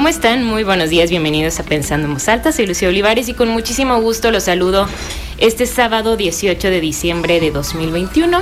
¿Cómo 0.00 0.08
están? 0.08 0.44
Muy 0.44 0.64
buenos 0.64 0.88
días, 0.88 1.10
bienvenidos 1.10 1.60
a 1.60 1.62
Pensando 1.62 2.08
en 2.08 2.14
Voz 2.14 2.26
Alta. 2.26 2.52
Soy 2.52 2.66
Lucía 2.66 2.88
Olivares 2.88 3.28
y 3.28 3.34
con 3.34 3.50
muchísimo 3.50 4.00
gusto 4.00 4.30
los 4.30 4.44
saludo 4.44 4.88
este 5.36 5.66
sábado 5.66 6.16
18 6.16 6.70
de 6.70 6.80
diciembre 6.80 7.38
de 7.38 7.50
2021. 7.50 8.40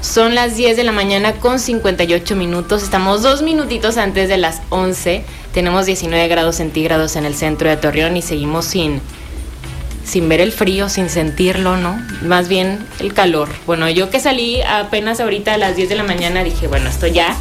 Son 0.00 0.34
las 0.34 0.56
10 0.56 0.76
de 0.76 0.82
la 0.82 0.90
mañana 0.90 1.34
con 1.34 1.60
58 1.60 2.34
minutos. 2.34 2.82
Estamos 2.82 3.22
dos 3.22 3.42
minutitos 3.42 3.98
antes 3.98 4.28
de 4.28 4.36
las 4.36 4.62
11. 4.70 5.22
Tenemos 5.54 5.86
19 5.86 6.26
grados 6.26 6.56
centígrados 6.56 7.14
en 7.14 7.24
el 7.24 7.36
centro 7.36 7.70
de 7.70 7.76
Torreón 7.76 8.16
y 8.16 8.22
seguimos 8.22 8.64
sin, 8.64 9.00
sin 10.04 10.28
ver 10.28 10.40
el 10.40 10.50
frío, 10.50 10.88
sin 10.88 11.08
sentirlo, 11.08 11.76
¿no? 11.76 12.04
Más 12.22 12.48
bien 12.48 12.84
el 12.98 13.14
calor. 13.14 13.48
Bueno, 13.64 13.88
yo 13.88 14.10
que 14.10 14.18
salí 14.18 14.60
apenas 14.62 15.20
ahorita 15.20 15.54
a 15.54 15.56
las 15.56 15.76
10 15.76 15.88
de 15.88 15.94
la 15.94 16.02
mañana 16.02 16.42
dije, 16.42 16.66
bueno, 16.66 16.90
esto 16.90 17.06
ya, 17.06 17.36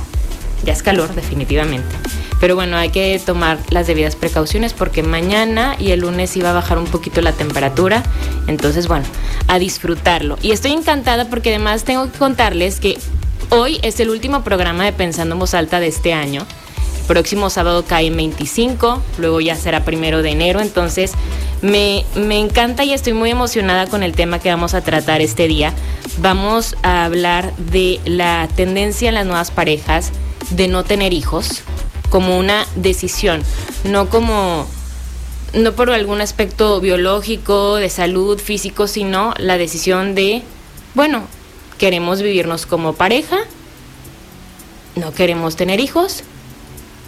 ya 0.63 0.73
es 0.73 0.83
calor 0.83 1.15
definitivamente. 1.15 1.95
Pero 2.39 2.55
bueno, 2.55 2.77
hay 2.77 2.89
que 2.89 3.19
tomar 3.25 3.57
las 3.69 3.87
debidas 3.87 4.15
precauciones 4.15 4.73
porque 4.73 5.03
mañana 5.03 5.75
y 5.79 5.91
el 5.91 6.01
lunes 6.01 6.35
iba 6.35 6.49
a 6.49 6.53
bajar 6.53 6.77
un 6.77 6.85
poquito 6.85 7.21
la 7.21 7.31
temperatura. 7.31 8.03
Entonces, 8.47 8.87
bueno, 8.87 9.05
a 9.47 9.59
disfrutarlo. 9.59 10.37
Y 10.41 10.51
estoy 10.51 10.73
encantada 10.73 11.29
porque 11.29 11.49
además 11.49 11.83
tengo 11.83 12.11
que 12.11 12.17
contarles 12.17 12.79
que 12.79 12.97
hoy 13.49 13.79
es 13.83 13.99
el 13.99 14.09
último 14.09 14.43
programa 14.43 14.85
de 14.85 14.93
Pensando 14.93 15.35
en 15.35 15.39
Voz 15.39 15.53
Alta 15.53 15.79
de 15.79 15.87
este 15.87 16.13
año. 16.13 16.45
Próximo 17.07 17.51
sábado 17.51 17.85
cae 17.85 18.07
en 18.07 18.17
25, 18.17 19.01
luego 19.19 19.39
ya 19.39 19.55
será 19.55 19.85
primero 19.85 20.23
de 20.23 20.31
enero. 20.31 20.59
Entonces, 20.59 21.11
me, 21.61 22.03
me 22.15 22.39
encanta 22.39 22.83
y 22.83 22.93
estoy 22.93 23.13
muy 23.13 23.29
emocionada 23.29 23.87
con 23.87 24.03
el 24.03 24.13
tema 24.13 24.39
que 24.39 24.49
vamos 24.49 24.73
a 24.73 24.81
tratar 24.81 25.21
este 25.21 25.47
día. 25.47 25.71
Vamos 26.17 26.75
a 26.81 27.05
hablar 27.05 27.55
de 27.57 27.99
la 28.05 28.49
tendencia 28.55 29.09
en 29.09 29.15
las 29.15 29.25
nuevas 29.25 29.51
parejas 29.51 30.11
de 30.49 30.67
no 30.67 30.83
tener 30.83 31.13
hijos 31.13 31.63
como 32.09 32.37
una 32.37 32.65
decisión, 32.75 33.41
no 33.83 34.09
como 34.09 34.67
no 35.53 35.71
por 35.73 35.89
algún 35.89 36.19
aspecto 36.21 36.81
biológico, 36.81 37.75
de 37.75 37.89
salud, 37.89 38.39
físico, 38.39 38.87
sino 38.87 39.33
la 39.37 39.57
decisión 39.57 40.13
de, 40.15 40.43
bueno, 40.95 41.23
queremos 41.77 42.21
vivirnos 42.21 42.65
como 42.65 42.93
pareja, 42.93 43.37
no 44.95 45.13
queremos 45.13 45.55
tener 45.55 45.79
hijos. 45.79 46.23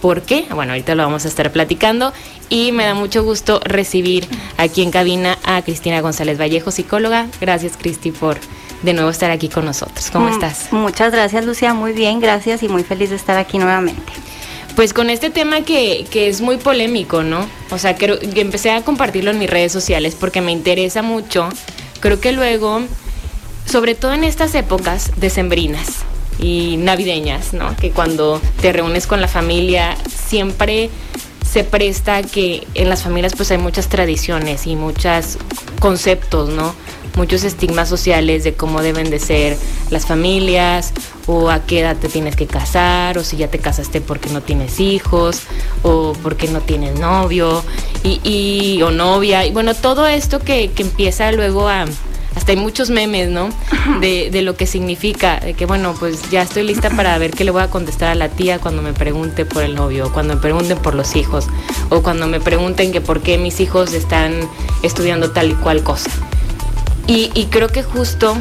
¿Por 0.01 0.21
qué? 0.21 0.45
Bueno, 0.53 0.73
ahorita 0.73 0.93
lo 0.93 1.03
vamos 1.03 1.25
a 1.25 1.27
estar 1.27 1.51
platicando 1.51 2.13
y 2.49 2.71
me 2.71 2.85
da 2.85 2.93
mucho 2.93 3.23
gusto 3.23 3.59
recibir 3.63 4.27
aquí 4.57 4.83
en 4.83 4.91
cabina 4.91 5.37
a 5.43 5.61
Cristina 5.63 6.01
González 6.01 6.39
Vallejo, 6.39 6.69
psicóloga. 6.69 7.27
Gracias, 7.41 7.77
Cristi, 7.77 8.11
por 8.11 8.37
de 8.83 8.93
nuevo 8.93 9.09
estar 9.09 9.31
aquí 9.31 9.49
con 9.49 9.65
nosotros. 9.65 10.09
¿Cómo 10.11 10.27
Mm, 10.27 10.33
estás? 10.33 10.67
Muchas 10.71 11.11
gracias, 11.11 11.45
Lucía. 11.45 11.73
Muy 11.73 11.93
bien, 11.93 12.19
gracias 12.19 12.61
y 12.61 12.69
muy 12.69 12.83
feliz 12.83 13.09
de 13.09 13.15
estar 13.15 13.37
aquí 13.37 13.57
nuevamente. 13.57 14.03
Pues 14.77 14.93
con 14.93 15.09
este 15.09 15.31
tema 15.31 15.61
que, 15.61 16.05
que 16.11 16.29
es 16.29 16.39
muy 16.39 16.57
polémico, 16.57 17.23
¿no? 17.23 17.49
O 17.71 17.79
sea, 17.79 17.95
que 17.95 18.19
empecé 18.35 18.69
a 18.69 18.83
compartirlo 18.83 19.31
en 19.31 19.39
mis 19.39 19.49
redes 19.49 19.71
sociales 19.71 20.15
porque 20.15 20.39
me 20.39 20.51
interesa 20.51 21.01
mucho. 21.01 21.49
Creo 21.99 22.19
que 22.19 22.31
luego, 22.31 22.81
sobre 23.65 23.95
todo 23.95 24.13
en 24.13 24.23
estas 24.23 24.53
épocas 24.53 25.13
decembrinas 25.15 26.03
y 26.37 26.77
navideñas, 26.77 27.53
¿no? 27.53 27.75
Que 27.75 27.89
cuando 27.89 28.39
te 28.61 28.71
reúnes 28.71 29.07
con 29.07 29.19
la 29.19 29.27
familia 29.27 29.97
siempre 30.15 30.91
se 31.43 31.63
presta 31.63 32.21
que 32.21 32.67
en 32.75 32.87
las 32.87 33.01
familias 33.01 33.33
pues 33.35 33.49
hay 33.49 33.57
muchas 33.57 33.89
tradiciones 33.89 34.67
y 34.67 34.75
muchos 34.75 35.39
conceptos, 35.79 36.49
¿no? 36.49 36.75
Muchos 37.17 37.43
estigmas 37.43 37.89
sociales 37.89 38.43
de 38.45 38.53
cómo 38.53 38.81
deben 38.81 39.09
de 39.09 39.19
ser 39.19 39.57
las 39.89 40.05
familias 40.05 40.93
o 41.25 41.49
a 41.49 41.65
qué 41.65 41.79
edad 41.81 41.97
te 41.97 42.07
tienes 42.09 42.35
que 42.35 42.45
casar 42.47 43.17
o 43.17 43.23
si 43.23 43.37
ya 43.37 43.49
te 43.49 43.57
casaste 43.59 43.99
porque 44.01 44.29
no 44.29 44.41
tienes 44.41 44.79
hijos 44.79 45.41
o 45.83 46.13
porque 46.23 46.47
no 46.47 46.61
tienes 46.61 46.99
novio 46.99 47.63
y, 48.03 48.21
y- 48.23 48.81
o 48.83 48.91
novia 48.91 49.45
y 49.45 49.51
bueno 49.51 49.73
todo 49.73 50.05
esto 50.07 50.39
que, 50.39 50.69
que 50.71 50.83
empieza 50.83 51.31
luego 51.31 51.67
a 51.67 51.85
hasta 52.35 52.51
hay 52.51 52.57
muchos 52.57 52.91
memes, 52.91 53.29
¿no? 53.29 53.49
De, 53.99 54.29
de 54.31 54.43
lo 54.43 54.55
que 54.55 54.67
significa, 54.67 55.39
de 55.39 55.55
que 55.55 55.65
bueno, 55.65 55.95
pues 55.97 56.29
ya 56.29 56.43
estoy 56.43 56.61
lista 56.61 56.91
para 56.91 57.17
ver 57.17 57.31
qué 57.31 57.43
le 57.43 57.49
voy 57.49 57.63
a 57.63 57.69
contestar 57.71 58.09
a 58.09 58.15
la 58.15 58.29
tía 58.29 58.59
cuando 58.59 58.83
me 58.83 58.93
pregunte 58.93 59.43
por 59.43 59.63
el 59.63 59.73
novio, 59.73 60.05
o 60.05 60.13
cuando 60.13 60.35
me 60.35 60.39
pregunten 60.41 60.77
por 60.77 60.93
los 60.93 61.15
hijos, 61.15 61.47
o 61.89 62.03
cuando 62.03 62.27
me 62.27 62.39
pregunten 62.39 62.91
que 62.91 63.01
por 63.01 63.21
qué 63.21 63.39
mis 63.39 63.59
hijos 63.59 63.91
están 63.93 64.33
estudiando 64.83 65.31
tal 65.31 65.49
y 65.49 65.55
cual 65.55 65.81
cosa. 65.81 66.11
Y, 67.07 67.45
creo 67.45 67.69
que 67.69 67.83
justo 67.83 68.37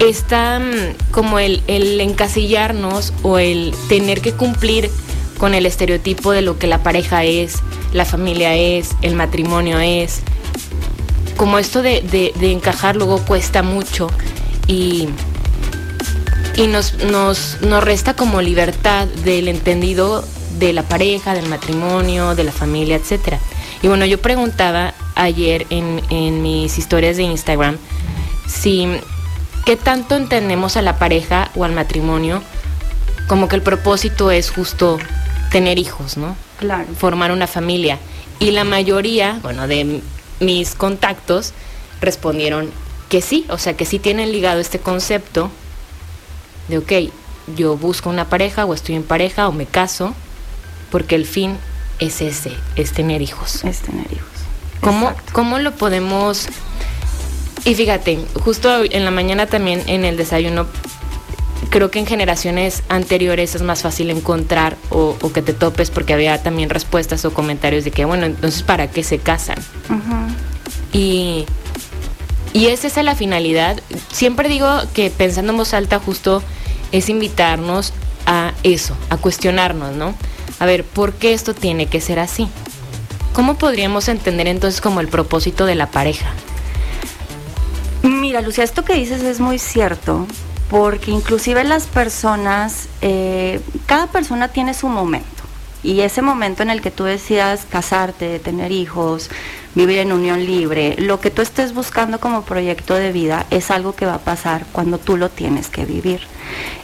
está 0.00 0.58
mm, 0.58 1.12
como 1.12 1.38
el, 1.38 1.62
encasillarnos 1.68 3.12
o 3.22 3.38
el 3.38 3.74
tener 3.88 4.20
que 4.20 4.32
cumplir 4.32 4.90
con 5.38 5.54
el 5.54 5.64
estereotipo 5.64 6.32
de 6.32 6.42
lo 6.42 6.58
que 6.58 6.66
la 6.66 6.82
pareja 6.82 7.22
es, 7.22 7.62
la 7.92 8.04
familia 8.04 8.56
es, 8.56 8.90
el 9.02 9.14
matrimonio 9.14 9.78
es. 9.78 10.20
Como 11.36 11.60
esto 11.60 11.80
de, 11.80 12.32
encajar 12.40 12.96
luego 12.96 13.24
cuesta 13.24 13.62
mucho 13.62 14.10
y, 14.66 15.08
y 16.56 16.66
nos, 16.66 16.94
nos, 17.04 17.58
nos 17.60 17.84
resta 17.84 18.14
como 18.14 18.42
libertad 18.42 19.06
del 19.06 19.46
entendido 19.46 20.24
de 20.58 20.72
la 20.72 20.82
pareja, 20.82 21.34
del 21.34 21.48
matrimonio, 21.48 22.34
de 22.34 22.42
la 22.42 22.52
familia, 22.52 22.96
etcétera. 22.96 23.38
Y 23.80 23.86
bueno, 23.86 24.04
yo 24.06 24.20
preguntaba 24.20 24.92
ayer 25.18 25.66
en, 25.70 26.00
en 26.10 26.42
mis 26.42 26.78
historias 26.78 27.16
de 27.16 27.24
Instagram 27.24 27.76
si 28.46 28.88
qué 29.66 29.76
tanto 29.76 30.16
entendemos 30.16 30.76
a 30.78 30.82
la 30.82 30.98
pareja 30.98 31.50
o 31.54 31.64
al 31.64 31.72
matrimonio 31.72 32.42
como 33.26 33.48
que 33.48 33.56
el 33.56 33.62
propósito 33.62 34.30
es 34.30 34.50
justo 34.50 34.98
tener 35.50 35.78
hijos, 35.78 36.16
¿no? 36.16 36.36
Claro. 36.58 36.86
formar 36.96 37.30
una 37.30 37.46
familia. 37.46 37.98
Y 38.40 38.50
la 38.50 38.64
mayoría, 38.64 39.38
bueno, 39.42 39.68
de 39.68 40.00
mis 40.40 40.74
contactos 40.74 41.52
respondieron 42.00 42.70
que 43.08 43.20
sí, 43.20 43.46
o 43.48 43.58
sea, 43.58 43.76
que 43.76 43.84
sí 43.84 43.98
tienen 43.98 44.32
ligado 44.32 44.60
este 44.60 44.78
concepto 44.78 45.50
de, 46.68 46.78
ok, 46.78 46.92
yo 47.56 47.76
busco 47.76 48.10
una 48.10 48.28
pareja 48.28 48.64
o 48.64 48.74
estoy 48.74 48.94
en 48.94 49.02
pareja 49.02 49.48
o 49.48 49.52
me 49.52 49.66
caso, 49.66 50.14
porque 50.90 51.14
el 51.14 51.26
fin 51.26 51.56
es 51.98 52.20
ese, 52.20 52.52
es 52.76 52.92
tener 52.92 53.22
hijos. 53.22 53.64
Es 53.64 53.80
tener 53.80 54.06
hijos. 54.12 54.37
¿Cómo, 54.80 55.10
Exacto. 55.10 55.32
¿Cómo 55.32 55.58
lo 55.58 55.72
podemos...? 55.72 56.48
Y 57.64 57.74
fíjate, 57.74 58.18
justo 58.44 58.84
en 58.84 59.04
la 59.04 59.10
mañana 59.10 59.46
también 59.46 59.82
en 59.86 60.04
el 60.04 60.16
desayuno, 60.16 60.66
creo 61.70 61.90
que 61.90 61.98
en 61.98 62.06
generaciones 62.06 62.82
anteriores 62.88 63.54
es 63.54 63.62
más 63.62 63.82
fácil 63.82 64.10
encontrar 64.10 64.76
o, 64.90 65.16
o 65.20 65.32
que 65.32 65.42
te 65.42 65.52
topes 65.52 65.90
porque 65.90 66.14
había 66.14 66.42
también 66.42 66.70
respuestas 66.70 67.24
o 67.24 67.34
comentarios 67.34 67.84
de 67.84 67.90
que, 67.90 68.04
bueno, 68.04 68.26
entonces 68.26 68.62
¿para 68.62 68.88
qué 68.90 69.02
se 69.02 69.18
casan? 69.18 69.58
Ujú. 69.90 70.32
Y, 70.92 71.44
y 72.54 72.66
es 72.68 72.84
esa 72.84 73.02
la 73.02 73.14
finalidad. 73.14 73.78
Siempre 74.10 74.48
digo 74.48 74.68
que 74.94 75.10
pensando 75.10 75.52
en 75.52 75.58
voz 75.58 75.74
alta 75.74 75.98
justo 75.98 76.42
es 76.92 77.08
invitarnos 77.08 77.92
a 78.24 78.52
eso, 78.62 78.96
a 79.10 79.16
cuestionarnos, 79.16 79.94
¿no? 79.94 80.14
A 80.58 80.64
ver, 80.64 80.84
¿por 80.84 81.12
qué 81.14 81.34
esto 81.34 81.54
tiene 81.54 81.86
que 81.86 82.00
ser 82.00 82.18
así? 82.18 82.48
¿Cómo 83.38 83.54
podríamos 83.54 84.08
entender 84.08 84.48
entonces 84.48 84.80
como 84.80 84.98
el 84.98 85.06
propósito 85.06 85.64
de 85.64 85.76
la 85.76 85.92
pareja? 85.92 86.26
Mira, 88.02 88.40
Lucía, 88.40 88.64
esto 88.64 88.84
que 88.84 88.94
dices 88.94 89.22
es 89.22 89.38
muy 89.38 89.60
cierto, 89.60 90.26
porque 90.68 91.12
inclusive 91.12 91.62
las 91.62 91.86
personas, 91.86 92.88
eh, 93.00 93.60
cada 93.86 94.08
persona 94.08 94.48
tiene 94.48 94.74
su 94.74 94.88
momento. 94.88 95.44
Y 95.84 96.00
ese 96.00 96.20
momento 96.20 96.64
en 96.64 96.70
el 96.70 96.82
que 96.82 96.90
tú 96.90 97.04
decidas 97.04 97.64
casarte, 97.70 98.40
tener 98.40 98.72
hijos, 98.72 99.30
vivir 99.78 99.98
en 99.98 100.10
unión 100.10 100.44
libre, 100.44 100.96
lo 100.98 101.20
que 101.20 101.30
tú 101.30 101.40
estés 101.40 101.72
buscando 101.72 102.18
como 102.18 102.42
proyecto 102.42 102.94
de 102.94 103.12
vida 103.12 103.46
es 103.50 103.70
algo 103.70 103.94
que 103.94 104.06
va 104.06 104.14
a 104.14 104.18
pasar 104.18 104.66
cuando 104.72 104.98
tú 104.98 105.16
lo 105.16 105.28
tienes 105.28 105.68
que 105.68 105.86
vivir. 105.86 106.22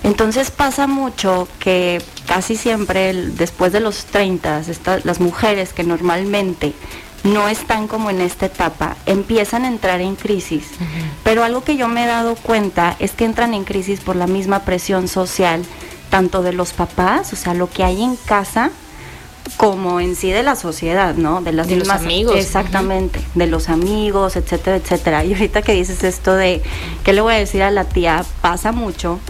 Entonces 0.05 0.52
pasa 0.52 0.87
mucho 0.87 1.49
que 1.58 2.00
casi 2.29 2.56
siempre 2.56 3.12
después 3.12 3.73
de 3.73 3.81
los 3.81 4.05
30, 4.05 4.61
estas, 4.61 5.05
las 5.05 5.19
mujeres 5.19 5.73
que 5.73 5.82
normalmente 5.82 6.73
no 7.25 7.49
están 7.49 7.88
como 7.88 8.11
en 8.11 8.20
esta 8.20 8.46
etapa, 8.46 8.97
empiezan 9.06 9.64
a 9.64 9.69
entrar 9.69 10.00
en 10.00 10.14
crisis. 10.14 10.69
Pero 11.25 11.43
algo 11.43 11.64
que 11.64 11.76
yo 11.76 11.88
me 11.88 12.05
he 12.05 12.06
dado 12.06 12.37
cuenta 12.37 12.94
es 13.00 13.11
que 13.11 13.25
entran 13.25 13.55
en 13.55 13.64
crisis 13.64 13.99
por 13.99 14.14
la 14.14 14.29
misma 14.29 14.61
presión 14.61 15.08
social, 15.08 15.64
tanto 16.11 16.43
de 16.43 16.52
los 16.52 16.73
papás, 16.73 17.32
o 17.32 17.37
sea, 17.37 17.55
lo 17.55 17.69
que 17.69 17.82
hay 17.82 18.05
en 18.05 18.14
casa, 18.14 18.70
como 19.56 20.00
en 20.00 20.17
sí 20.17 20.31
de 20.31 20.43
la 20.43 20.56
sociedad, 20.56 21.14
¿no? 21.14 21.41
De 21.43 21.52
las 21.52 21.69
de 21.69 21.76
los 21.76 21.88
amigos. 21.88 22.37
Exactamente, 22.37 23.20
de 23.35 23.46
los 23.46 23.69
amigos, 23.69 24.37
etcétera, 24.37 24.76
etcétera. 24.76 25.25
Y 25.25 25.35
ahorita 25.35 25.62
que 25.62 25.73
dices 25.73 26.02
esto 26.05 26.35
de, 26.35 26.62
¿qué 27.05 27.12
le 27.12 27.20
voy 27.20 27.35
a 27.35 27.38
decir 27.38 27.62
a 27.62 27.70
la 27.70 27.85
tía? 27.85 28.25
Pasa 28.41 28.73
mucho 28.73 29.20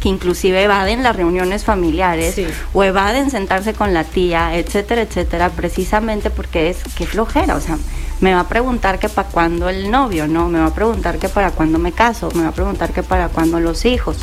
que 0.00 0.08
inclusive 0.08 0.62
evaden 0.62 1.02
las 1.02 1.16
reuniones 1.16 1.64
familiares 1.64 2.40
o 2.72 2.84
evaden 2.84 3.30
sentarse 3.30 3.74
con 3.74 3.94
la 3.94 4.04
tía, 4.04 4.56
etcétera, 4.56 5.02
etcétera, 5.02 5.50
precisamente 5.50 6.30
porque 6.30 6.70
es 6.70 6.78
que 6.96 7.06
flojera, 7.06 7.56
o 7.56 7.60
sea, 7.60 7.78
me 8.20 8.34
va 8.34 8.40
a 8.40 8.48
preguntar 8.48 8.98
que 8.98 9.08
para 9.08 9.28
cuándo 9.28 9.68
el 9.68 9.90
novio, 9.90 10.26
¿no? 10.26 10.48
Me 10.48 10.58
va 10.58 10.66
a 10.66 10.74
preguntar 10.74 11.18
que 11.18 11.28
para 11.28 11.50
cuándo 11.50 11.78
me 11.78 11.92
caso, 11.92 12.28
me 12.34 12.42
va 12.42 12.48
a 12.48 12.52
preguntar 12.52 12.92
que 12.92 13.02
para 13.02 13.28
cuándo 13.28 13.60
los 13.60 13.84
hijos. 13.84 14.18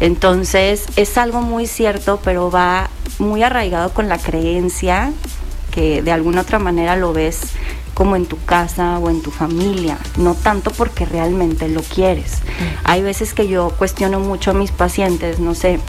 Entonces, 0.00 0.86
es 0.96 1.16
algo 1.18 1.40
muy 1.40 1.66
cierto, 1.66 2.20
pero 2.22 2.50
va 2.50 2.90
muy 3.18 3.42
arraigado 3.42 3.92
con 3.92 4.08
la 4.08 4.18
creencia 4.18 5.12
que 5.70 6.02
de 6.02 6.12
alguna 6.12 6.42
otra 6.42 6.58
manera 6.58 6.96
lo 6.96 7.12
ves 7.12 7.40
como 7.94 8.14
en 8.14 8.26
tu 8.26 8.42
casa 8.44 8.98
o 8.98 9.10
en 9.10 9.22
tu 9.22 9.32
familia, 9.32 9.98
no 10.16 10.34
tanto 10.34 10.70
porque 10.70 11.04
realmente 11.04 11.68
lo 11.68 11.82
quieres. 11.82 12.42
Hay 12.84 13.02
veces 13.02 13.34
que 13.34 13.48
yo 13.48 13.70
cuestiono 13.70 14.20
mucho 14.20 14.52
a 14.52 14.54
mis 14.54 14.70
pacientes, 14.70 15.40
no 15.40 15.54
sé, 15.54 15.80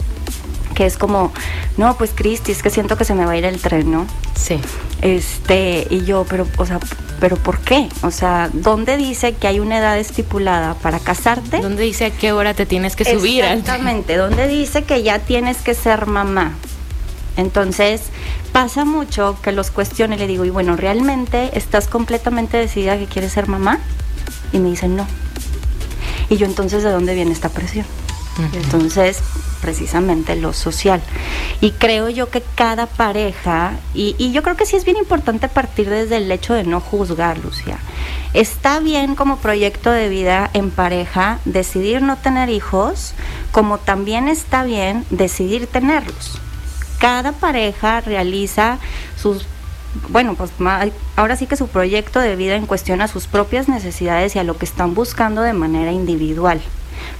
que 0.74 0.86
es 0.86 0.98
como, 0.98 1.32
no, 1.76 1.96
pues 1.96 2.10
Cristi, 2.12 2.50
es 2.50 2.62
que 2.62 2.70
siento 2.70 2.96
que 2.96 3.04
se 3.04 3.14
me 3.14 3.24
va 3.24 3.32
a 3.32 3.36
ir 3.36 3.44
el 3.44 3.60
tren, 3.60 3.92
¿no? 3.92 4.06
Sí. 4.34 4.60
Este, 5.02 5.86
y 5.88 6.04
yo, 6.04 6.26
pero, 6.28 6.46
o 6.56 6.66
sea, 6.66 6.80
pero 7.20 7.36
¿por 7.36 7.60
qué? 7.60 7.88
O 8.02 8.10
sea, 8.10 8.50
¿dónde 8.52 8.96
dice 8.96 9.34
que 9.34 9.46
hay 9.46 9.60
una 9.60 9.78
edad 9.78 9.98
estipulada 9.98 10.74
para 10.74 10.98
casarte? 10.98 11.60
¿Dónde 11.60 11.82
dice 11.82 12.06
a 12.06 12.10
qué 12.10 12.32
hora 12.32 12.54
te 12.54 12.66
tienes 12.66 12.96
que 12.96 13.04
subir? 13.04 13.44
Exactamente, 13.44 14.16
¿dónde 14.16 14.48
dice 14.48 14.84
que 14.84 15.02
ya 15.02 15.18
tienes 15.18 15.58
que 15.58 15.74
ser 15.74 16.06
mamá? 16.06 16.54
Entonces, 17.36 18.02
pasa 18.52 18.84
mucho 18.84 19.36
que 19.42 19.52
los 19.52 19.70
cuestiono 19.70 20.14
y 20.14 20.18
le 20.18 20.26
digo, 20.26 20.44
y 20.44 20.50
bueno, 20.50 20.76
¿realmente 20.76 21.56
estás 21.56 21.86
completamente 21.86 22.56
decidida 22.56 22.98
que 22.98 23.06
quieres 23.06 23.32
ser 23.32 23.46
mamá? 23.46 23.78
Y 24.52 24.58
me 24.58 24.70
dicen, 24.70 24.96
no. 24.96 25.06
Y 26.28 26.36
yo 26.36 26.46
entonces, 26.46 26.82
¿de 26.82 26.90
dónde 26.90 27.14
viene 27.14 27.32
esta 27.32 27.48
presión? 27.48 27.86
Entonces, 28.54 29.18
precisamente 29.60 30.36
lo 30.36 30.52
social. 30.52 31.00
Y 31.60 31.72
creo 31.72 32.08
yo 32.08 32.30
que 32.30 32.42
cada 32.54 32.86
pareja, 32.86 33.72
y, 33.94 34.14
y, 34.18 34.32
yo 34.32 34.42
creo 34.42 34.56
que 34.56 34.66
sí 34.66 34.76
es 34.76 34.84
bien 34.84 34.96
importante 34.96 35.48
partir 35.48 35.88
desde 35.88 36.16
el 36.16 36.30
hecho 36.30 36.54
de 36.54 36.64
no 36.64 36.80
juzgar, 36.80 37.38
Lucia. 37.38 37.78
Está 38.34 38.80
bien 38.80 39.14
como 39.14 39.38
proyecto 39.38 39.90
de 39.90 40.08
vida 40.08 40.50
en 40.54 40.70
pareja 40.70 41.40
decidir 41.44 42.02
no 42.02 42.16
tener 42.16 42.48
hijos, 42.48 43.14
como 43.52 43.78
también 43.78 44.28
está 44.28 44.64
bien 44.64 45.04
decidir 45.10 45.66
tenerlos 45.66 46.40
cada 47.00 47.32
pareja 47.32 48.02
realiza 48.02 48.78
sus 49.16 49.46
bueno, 50.08 50.36
pues 50.36 50.52
ahora 51.16 51.34
sí 51.34 51.46
que 51.46 51.56
su 51.56 51.66
proyecto 51.66 52.20
de 52.20 52.36
vida 52.36 52.54
en 52.54 52.66
cuestión 52.66 53.00
a 53.00 53.08
sus 53.08 53.26
propias 53.26 53.68
necesidades 53.68 54.36
y 54.36 54.38
a 54.38 54.44
lo 54.44 54.56
que 54.56 54.64
están 54.64 54.94
buscando 54.94 55.42
de 55.42 55.52
manera 55.52 55.90
individual. 55.90 56.60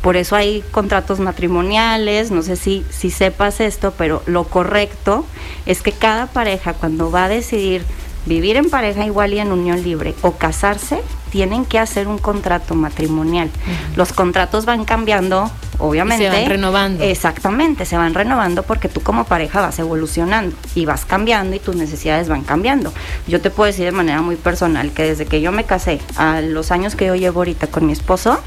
Por 0.03 0.17
eso 0.17 0.37
hay 0.37 0.63
contratos 0.71 1.21
matrimoniales, 1.21 2.31
no 2.31 2.43
sé 2.43 2.57
si, 2.57 2.85
si 2.91 3.11
sepas 3.11 3.61
esto, 3.61 3.93
pero 3.97 4.23
lo 4.27 4.45
correcto 4.45 5.25
es 5.67 5.83
que 5.83 5.93
cada 5.93 6.27
pareja 6.27 6.75
cuando 6.75 7.11
va 7.11 7.25
a 7.25 7.29
decidir 7.29 7.85
vivir 8.27 8.57
en 8.57 8.69
pareja 8.71 9.05
igual 9.07 9.33
y 9.33 9.39
en 9.39 9.53
unión 9.53 9.83
libre 9.83 10.15
o 10.23 10.33
casarse, 10.33 11.01
tienen 11.31 11.65
que 11.65 11.79
hacer 11.79 12.09
un 12.09 12.19
contrato 12.19 12.75
matrimonial. 12.75 13.51
Los 13.97 14.13
contratos 14.13 14.67
van 14.67 14.85
cambiando, 14.85 15.51
obviamente. 15.79 16.25
se 16.25 16.31
van 16.31 16.49
renovando. 16.49 17.05
Exactamente, 17.05 17.87
se 17.87 17.97
van 17.97 18.15
renovando 18.15 18.63
porque 18.65 18.89
tú 18.89 19.01
como 19.01 19.25
pareja 19.25 19.61
vas 19.61 19.79
evolucionando 19.79 20.55
y 20.75 20.85
vas 20.85 21.05
cambiando 21.05 21.57
y 21.57 21.61
tus 21.61 21.77
necesidades 21.77 22.29
van 22.29 22.43
cambiando. 22.43 22.93
Yo 23.27 23.41
te 23.41 23.51
puedo 23.51 23.69
decir 23.69 23.85
de 23.85 23.93
manera 23.93 24.21
muy 24.23 24.37
personal 24.37 24.93
que 24.93 25.05
desde 25.05 25.27
que 25.27 25.41
yo 25.41 25.53
me 25.53 25.65
casé 25.65 26.01
a 26.17 26.41
los 26.41 26.71
años 26.73 26.97
que 26.97 27.07
yo 27.07 27.15
llevo 27.15 27.41
ahorita 27.41 27.69
con 27.69 27.87
mi 27.87 27.93
esposo, 27.93 28.41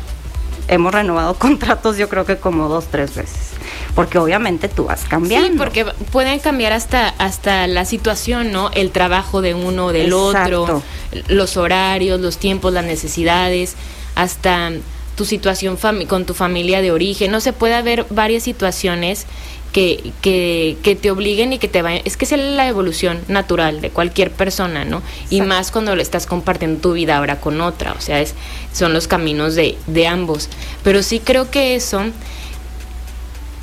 hemos 0.68 0.94
renovado 0.94 1.33
contratos 1.39 1.98
yo 1.98 2.10
creo 2.10 2.25
que 2.25 2.38
como 2.38 2.69
dos, 2.69 2.86
tres 2.89 3.15
veces. 3.15 3.51
Porque 3.95 4.18
obviamente 4.18 4.69
tú 4.69 4.86
vas 4.86 5.06
cambiando. 5.07 5.50
Sí, 5.50 5.54
porque 5.57 5.86
pueden 6.12 6.39
cambiar 6.39 6.74
hasta, 6.74 7.10
hasta 7.10 7.68
la 7.68 7.86
situación, 7.86 8.51
¿no? 8.51 8.71
El 8.71 8.92
trabajo 8.92 9.42
de 9.42 9.54
uno, 9.54 9.92
del 9.92 10.13
otro, 10.13 10.81
los 11.27 11.57
horarios, 11.57 12.19
los 12.19 12.38
tiempos, 12.38 12.74
las 12.74 12.86
necesidades, 12.86 13.75
hasta 14.15 14.71
tu 15.15 15.25
situación 15.25 15.77
con 16.07 16.25
tu 16.25 16.33
familia 16.33 16.81
de 16.81 16.92
origen. 16.92 17.31
No 17.31 17.39
se 17.39 17.54
puede 17.54 17.75
haber 17.75 18.06
varias 18.09 18.44
situaciones 18.44 19.27
que, 19.74 20.14
que, 20.22 20.78
que, 20.84 20.96
te 20.96 21.12
obliguen 21.12 21.52
y 21.52 21.58
que 21.58 21.68
te 21.68 21.81
vayan. 21.81 22.02
Es 22.06 22.16
que 22.16 22.25
es 22.25 22.31
la 22.31 22.68
evolución 22.68 23.20
natural 23.28 23.81
de 23.81 23.90
cualquier 23.90 24.31
persona, 24.31 24.86
¿no? 24.86 25.02
Y 25.30 25.42
más 25.42 25.72
cuando 25.72 25.96
le 25.96 26.04
estás 26.04 26.25
compartiendo 26.28 26.80
tu 26.80 26.94
vida 26.94 27.18
ahora 27.18 27.42
con 27.42 27.60
otra. 27.60 27.94
O 27.94 28.00
sea, 28.00 28.22
es, 28.22 28.36
son 28.72 28.94
los 28.94 29.08
caminos 29.08 29.56
de, 29.56 29.78
de 29.88 30.08
ambos. 30.08 30.50
Pero 30.84 31.04
sí 31.04 31.20
creo 31.20 31.50
que 31.50 31.75
eso 31.75 32.04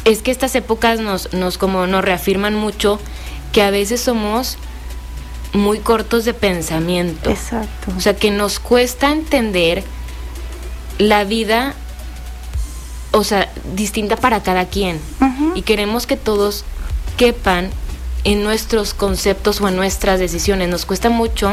es 0.05 0.23
que 0.23 0.31
estas 0.31 0.55
épocas 0.57 1.01
nos, 1.01 1.33
nos, 1.33 1.59
como 1.59 1.87
nos 1.87 2.05
reafirman 2.05 2.55
mucho 2.55 2.99
que 3.53 3.63
a 3.63 3.71
veces 3.71 4.01
somos 4.01 4.59
muy 5.53 5.79
cortos 5.79 6.25
de 6.25 6.35
pensamiento. 6.35 7.31
Exacto. 7.31 7.93
O 7.97 8.01
sea, 8.01 8.15
que 8.15 8.31
nos 8.31 8.59
cuesta 8.59 9.13
entender 9.13 9.83
la 10.99 11.25
vida, 11.25 11.75
o 13.13 13.25
sea, 13.25 13.53
distinta 13.75 14.17
para 14.17 14.43
cada 14.43 14.67
quien. 14.67 15.01
Y 15.55 15.63
queremos 15.63 16.07
que 16.07 16.17
todos 16.17 16.65
quepan 17.17 17.71
en 18.25 18.43
nuestros 18.43 18.95
conceptos 18.95 19.61
o 19.61 19.69
en 19.69 19.77
nuestras 19.77 20.21
decisiones. 20.21 20.69
Nos 20.69 20.87
cuesta 20.87 21.11
mucho 21.11 21.51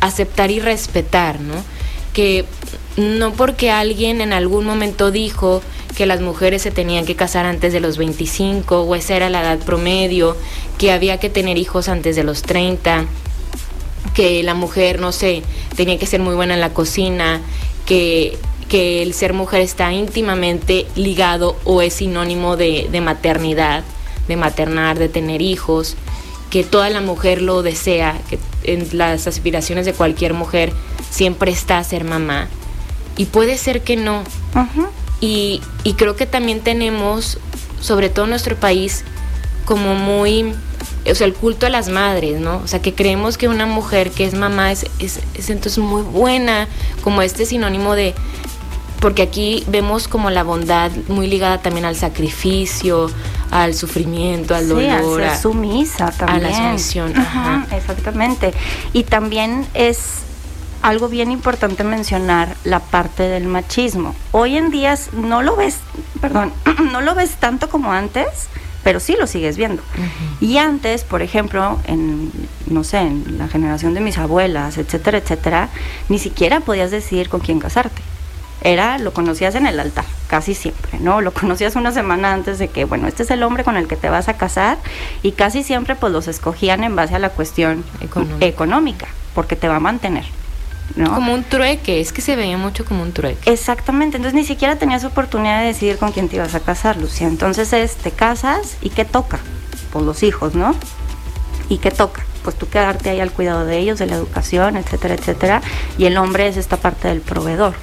aceptar 0.00 0.50
y 0.50 0.60
respetar, 0.60 1.40
¿no? 1.40 1.54
Que 2.12 2.44
no 2.96 3.32
porque 3.32 3.70
alguien 3.70 4.20
en 4.20 4.32
algún 4.32 4.64
momento 4.64 5.10
dijo 5.10 5.62
que 5.96 6.06
las 6.06 6.20
mujeres 6.20 6.62
se 6.62 6.70
tenían 6.70 7.04
que 7.04 7.14
casar 7.14 7.46
antes 7.46 7.72
de 7.72 7.80
los 7.80 7.98
25 7.98 8.82
o 8.82 8.94
esa 8.94 9.16
era 9.16 9.30
la 9.30 9.42
edad 9.42 9.58
promedio, 9.58 10.36
que 10.78 10.92
había 10.92 11.18
que 11.18 11.30
tener 11.30 11.56
hijos 11.56 11.88
antes 11.88 12.16
de 12.16 12.24
los 12.24 12.42
30, 12.42 13.04
que 14.14 14.42
la 14.42 14.54
mujer, 14.54 15.00
no 15.00 15.12
sé, 15.12 15.42
tenía 15.76 15.98
que 15.98 16.06
ser 16.06 16.20
muy 16.20 16.34
buena 16.34 16.54
en 16.54 16.60
la 16.60 16.70
cocina, 16.70 17.40
que, 17.86 18.38
que 18.74 19.04
el 19.04 19.14
ser 19.14 19.34
mujer 19.34 19.60
está 19.60 19.92
íntimamente 19.92 20.84
ligado 20.96 21.56
o 21.62 21.80
es 21.80 21.94
sinónimo 21.94 22.56
de, 22.56 22.88
de 22.90 23.00
maternidad, 23.00 23.84
de 24.26 24.34
maternar, 24.34 24.98
de 24.98 25.08
tener 25.08 25.42
hijos, 25.42 25.94
que 26.50 26.64
toda 26.64 26.90
la 26.90 27.00
mujer 27.00 27.40
lo 27.40 27.62
desea, 27.62 28.18
que 28.28 28.40
en 28.64 28.98
las 28.98 29.28
aspiraciones 29.28 29.86
de 29.86 29.92
cualquier 29.92 30.34
mujer 30.34 30.72
siempre 31.08 31.52
está 31.52 31.78
a 31.78 31.84
ser 31.84 32.02
mamá. 32.02 32.48
Y 33.16 33.26
puede 33.26 33.58
ser 33.58 33.82
que 33.82 33.94
no. 33.94 34.24
Y, 35.20 35.60
creo 35.96 36.16
que 36.16 36.26
también 36.26 36.58
tenemos, 36.58 37.38
sobre 37.80 38.08
todo 38.08 38.24
en 38.24 38.30
nuestro 38.30 38.56
país, 38.56 39.04
como 39.66 39.94
muy, 39.94 40.52
o 41.08 41.14
sea, 41.14 41.28
el 41.28 41.34
culto 41.34 41.66
a 41.66 41.70
las 41.70 41.88
madres, 41.88 42.40
¿no? 42.40 42.56
O 42.56 42.66
sea, 42.66 42.82
que 42.82 42.92
creemos 42.92 43.38
que 43.38 43.46
una 43.46 43.66
mujer 43.66 44.10
que 44.10 44.24
es 44.24 44.34
mamá 44.34 44.72
es, 44.72 44.86
es, 44.98 45.20
entonces 45.48 45.78
muy 45.78 46.02
buena, 46.02 46.66
como 47.04 47.22
este 47.22 47.46
sinónimo 47.46 47.94
de, 47.94 48.14
porque 49.04 49.20
aquí 49.20 49.62
vemos 49.66 50.08
como 50.08 50.30
la 50.30 50.44
bondad 50.44 50.90
muy 51.08 51.26
ligada 51.26 51.58
también 51.58 51.84
al 51.84 51.94
sacrificio, 51.94 53.10
al 53.50 53.74
sufrimiento, 53.74 54.54
al 54.54 54.66
dolor. 54.66 55.22
a 55.22 55.30
ser 55.30 55.42
sumisa 55.42 56.10
también. 56.10 56.46
A 56.46 56.48
la 56.48 56.56
sumisión. 56.56 57.12
exactamente. 57.70 58.54
Y 58.94 59.02
también 59.02 59.66
es 59.74 60.22
algo 60.80 61.10
bien 61.10 61.30
importante 61.30 61.84
mencionar 61.84 62.56
la 62.64 62.80
parte 62.80 63.24
del 63.24 63.44
machismo. 63.44 64.14
Hoy 64.32 64.56
en 64.56 64.70
día 64.70 64.98
no 65.12 65.42
lo 65.42 65.54
ves, 65.54 65.80
perdón, 66.22 66.54
no 66.90 67.02
lo 67.02 67.14
ves 67.14 67.32
tanto 67.32 67.68
como 67.68 67.92
antes, 67.92 68.48
pero 68.84 69.00
sí 69.00 69.16
lo 69.20 69.26
sigues 69.26 69.58
viendo. 69.58 69.82
Y 70.40 70.56
antes, 70.56 71.04
por 71.04 71.20
ejemplo, 71.20 71.78
en 71.84 72.32
no 72.68 72.84
sé, 72.84 73.00
en 73.00 73.36
la 73.36 73.48
generación 73.48 73.92
de 73.92 74.00
mis 74.00 74.16
abuelas, 74.16 74.78
etcétera, 74.78 75.18
etcétera, 75.18 75.68
ni 76.08 76.18
siquiera 76.18 76.60
podías 76.60 76.90
decidir 76.90 77.28
con 77.28 77.40
quién 77.40 77.60
casarte. 77.60 78.00
Era, 78.64 78.98
lo 78.98 79.12
conocías 79.12 79.54
en 79.54 79.66
el 79.66 79.78
altar, 79.78 80.06
casi 80.26 80.54
siempre, 80.54 80.98
¿no? 80.98 81.20
Lo 81.20 81.32
conocías 81.32 81.76
una 81.76 81.92
semana 81.92 82.32
antes 82.32 82.58
de 82.58 82.68
que, 82.68 82.86
bueno, 82.86 83.06
este 83.06 83.22
es 83.22 83.30
el 83.30 83.42
hombre 83.42 83.62
con 83.62 83.76
el 83.76 83.86
que 83.86 83.96
te 83.96 84.08
vas 84.08 84.28
a 84.28 84.38
casar 84.38 84.78
y 85.22 85.32
casi 85.32 85.62
siempre 85.62 85.94
pues 85.94 86.12
los 86.12 86.28
escogían 86.28 86.82
en 86.82 86.96
base 86.96 87.14
a 87.14 87.18
la 87.18 87.28
cuestión 87.28 87.84
económica 88.40 89.06
porque 89.34 89.54
te 89.54 89.68
va 89.68 89.76
a 89.76 89.80
mantener. 89.80 90.24
Como 90.94 91.34
un 91.34 91.44
trueque, 91.44 92.00
es 92.00 92.12
que 92.12 92.22
se 92.22 92.36
veía 92.36 92.56
mucho 92.56 92.84
como 92.84 93.02
un 93.02 93.12
trueque. 93.12 93.50
Exactamente, 93.50 94.16
entonces 94.16 94.38
ni 94.38 94.46
siquiera 94.46 94.76
tenías 94.76 95.04
oportunidad 95.04 95.60
de 95.60 95.66
decidir 95.66 95.98
con 95.98 96.12
quién 96.12 96.28
te 96.28 96.36
ibas 96.36 96.54
a 96.54 96.60
casar, 96.60 96.96
Lucía. 96.96 97.26
Entonces 97.26 97.72
es, 97.72 97.96
te 97.96 98.12
casas 98.12 98.76
y 98.80 98.90
¿qué 98.90 99.04
toca? 99.04 99.40
Pues 99.92 100.04
los 100.04 100.22
hijos, 100.22 100.54
¿no? 100.54 100.74
¿Y 101.68 101.78
qué 101.78 101.90
toca? 101.90 102.24
Pues 102.44 102.56
tú 102.56 102.68
quedarte 102.68 103.10
ahí 103.10 103.20
al 103.20 103.32
cuidado 103.32 103.64
de 103.64 103.78
ellos, 103.78 103.98
de 103.98 104.06
la 104.06 104.16
educación, 104.16 104.76
etcétera, 104.76 105.14
etcétera. 105.14 105.62
Y 105.98 106.04
el 106.04 106.16
hombre 106.16 106.48
es 106.48 106.56
esta 106.56 106.76
parte 106.76 107.08
del 107.08 107.20
proveedor. 107.20 107.74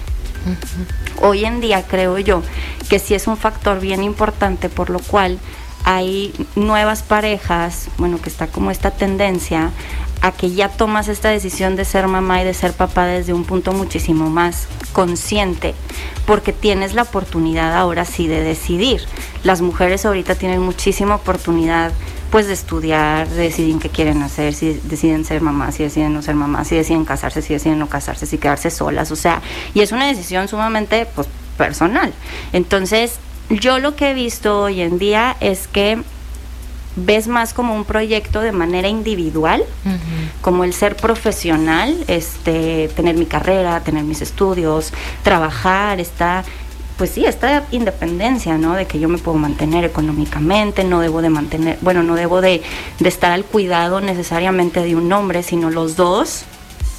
Hoy 1.22 1.46
en 1.46 1.62
día 1.62 1.86
creo 1.88 2.18
yo 2.20 2.42
que 2.90 3.00
sí 3.00 3.14
es 3.14 3.28
un 3.28 3.38
factor 3.38 3.80
bien 3.80 4.04
importante 4.04 4.70
por 4.70 4.90
lo 4.90 5.00
cual 5.00 5.40
hay 5.84 6.34
nuevas 6.56 7.04
parejas, 7.04 7.88
bueno, 7.98 8.22
que 8.22 8.30
está 8.30 8.48
como 8.48 8.72
esta 8.72 8.92
tendencia 8.92 9.72
a 10.22 10.32
que 10.32 10.52
ya 10.52 10.70
tomas 10.70 11.08
esta 11.08 11.30
decisión 11.30 11.76
de 11.76 11.86
ser 11.86 12.08
mamá 12.08 12.42
y 12.42 12.46
de 12.46 12.54
ser 12.54 12.74
papá 12.74 13.06
desde 13.06 13.34
un 13.34 13.44
punto 13.44 13.72
muchísimo 13.72 14.30
más 14.30 14.68
consciente, 14.94 15.74
porque 16.28 16.54
tienes 16.54 16.94
la 16.94 17.04
oportunidad 17.04 17.76
ahora 17.76 18.06
sí 18.06 18.28
de 18.28 18.44
decidir. 18.44 19.02
Las 19.44 19.62
mujeres 19.62 20.06
ahorita 20.06 20.36
tienen 20.36 20.62
muchísima 20.62 21.16
oportunidad 21.16 21.92
pues 22.32 22.48
de 22.48 22.54
estudiar, 22.54 23.28
de 23.28 23.44
decidir 23.44 23.78
qué 23.78 23.90
quieren 23.90 24.24
hacer, 24.24 24.54
si 24.54 24.80
deciden 24.86 25.26
ser 25.26 25.42
mamás, 25.42 25.76
si 25.76 25.84
deciden 25.84 26.14
no 26.14 26.22
ser 26.22 26.36
mamás, 26.36 26.70
si 26.70 26.76
deciden 26.76 27.04
casarse, 27.04 27.42
si 27.42 27.54
deciden 27.54 27.78
no 27.78 27.90
casarse, 27.90 28.26
si 28.26 28.38
quedarse 28.38 28.72
solas, 28.72 29.12
o 29.12 29.18
sea, 29.18 29.42
y 29.74 29.82
es 29.82 29.92
una 29.92 30.08
decisión 30.08 30.48
sumamente 30.48 31.06
pues 31.14 31.28
personal. 31.58 32.14
Entonces, 32.54 33.20
yo 33.50 33.80
lo 33.80 33.98
que 33.98 34.12
he 34.12 34.14
visto 34.14 34.62
hoy 34.62 34.82
en 34.82 34.98
día 34.98 35.36
es 35.42 35.68
que 35.68 36.02
ves 36.96 37.28
más 37.28 37.54
como 37.54 37.76
un 37.76 37.86
proyecto 37.86 38.42
de 38.42 38.52
manera 38.52 38.88
individual, 38.88 39.64
como 40.42 40.64
el 40.64 40.74
ser 40.74 40.96
profesional, 40.96 41.96
este, 42.08 42.90
tener 42.96 43.16
mi 43.16 43.26
carrera, 43.26 43.82
tener 43.82 44.04
mis 44.04 44.22
estudios, 44.22 44.94
trabajar, 45.24 46.00
está 46.00 46.44
pues 46.98 47.12
sí, 47.12 47.26
esta 47.26 47.64
independencia, 47.72 48.58
¿no? 48.58 48.76
De 48.76 48.86
que 48.86 49.00
yo 49.00 49.10
me 49.10 49.18
puedo 49.18 49.38
mantener 49.38 49.84
económicamente, 49.84 50.84
no 50.84 51.00
debo 51.00 51.22
de 51.22 51.30
mantener, 51.30 51.78
bueno, 51.82 52.04
no 52.04 52.16
debo 52.16 52.42
de, 52.42 52.62
de 53.00 53.10
estar 53.10 53.32
al 53.32 53.46
cuidado 53.46 54.02
necesariamente 54.02 54.82
de 54.82 54.96
un 54.96 55.12
hombre, 55.12 55.44
sino 55.44 55.70
los 55.70 55.96
dos 55.96 56.46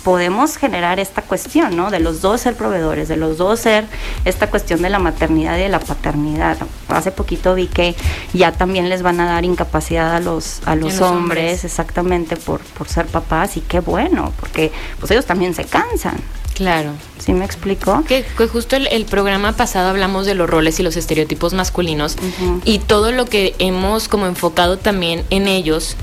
podemos 0.03 0.57
generar 0.57 0.99
esta 0.99 1.23
cuestión, 1.23 1.77
¿no? 1.77 1.91
De 1.91 2.01
los 2.01 2.21
dos 2.21 2.41
ser 2.41 2.57
proveedores, 2.57 3.09
de 3.09 3.17
los 3.17 3.39
dos 3.39 3.61
ser 3.61 3.87
esta 4.25 4.51
cuestión 4.51 4.83
de 4.83 4.91
la 4.91 4.99
maternidad 4.99 5.57
y 5.57 5.63
de 5.63 5.69
la 5.69 5.79
paternidad. 5.79 6.57
Hace 6.89 7.13
poquito 7.13 7.55
vi 7.55 7.69
que 7.69 7.95
ya 8.33 8.53
también 8.53 8.89
les 8.89 9.03
van 9.03 9.21
a 9.21 9.27
dar 9.27 9.45
incapacidad 9.45 10.15
a 10.15 10.21
los 10.21 10.61
a 10.67 10.75
los, 10.75 11.01
hombres, 11.01 11.65
exactamente 11.65 12.37
por 12.37 12.61
por 12.61 12.89
ser 12.89 13.07
papás 13.07 13.57
y 13.57 13.61
qué 13.61 13.81
bueno, 13.81 14.33
porque 14.39 14.73
pues 14.99 15.11
ellos 15.11 15.27
también 15.27 15.55
se 15.55 15.65
cansan. 15.65 16.17
Claro. 16.55 16.93
¿Sí 17.19 17.33
me 17.33 17.45
explico? 17.45 18.05
Que, 18.07 18.25
justo 18.49 18.77
el, 18.77 19.05
programa 19.07 19.53
pasado 19.53 19.91
hablamos 19.91 20.27
de 20.27 20.35
los 20.35 20.49
roles 20.49 20.79
y 20.81 20.83
los 20.83 20.97
estereotipos 20.97 21.55
masculinos 21.55 22.17
y 22.65 22.79
todo 22.79 23.13
lo 23.13 23.27
que 23.27 23.55
hemos 23.59 24.09
como 24.09 24.27
enfocado 24.27 24.79
también 24.79 25.25
en 25.31 25.49
ellos 25.49 25.97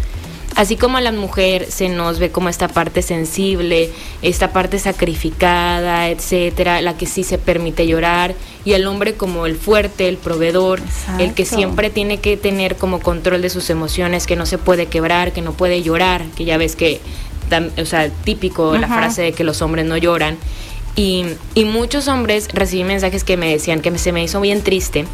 así 0.56 0.75
como 0.75 0.98
a 0.98 1.01
la 1.01 1.12
mujer 1.12 1.68
se 1.70 1.89
nos 1.89 2.20
ve 2.20 2.32
como 2.32 2.50
esta 2.50 2.68
parte 2.68 3.01
sensible, 3.01 3.91
esta 4.22 4.51
parte 4.51 4.77
sacrificada, 4.77 6.10
etcétera, 6.10 6.82
la 6.82 6.98
que 6.98 7.06
sí 7.06 7.24
se 7.24 7.38
permite 7.38 7.88
llorar, 7.88 8.36
y 8.65 8.74
el 8.74 8.86
hombre 8.88 9.13
como 9.13 9.46
el 9.46 9.56
fuerte, 9.56 10.10
el 10.10 10.18
proveedor, 10.18 10.82
el 11.18 11.34
que 11.34 11.46
siempre 11.46 11.89
tiene 11.89 12.20
que 12.20 12.36
tener 12.36 12.75
como 12.75 13.00
control 13.00 13.41
de 13.41 13.50
sus 13.50 13.70
emociones, 13.70 14.27
que 14.27 14.36
no 14.36 14.46
se 14.46 14.58
puede 14.58 14.88
quebrar, 14.88 15.32
que 15.32 15.41
no 15.41 15.53
puede 15.53 15.82
llorar, 15.82 16.25
que 16.36 16.44
ya 16.44 16.58
ves 16.58 16.75
que, 16.75 17.00
o 17.77 17.86
sea, 17.86 18.10
típico 18.10 18.77
la 18.77 18.88
frase 18.88 19.22
de 19.22 19.32
que 19.34 19.44
los 19.44 19.62
hombres 19.62 19.86
no 19.86 19.98
lloran. 19.98 20.38
Y, 20.96 21.25
y 21.56 21.65
muchos 21.65 22.08
hombres 22.08 22.50
recibí 22.51 22.84
mensajes 22.84 23.24
que 23.24 23.38
me 23.38 23.50
decían 23.50 23.82
que 23.82 23.98
se 23.98 24.12
me 24.12 24.24
hizo 24.24 24.41
bien 24.41 24.62
triste. 24.63 25.06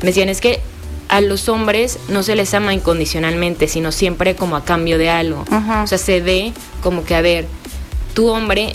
Me 0.00 0.08
decían, 0.08 0.28
es 0.28 0.40
que 0.40 0.60
a 1.08 1.20
los 1.20 1.48
hombres 1.48 1.98
no 2.08 2.22
se 2.22 2.36
les 2.36 2.54
ama 2.54 2.72
incondicionalmente, 2.72 3.66
sino 3.66 3.90
siempre 3.90 4.36
como 4.36 4.56
a 4.56 4.64
cambio 4.64 4.96
de 4.96 5.10
algo. 5.10 5.44
O 5.82 5.86
sea, 5.86 5.98
se 5.98 6.20
ve 6.20 6.52
como 6.82 7.04
que, 7.04 7.14
a 7.14 7.20
ver, 7.20 7.46
tu 8.14 8.28
hombre 8.28 8.74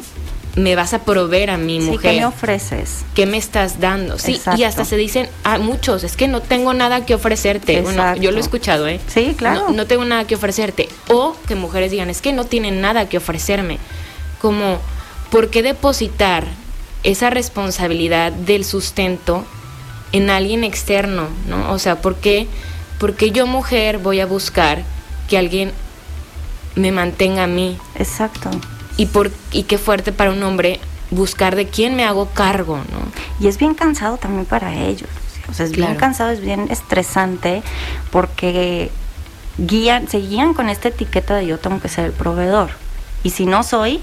me 0.55 0.75
vas 0.75 0.93
a 0.93 1.03
proveer 1.03 1.49
a 1.49 1.57
mi 1.57 1.79
mujer. 1.79 2.11
¿Qué 2.13 2.19
me 2.19 2.25
ofreces? 2.25 3.03
¿Qué 3.13 3.25
me 3.25 3.37
estás 3.37 3.79
dando? 3.79 4.17
Sí, 4.17 4.39
y 4.55 4.63
hasta 4.63 4.85
se 4.85 4.95
dicen 4.95 5.27
a 5.43 5.57
muchos, 5.57 6.03
es 6.03 6.15
que 6.15 6.27
no 6.27 6.41
tengo 6.41 6.73
nada 6.73 7.05
que 7.05 7.13
ofrecerte. 7.13 7.81
Bueno, 7.81 8.15
yo 8.15 8.31
lo 8.31 8.37
he 8.37 8.41
escuchado, 8.41 8.87
¿eh? 8.87 8.99
Sí, 9.07 9.35
claro. 9.37 9.67
No, 9.67 9.71
no, 9.71 9.85
tengo 9.85 10.05
nada 10.05 10.25
que 10.25 10.35
ofrecerte. 10.35 10.87
O 11.09 11.35
que 11.47 11.55
mujeres 11.55 11.91
digan, 11.91 12.09
es 12.09 12.21
que 12.21 12.31
no 12.31 12.45
tienen 12.45 12.79
nada 12.81 13.09
que 13.09 13.17
ofrecerme. 13.17 13.79
Como, 14.41 14.79
¿por 15.29 15.49
qué 15.49 15.61
depositar 15.61 16.45
esa 17.03 17.29
responsabilidad 17.29 18.31
del 18.31 18.63
sustento 18.63 19.45
en 20.13 20.29
alguien 20.29 20.63
externo, 20.63 21.27
¿no? 21.47 21.73
O 21.73 21.79
sea, 21.79 22.01
¿por 22.01 22.15
qué, 22.15 22.47
porque 22.97 23.31
yo 23.31 23.45
mujer 23.45 23.97
voy 23.97 24.21
a 24.21 24.25
buscar 24.25 24.83
que 25.27 25.37
alguien 25.37 25.73
me 26.75 26.93
mantenga 26.93 27.43
a 27.43 27.47
mí? 27.47 27.77
Exacto. 27.95 28.49
Y, 28.97 29.07
por, 29.07 29.31
y 29.51 29.63
qué 29.63 29.77
fuerte 29.77 30.11
para 30.11 30.31
un 30.31 30.41
hombre 30.43 30.79
buscar 31.11 31.55
de 31.55 31.67
quién 31.67 31.95
me 31.95 32.05
hago 32.05 32.27
cargo, 32.29 32.77
¿no? 32.77 33.11
Y 33.39 33.47
es 33.47 33.57
bien 33.57 33.73
cansado 33.73 34.17
también 34.17 34.45
para 34.45 34.73
ellos. 34.73 35.09
O 35.49 35.53
sea, 35.53 35.65
es 35.65 35.73
bien 35.73 35.95
cansado, 35.95 36.31
es 36.31 36.41
bien 36.41 36.67
estresante 36.71 37.61
porque 38.11 38.89
guían, 39.57 40.07
se 40.07 40.19
guían 40.19 40.53
con 40.53 40.69
esta 40.69 40.89
etiqueta 40.89 41.35
de 41.35 41.47
yo 41.47 41.59
tengo 41.59 41.79
que 41.79 41.89
ser 41.89 42.05
el 42.05 42.11
proveedor. 42.11 42.71
Y 43.23 43.29
si 43.31 43.45
no 43.45 43.63
soy, 43.63 44.01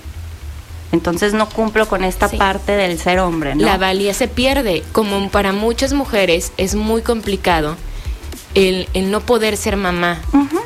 entonces 0.92 1.32
no 1.32 1.48
cumplo 1.48 1.88
con 1.88 2.04
esta 2.04 2.28
parte 2.28 2.72
del 2.72 2.98
ser 2.98 3.18
hombre, 3.18 3.54
¿no? 3.54 3.64
La 3.64 3.78
valía 3.78 4.14
se 4.14 4.28
pierde. 4.28 4.84
Como 4.92 5.30
para 5.30 5.52
muchas 5.52 5.94
mujeres 5.94 6.52
es 6.58 6.74
muy 6.74 7.02
complicado 7.02 7.76
el, 8.54 8.86
no 9.10 9.20
poder 9.20 9.56
ser 9.56 9.76
mamá. 9.76 10.20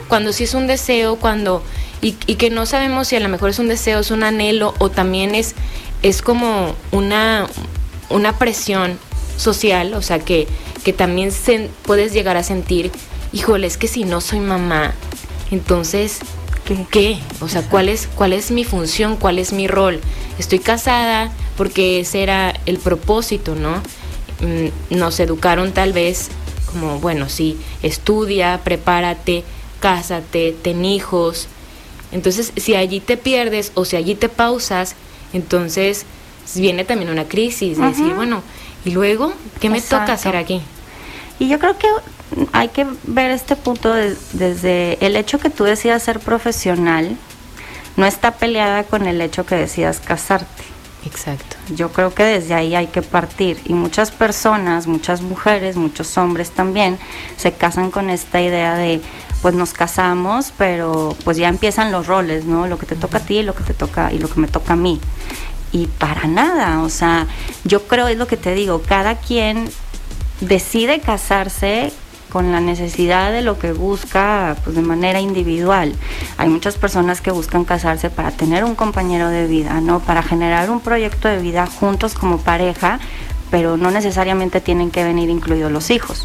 Cuando 0.09 0.33
sí 0.33 0.45
es 0.45 0.54
un 0.54 0.66
deseo, 0.66 1.16
cuando. 1.16 1.62
Y, 2.03 2.12
que 2.12 2.50
no 2.50 2.67
sabemos 2.67 3.09
si 3.09 3.17
a 3.17 3.21
lo 3.21 3.29
mejor 3.29 3.50
es 3.50 3.59
un 3.59 3.69
deseo, 3.69 3.99
es 4.00 4.11
un 4.11 4.23
anhelo, 4.23 4.75
o 4.79 4.91
también 4.91 5.35
es, 5.35 5.55
es 6.03 6.23
como 6.23 6.75
una, 6.93 7.47
una 8.11 8.38
presión 8.38 8.99
social, 9.37 9.95
o 9.95 10.03
sea, 10.03 10.21
que, 10.21 10.47
que 10.85 10.93
también 10.93 11.33
se, 11.33 11.69
puedes 11.83 12.12
llegar 12.12 12.37
a 12.37 12.43
sentir, 12.43 12.93
híjole, 13.33 13.67
es 13.67 13.76
que 13.76 13.88
si 13.88 14.05
no 14.05 14.21
soy 14.21 14.41
mamá, 14.41 14.95
entonces 15.50 16.21
¿Qué? 16.91 17.21
O 17.41 17.49
sea, 17.49 17.62
¿cuál 17.62 17.88
es, 17.88 18.09
¿cuál 18.17 18.33
es 18.33 18.50
mi 18.50 18.65
función? 18.65 19.17
¿Cuál 19.17 19.38
es 19.38 19.53
mi 19.53 19.69
rol? 19.69 20.00
Estoy 20.38 20.59
casada 20.59 21.31
porque 21.57 22.00
ese 22.00 22.23
era 22.23 22.55
el 22.67 22.79
propósito, 22.79 23.55
¿no? 23.55 23.76
Mm, 24.41 24.97
nos 24.99 25.21
educaron 25.21 25.73
tal 25.73 25.93
vez 25.93 26.29
como, 26.73 26.99
bueno, 26.99 27.29
sí, 27.29 27.57
estudia, 27.83 28.61
prepárate, 28.65 29.45
cásate, 29.79 30.57
ten 30.61 30.85
hijos. 30.85 31.47
Entonces, 32.13 32.53
si 32.57 32.75
allí 32.75 33.01
te 33.01 33.17
pierdes 33.17 33.73
o 33.75 33.85
si 33.85 33.97
allí 33.97 34.15
te 34.15 34.29
pausas, 34.29 34.95
entonces 35.33 36.07
viene 36.55 36.85
también 36.85 37.11
una 37.11 37.25
crisis, 37.25 37.79
de 37.79 37.87
decir, 37.87 38.15
bueno, 38.15 38.43
¿y 38.85 38.91
luego 38.91 39.33
qué 39.61 39.69
me 39.69 39.81
toca 39.81 40.13
hacer 40.13 40.37
aquí? 40.37 40.63
Y 41.39 41.49
yo 41.49 41.59
creo 41.59 41.77
que 41.79 41.89
hay 42.53 42.69
que 42.69 42.87
ver 43.05 43.31
este 43.31 43.57
punto 43.57 43.93
desde 43.93 44.99
el 45.05 45.17
hecho 45.17 45.39
que 45.39 45.51
tú 45.51 45.65
decidas 45.65 46.03
ser 46.03 46.21
profesional, 46.21 47.17
no 47.97 48.07
está 48.07 48.33
peleada 48.33 48.85
con 48.85 49.07
el 49.07 49.21
hecho 49.21 49.47
que 49.47 49.57
decidas 49.57 50.01
casarte. 50.01 50.65
Exacto. 51.07 51.57
Yo 51.75 51.93
creo 51.93 52.13
que 52.13 52.25
desde 52.25 52.55
ahí 52.55 52.75
hay 52.75 52.89
que 52.89 53.01
partir. 53.01 53.59
Y 53.65 53.75
muchas 53.75 54.11
personas, 54.11 54.87
muchas 54.87 55.23
mujeres, 55.23 55.77
muchos 55.77 56.17
hombres 56.19 56.51
también, 56.51 56.99
se 57.37 57.53
casan 57.53 57.91
con 57.91 58.11
esta 58.11 58.41
idea 58.41 58.75
de, 58.75 59.01
pues 59.47 59.55
nos 59.55 59.73
casamos, 59.75 60.53
pero 60.59 61.15
pues 61.23 61.37
ya 61.37 61.47
empiezan 61.47 61.93
los 61.93 62.09
roles, 62.09 62.47
¿no? 62.47 62.67
Lo 62.67 62.79
que 62.79 62.87
te 62.87 62.97
toca 62.97 63.19
a 63.19 63.21
ti, 63.21 63.45
lo 63.45 63.55
que 63.55 63.62
te 63.62 63.75
toca 63.75 64.12
y 64.12 64.19
lo 64.19 64.29
que 64.29 64.41
me 64.41 64.49
toca 64.49 64.73
a 64.73 64.76
mí. 64.76 65.00
Y 65.71 65.87
para 65.87 66.26
nada, 66.26 66.83
o 66.83 66.88
sea, 66.88 67.29
yo 67.62 67.87
creo 67.87 68.09
es 68.09 68.19
lo 68.19 68.26
que 68.26 68.37
te 68.37 68.57
digo, 68.57 68.83
cada 68.85 69.15
quien 69.15 69.71
decide 70.41 70.99
casarse 70.99 71.93
con 72.33 72.50
la 72.50 72.61
necesidad 72.61 73.31
de 73.31 73.43
lo 73.43 73.57
que 73.57 73.71
busca 73.71 74.57
pues, 74.65 74.75
de 74.75 74.83
manera 74.83 75.21
individual. 75.21 75.95
Hay 76.38 76.49
muchas 76.49 76.76
personas 76.76 77.21
que 77.21 77.31
buscan 77.31 77.65
casarse 77.65 78.11
para 78.11 78.33
tener 78.33 78.65
un 78.65 78.75
compañero 78.75 79.29
de 79.29 79.47
vida, 79.47 79.81
¿no? 79.81 80.00
Para 80.00 80.25
generar 80.25 80.71
un 80.71 80.81
proyecto 80.81 81.29
de 81.29 81.38
vida 81.38 81.69
juntos 81.69 82.15
como 82.15 82.38
pareja, 82.38 82.99
pero 83.50 83.76
no 83.76 83.91
necesariamente 83.91 84.61
tienen 84.61 84.91
que 84.91 85.05
venir 85.05 85.31
incluidos 85.31 85.71
los 85.71 85.91
hijos. 85.91 86.25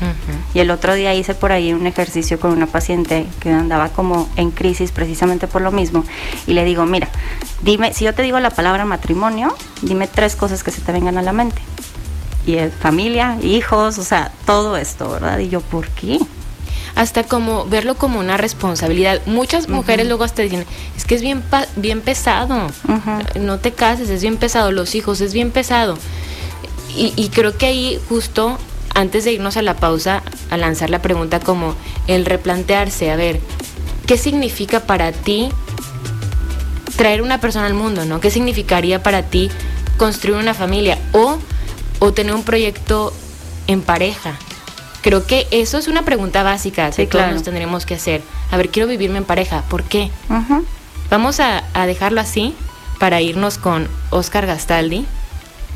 Y 0.54 0.60
el 0.60 0.72
otro 0.72 0.96
día 0.96 1.14
hice 1.14 1.36
por 1.36 1.52
ahí 1.52 1.74
un 1.74 1.88
ejercicio 1.88 2.40
con 2.40 2.52
una 2.52 2.68
paciente 2.68 3.28
que 3.40 3.52
andaba 3.52 3.90
como 3.90 4.30
en 4.36 4.52
crisis 4.52 4.92
precisamente 4.92 5.48
por 5.48 5.62
lo 5.62 5.72
mismo 5.72 6.04
y 6.48 6.54
le 6.54 6.66
digo, 6.66 6.86
mira, 6.86 7.10
dime, 7.62 7.94
si 7.94 8.06
yo 8.06 8.14
te 8.14 8.22
digo 8.24 8.40
la 8.40 8.50
palabra 8.50 8.86
matrimonio, 8.86 9.56
dime 9.82 10.08
tres 10.08 10.36
cosas 10.36 10.64
que 10.64 10.72
se 10.72 10.82
te 10.82 10.92
vengan 10.92 11.18
a 11.18 11.22
la 11.22 11.34
mente 11.34 11.62
y 12.46 12.58
familia, 12.80 13.38
hijos, 13.42 13.98
o 13.98 14.04
sea, 14.04 14.32
todo 14.46 14.78
esto, 14.78 15.10
¿verdad? 15.12 15.38
Y 15.40 15.50
yo, 15.50 15.62
¿por 15.62 15.88
qué? 15.90 16.20
Hasta 16.96 17.24
como 17.24 17.66
verlo 17.66 17.96
como 17.96 18.20
una 18.20 18.38
responsabilidad. 18.38 19.22
Muchas 19.26 19.70
mujeres 19.70 20.08
luego 20.08 20.24
hasta 20.24 20.42
dicen, 20.42 20.66
es 20.98 21.06
que 21.06 21.16
es 21.16 21.22
bien, 21.22 21.44
bien 21.76 22.02
pesado, 22.02 22.68
no 23.40 23.60
te 23.60 23.72
cases, 23.72 24.10
es 24.10 24.22
bien 24.22 24.38
pesado, 24.38 24.72
los 24.72 24.96
hijos, 24.96 25.22
es 25.22 25.34
bien 25.34 25.52
pesado. 25.52 25.98
Y, 26.96 27.14
y 27.16 27.30
creo 27.30 27.58
que 27.58 27.66
ahí 27.68 28.00
justo 28.10 28.58
antes 28.94 29.24
de 29.24 29.32
irnos 29.32 29.56
a 29.58 29.62
la 29.62 29.76
pausa, 29.76 30.22
a 30.50 30.58
lanzar 30.58 30.90
la 30.90 31.02
pregunta 31.02 31.40
como 31.40 31.76
el 32.08 32.26
replantearse, 32.26 33.10
a 33.12 33.16
ver, 33.16 33.40
¿qué 34.06 34.18
significa 34.18 34.82
para 34.82 35.12
ti 35.14 35.50
traer 36.98 37.22
una 37.22 37.40
persona 37.40 37.66
al 37.68 37.74
mundo, 37.74 38.06
¿no? 38.06 38.20
¿Qué 38.20 38.30
significaría 38.32 39.02
para 39.02 39.24
ti 39.24 39.50
construir 39.98 40.38
una 40.38 40.54
familia? 40.54 40.98
O 41.14 41.38
o 42.00 42.14
tener 42.14 42.34
un 42.34 42.44
proyecto 42.44 43.14
en 43.68 43.82
pareja. 43.82 44.34
Creo 45.04 45.26
que 45.26 45.48
eso 45.52 45.78
es 45.78 45.88
una 45.88 46.04
pregunta 46.04 46.42
básica 46.44 46.88
que 46.90 46.94
Sí, 46.94 47.02
todos 47.08 47.22
claro. 47.24 47.34
nos 47.34 47.44
tendremos 47.44 47.86
que 47.86 47.94
hacer. 47.96 48.22
A 48.52 48.58
ver, 48.58 48.70
quiero 48.70 48.88
vivirme 48.90 49.20
en 49.20 49.24
pareja. 49.24 49.64
¿Por 49.70 49.84
qué? 49.84 50.10
Vamos 51.10 51.40
a, 51.40 51.64
a 51.74 51.86
dejarlo 51.86 52.20
así 52.22 52.56
para 53.00 53.22
irnos 53.22 53.58
con 53.58 53.88
Oscar 54.10 54.46
Gastaldi, 54.48 55.06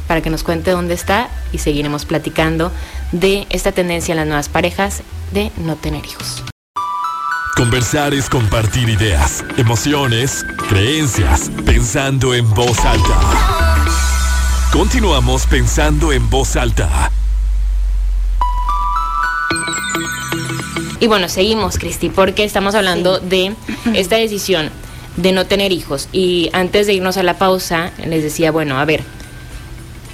para 0.07 0.21
que 0.21 0.29
nos 0.29 0.43
cuente 0.43 0.71
dónde 0.71 0.93
está 0.93 1.29
y 1.51 1.57
seguiremos 1.57 2.05
platicando 2.05 2.71
de 3.11 3.47
esta 3.49 3.71
tendencia 3.71 4.13
en 4.13 4.17
las 4.17 4.27
nuevas 4.27 4.49
parejas 4.49 5.01
de 5.31 5.51
no 5.57 5.75
tener 5.75 6.05
hijos. 6.05 6.43
Conversar 7.55 8.13
es 8.13 8.29
compartir 8.29 8.89
ideas, 8.89 9.45
emociones, 9.55 10.45
creencias, 10.67 11.49
pensando 11.65 12.33
en 12.33 12.49
voz 12.53 12.77
alta. 12.83 13.17
Continuamos 14.73 15.45
pensando 15.45 16.11
en 16.11 16.29
voz 16.29 16.57
alta. 16.57 17.09
Y 20.99 21.07
bueno, 21.07 21.29
seguimos, 21.29 21.77
Cristi, 21.77 22.09
porque 22.09 22.43
estamos 22.43 22.75
hablando 22.75 23.19
de 23.19 23.55
esta 23.93 24.17
decisión 24.17 24.69
de 25.17 25.31
no 25.31 25.45
tener 25.45 25.71
hijos. 25.71 26.09
Y 26.11 26.49
antes 26.51 26.87
de 26.87 26.93
irnos 26.93 27.15
a 27.15 27.23
la 27.23 27.37
pausa, 27.37 27.91
les 28.05 28.21
decía, 28.21 28.51
bueno, 28.51 28.77
a 28.79 28.85
ver, 28.85 29.03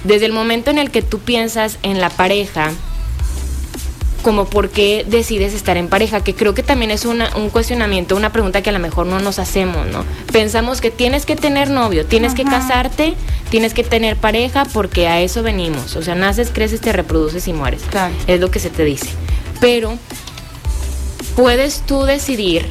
desde 0.04 0.26
el 0.26 0.32
momento 0.32 0.70
en 0.70 0.78
el 0.78 0.90
que 0.90 1.02
tú 1.02 1.18
piensas 1.18 1.78
en 1.82 2.00
la 2.00 2.10
pareja, 2.10 2.70
como 4.22 4.46
por 4.46 4.70
qué 4.70 5.04
decides 5.06 5.52
estar 5.52 5.76
en 5.76 5.88
pareja, 5.88 6.22
que 6.22 6.34
creo 6.34 6.54
que 6.54 6.62
también 6.62 6.90
es 6.90 7.04
una, 7.04 7.36
un 7.36 7.50
cuestionamiento, 7.50 8.16
una 8.16 8.32
pregunta 8.32 8.62
que 8.62 8.70
a 8.70 8.72
lo 8.72 8.78
mejor 8.78 9.06
no 9.06 9.18
nos 9.18 9.38
hacemos, 9.38 9.86
¿no? 9.88 10.04
Pensamos 10.32 10.80
que 10.80 10.90
tienes 10.90 11.26
que 11.26 11.36
tener 11.36 11.70
novio, 11.70 12.06
tienes 12.06 12.34
que 12.34 12.44
casarte, 12.44 13.14
tienes 13.50 13.74
que 13.74 13.84
tener 13.84 14.16
pareja 14.16 14.64
porque 14.72 15.08
a 15.08 15.20
eso 15.20 15.42
venimos. 15.42 15.96
O 15.96 16.02
sea, 16.02 16.14
naces, 16.14 16.50
creces, 16.52 16.80
te 16.80 16.92
reproduces 16.92 17.48
y 17.48 17.52
mueres. 17.52 17.82
Claro. 17.90 18.14
Es 18.26 18.40
lo 18.40 18.50
que 18.50 18.60
se 18.60 18.70
te 18.70 18.84
dice. 18.84 19.08
Pero 19.60 19.98
puedes 21.36 21.80
tú 21.80 22.04
decidir, 22.04 22.66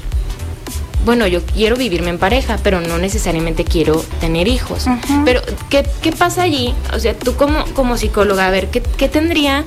bueno, 1.06 1.28
yo 1.28 1.44
quiero 1.44 1.76
vivirme 1.76 2.10
en 2.10 2.20
pareja, 2.20 2.60
pero 2.64 2.82
no 2.82 2.98
necesariamente 2.98 3.64
quiero 3.64 4.04
tener 4.20 4.48
hijos. 4.48 4.86
Pero, 5.26 5.42
¿qué, 5.70 5.86
qué 6.02 6.12
pasa 6.12 6.44
allí? 6.44 6.74
O 6.94 7.00
sea, 7.00 7.16
tú 7.16 7.36
como, 7.36 7.66
como 7.74 7.98
psicóloga, 7.98 8.48
a 8.48 8.52
ver, 8.52 8.70
¿qué, 8.70 8.82
qué 8.82 9.10
tendría, 9.10 9.64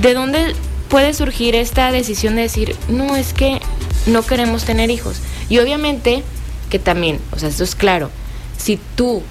de 0.00 0.14
dónde 0.14 0.54
puede 0.88 1.14
surgir 1.14 1.54
esta 1.54 1.92
decisión 1.92 2.36
de 2.36 2.42
decir, 2.42 2.74
no, 2.88 3.16
es 3.16 3.32
que 3.32 3.60
no 4.06 4.22
queremos 4.22 4.64
tener 4.64 4.90
hijos? 4.90 5.18
Y 5.48 5.58
obviamente 5.58 6.22
que 6.70 6.78
también, 6.78 7.20
o 7.30 7.38
sea, 7.38 7.48
esto 7.48 7.62
es 7.62 7.74
claro, 7.74 8.10
si 8.58 8.80
tú 8.96 9.22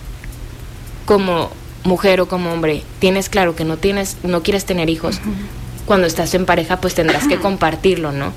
como 1.05 1.49
mujer 1.83 2.21
o 2.21 2.27
como 2.27 2.53
hombre 2.53 2.83
tienes 2.99 3.27
claro 3.27 3.55
que 3.55 3.65
no 3.65 3.77
tienes, 3.77 4.17
no 4.23 4.41
quieres 4.43 4.65
tener 4.65 4.89
hijos, 4.89 5.19
cuando 5.85 6.07
estás 6.07 6.33
en 6.33 6.45
pareja, 6.45 6.79
pues 6.79 6.95
tendrás 6.95 7.27
que 7.27 7.37
compartirlo, 7.41 8.11
¿no? 8.11 8.31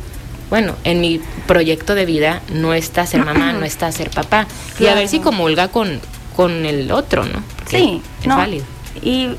Bueno, 0.50 0.74
en 0.84 1.00
mi 1.00 1.20
proyecto 1.46 1.94
de 1.94 2.06
vida 2.06 2.40
no 2.52 2.72
está 2.74 3.06
ser 3.06 3.24
mamá, 3.24 3.52
no 3.52 3.64
está 3.64 3.90
ser 3.92 4.10
papá. 4.10 4.46
Y 4.78 4.86
a 4.86 4.94
ver 4.94 5.08
si 5.08 5.18
comulga 5.20 5.68
con, 5.68 6.00
con 6.36 6.64
el 6.66 6.90
otro, 6.92 7.24
¿no? 7.24 7.42
Porque 7.56 7.78
Sí, 7.78 8.02
es 8.20 8.26
no. 8.26 8.36
válido. 8.36 8.64
Y, 9.02 9.30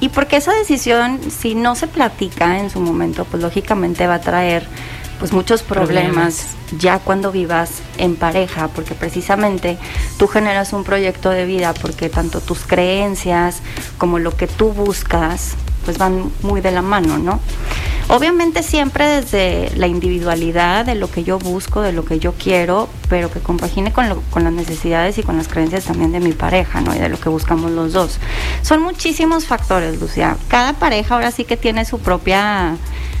y 0.00 0.08
porque 0.08 0.36
esa 0.36 0.52
decisión, 0.54 1.20
si 1.30 1.54
no 1.54 1.74
se 1.74 1.86
platica 1.86 2.58
en 2.60 2.70
su 2.70 2.80
momento, 2.80 3.24
pues 3.26 3.42
lógicamente 3.42 4.06
va 4.06 4.14
a 4.14 4.20
traer 4.20 4.66
pues 5.18 5.32
muchos 5.32 5.62
problemas, 5.62 6.48
ya 6.78 6.98
cuando 6.98 7.30
vivas 7.30 7.70
en 7.98 8.16
pareja, 8.16 8.68
porque 8.68 8.94
precisamente 8.94 9.78
tú 10.18 10.26
generas 10.26 10.72
un 10.72 10.82
proyecto 10.82 11.30
de 11.30 11.44
vida, 11.44 11.72
porque 11.72 12.08
tanto 12.08 12.40
tus 12.40 12.60
creencias 12.66 13.60
como 13.96 14.18
lo 14.18 14.36
que 14.36 14.48
tú 14.48 14.72
buscas, 14.72 15.52
pues 15.84 15.98
van 15.98 16.32
muy 16.42 16.60
de 16.60 16.72
la 16.72 16.82
mano, 16.82 17.18
¿no? 17.18 17.38
Obviamente 18.08 18.62
siempre 18.62 19.06
desde 19.06 19.70
la 19.76 19.86
individualidad 19.86 20.84
de 20.84 20.94
lo 20.94 21.10
que 21.10 21.24
yo 21.24 21.38
busco, 21.38 21.80
de 21.80 21.92
lo 21.92 22.04
que 22.04 22.18
yo 22.18 22.34
quiero, 22.34 22.88
pero 23.08 23.30
que 23.30 23.40
compagine 23.40 23.92
con, 23.92 24.08
lo- 24.08 24.20
con 24.30 24.44
las 24.44 24.52
necesidades 24.52 25.16
y 25.18 25.22
con 25.22 25.36
las 25.38 25.48
creencias 25.48 25.84
también 25.84 26.12
de 26.12 26.20
mi 26.20 26.32
pareja, 26.32 26.80
¿no? 26.82 26.94
Y 26.94 26.98
de 26.98 27.08
lo 27.08 27.18
que 27.18 27.28
buscamos 27.30 27.70
los 27.70 27.92
dos. 27.94 28.18
Son 28.62 28.82
muchísimos 28.82 29.46
factores, 29.46 30.00
Lucia. 30.00 30.36
Cada 30.48 30.74
pareja 30.74 31.14
ahora 31.14 31.30
sí 31.30 31.44
que 31.44 31.56
tiene 31.56 31.84
su 31.86 31.98
propia, 31.98 32.76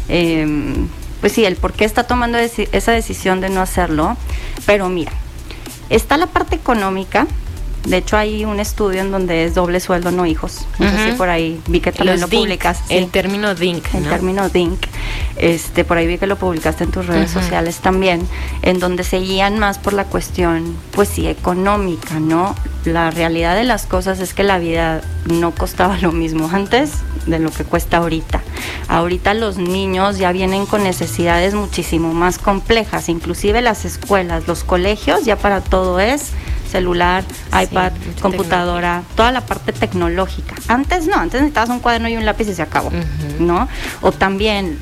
eh, 0.08 0.74
pues 1.20 1.32
sí, 1.32 1.44
el 1.46 1.56
por 1.56 1.72
qué 1.72 1.86
está 1.86 2.04
tomando 2.04 2.36
esa 2.38 2.92
decisión 2.92 3.40
de 3.40 3.48
no 3.48 3.62
hacerlo. 3.62 4.16
Pero 4.66 4.90
mira, 4.90 5.12
está 5.88 6.18
la 6.18 6.26
parte 6.26 6.56
económica. 6.56 7.26
De 7.84 7.98
hecho, 7.98 8.16
hay 8.16 8.44
un 8.44 8.60
estudio 8.60 9.00
en 9.02 9.10
donde 9.10 9.44
es 9.44 9.54
doble 9.54 9.78
sueldo, 9.78 10.10
no 10.10 10.24
hijos. 10.24 10.66
No 10.78 10.88
sé 10.88 10.94
Ujú. 10.96 11.04
si 11.10 11.12
por 11.16 11.28
ahí 11.28 11.60
vi 11.68 11.80
que 11.80 11.92
también 11.92 12.20
Los 12.20 12.22
lo 12.22 12.26
DINK, 12.28 12.42
publicas. 12.42 12.80
El 12.88 13.04
sí 13.04 13.10
término 13.10 13.54
DINK, 13.54 13.94
el 13.94 14.04
¿no? 14.04 14.08
término 14.10 14.48
DINK, 14.48 14.86
este, 15.36 15.84
por 15.84 15.98
ahí 15.98 16.06
vi 16.06 16.16
que 16.18 16.26
lo 16.26 16.36
publicaste 16.36 16.84
en 16.84 16.90
tus 16.90 17.06
redes 17.06 17.30
sociales 17.30 17.78
también, 17.80 18.26
en 18.62 18.78
donde 18.78 19.04
se 19.04 19.18
guían 19.18 19.58
más 19.58 19.78
por 19.78 19.92
la 19.92 20.04
cuestión, 20.04 20.76
pues 20.92 21.08
sí, 21.10 21.26
económica, 21.26 22.20
¿no? 22.20 22.54
La 22.84 23.10
realidad 23.10 23.54
de 23.54 23.64
las 23.64 23.86
cosas 23.86 24.20
es 24.20 24.32
que 24.34 24.44
la 24.44 24.58
vida 24.58 25.02
no 25.26 25.50
costaba 25.52 25.98
lo 26.00 26.10
mismo 26.12 26.48
antes 26.52 26.92
de 27.26 27.38
lo 27.38 27.50
que 27.50 27.64
cuesta 27.64 27.98
ahorita. 27.98 28.42
Ahorita 28.88 29.34
los 29.34 29.56
niños 29.56 30.18
ya 30.18 30.32
vienen 30.32 30.66
con 30.66 30.82
necesidades 30.84 31.54
muchísimo 31.54 32.12
más 32.14 32.38
complejas, 32.38 33.08
inclusive 33.08 33.60
las 33.62 33.84
escuelas, 33.84 34.46
los 34.46 34.64
colegios, 34.64 35.24
ya 35.24 35.36
para 35.36 35.60
todo 35.60 36.00
es 36.00 36.32
celular, 36.74 37.22
iPad, 37.62 37.92
computadora, 38.20 39.04
toda 39.14 39.30
la 39.30 39.42
parte 39.42 39.72
tecnológica. 39.72 40.56
Antes 40.66 41.06
no, 41.06 41.14
antes 41.14 41.40
necesitabas 41.40 41.70
un 41.70 41.78
cuaderno 41.78 42.08
y 42.08 42.16
un 42.16 42.24
lápiz 42.24 42.48
y 42.48 42.54
se 42.54 42.62
acabó. 42.62 42.90
¿no? 43.38 43.68
O 44.00 44.10
también 44.10 44.76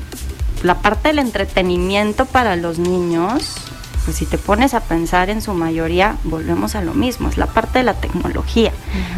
la 0.63 0.81
parte 0.81 1.09
del 1.09 1.19
entretenimiento 1.19 2.25
para 2.25 2.55
los 2.55 2.79
niños, 2.79 3.57
pues 4.05 4.17
si 4.17 4.25
te 4.25 4.39
pones 4.39 4.73
a 4.73 4.79
pensar 4.79 5.29
en 5.29 5.43
su 5.43 5.53
mayoría, 5.53 6.15
volvemos 6.23 6.73
a 6.73 6.81
lo 6.81 6.95
mismo, 6.95 7.29
es 7.29 7.37
la 7.37 7.45
parte 7.45 7.77
de 7.77 7.83
la 7.85 7.93
tecnología. 7.93 8.71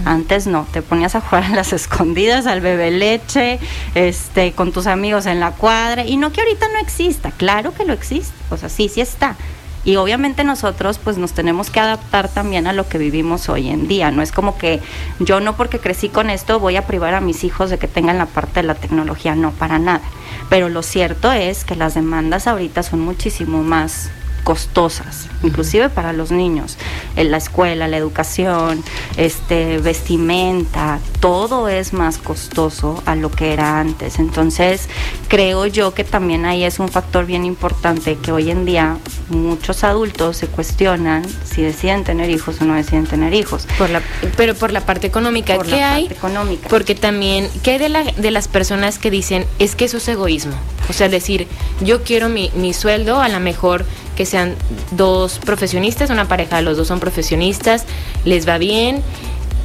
Antes 0.03 0.45
no, 0.45 0.67
te 0.73 0.81
ponías 0.81 1.15
a 1.15 1.21
jugar 1.21 1.45
a 1.45 1.49
las 1.55 1.71
escondidas, 1.79 2.45
al 2.45 2.59
bebé 2.59 2.91
leche, 2.91 3.57
este, 3.93 4.51
con 4.51 4.73
tus 4.73 4.85
amigos 4.85 5.27
en 5.27 5.39
la 5.39 5.51
cuadra, 5.51 6.05
y 6.05 6.17
no 6.17 6.33
que 6.33 6.41
ahorita 6.41 6.67
no 6.73 6.79
exista, 6.79 7.31
claro 7.31 7.73
que 7.73 7.85
lo 7.85 7.93
existe, 7.93 8.35
o 8.49 8.57
sea, 8.57 8.67
sí, 8.67 8.89
sí 8.89 8.99
está. 8.99 9.37
Y 9.85 9.97
obviamente 9.97 10.43
nosotros 10.43 10.97
pues 10.97 11.17
nos 11.17 11.33
tenemos 11.33 11.69
que 11.69 11.79
adaptar 11.79 12.27
también 12.27 12.65
a 12.65 12.73
lo 12.73 12.89
que 12.89 12.97
vivimos 12.97 13.47
hoy 13.49 13.69
en 13.69 13.87
día. 13.87 14.09
No 14.09 14.23
es 14.23 14.31
como 14.31 14.57
que 14.57 14.81
yo 15.19 15.39
no 15.39 15.55
porque 15.55 15.79
crecí 15.79 16.09
con 16.09 16.31
esto 16.31 16.59
voy 16.59 16.75
a 16.75 16.87
privar 16.87 17.13
a 17.13 17.21
mis 17.21 17.43
hijos 17.43 17.69
de 17.69 17.77
que 17.77 17.87
tengan 17.87 18.17
la 18.17 18.25
parte 18.25 18.61
de 18.61 18.67
la 18.67 18.75
tecnología, 18.75 19.35
no, 19.35 19.51
para 19.51 19.77
nada. 19.77 20.01
Pero 20.49 20.69
lo 20.69 20.81
cierto 20.81 21.31
es 21.31 21.65
que 21.65 21.75
las 21.75 21.93
demandas 21.93 22.47
ahorita 22.47 22.81
son 22.81 23.01
muchísimo 23.01 23.63
más 23.63 24.09
costosas, 24.45 25.27
inclusive 25.43 25.89
para 25.89 26.13
los 26.13 26.31
niños. 26.31 26.77
En 27.17 27.31
la 27.31 27.37
escuela, 27.37 27.87
la 27.89 27.97
educación, 27.97 28.83
este, 29.17 29.79
vestimenta, 29.79 30.99
todo 31.19 31.67
es 31.67 31.91
más 31.93 32.19
costoso 32.19 33.01
a 33.05 33.15
lo 33.15 33.31
que 33.31 33.51
era 33.53 33.79
antes. 33.79 34.19
Entonces, 34.19 34.87
creo 35.27 35.65
yo 35.65 35.93
que 35.95 36.03
también 36.03 36.45
ahí 36.45 36.63
es 36.63 36.79
un 36.79 36.87
factor 36.89 37.25
bien 37.25 37.43
importante 37.43 38.17
que 38.17 38.31
hoy 38.31 38.51
en 38.51 38.65
día 38.65 38.97
muchos 39.29 39.83
adultos 39.83 40.37
se 40.37 40.47
cuestionan 40.47 41.25
si 41.43 41.63
deciden 41.63 42.03
tener 42.03 42.29
hijos 42.29 42.61
o 42.61 42.65
no 42.65 42.75
deciden 42.75 43.07
tener 43.07 43.33
hijos. 43.33 43.67
Por 43.79 43.89
la, 43.89 44.01
pero 44.37 44.53
por 44.53 44.71
la 44.71 44.85
parte 44.85 45.07
económica, 45.07 45.55
Por 45.55 45.65
¿qué 45.65 45.77
la 45.77 45.93
hay? 45.95 46.03
parte 46.03 46.19
económica. 46.19 46.67
Porque 46.69 46.93
también, 46.93 47.49
¿qué 47.63 47.71
hay 47.71 47.77
de, 47.79 47.89
la, 47.89 48.03
de 48.03 48.29
las 48.31 48.47
personas 48.47 48.99
que 48.99 49.09
dicen, 49.09 49.47
es 49.57 49.75
que 49.75 49.85
eso 49.85 49.97
es 49.97 50.07
egoísmo? 50.07 50.53
O 50.89 50.93
sea, 50.93 51.09
decir, 51.09 51.47
yo 51.81 52.03
quiero 52.03 52.29
mi, 52.29 52.51
mi 52.55 52.73
sueldo, 52.73 53.21
a 53.21 53.29
lo 53.29 53.39
mejor 53.39 53.85
que 54.15 54.25
sean 54.25 54.55
dos 54.91 55.39
profesionistas, 55.39 56.09
una 56.09 56.27
pareja, 56.27 56.61
los 56.61 56.77
dos 56.77 56.87
son 56.87 56.99
profesionistas, 56.99 57.85
les 58.23 58.47
va 58.47 58.57
bien 58.57 59.03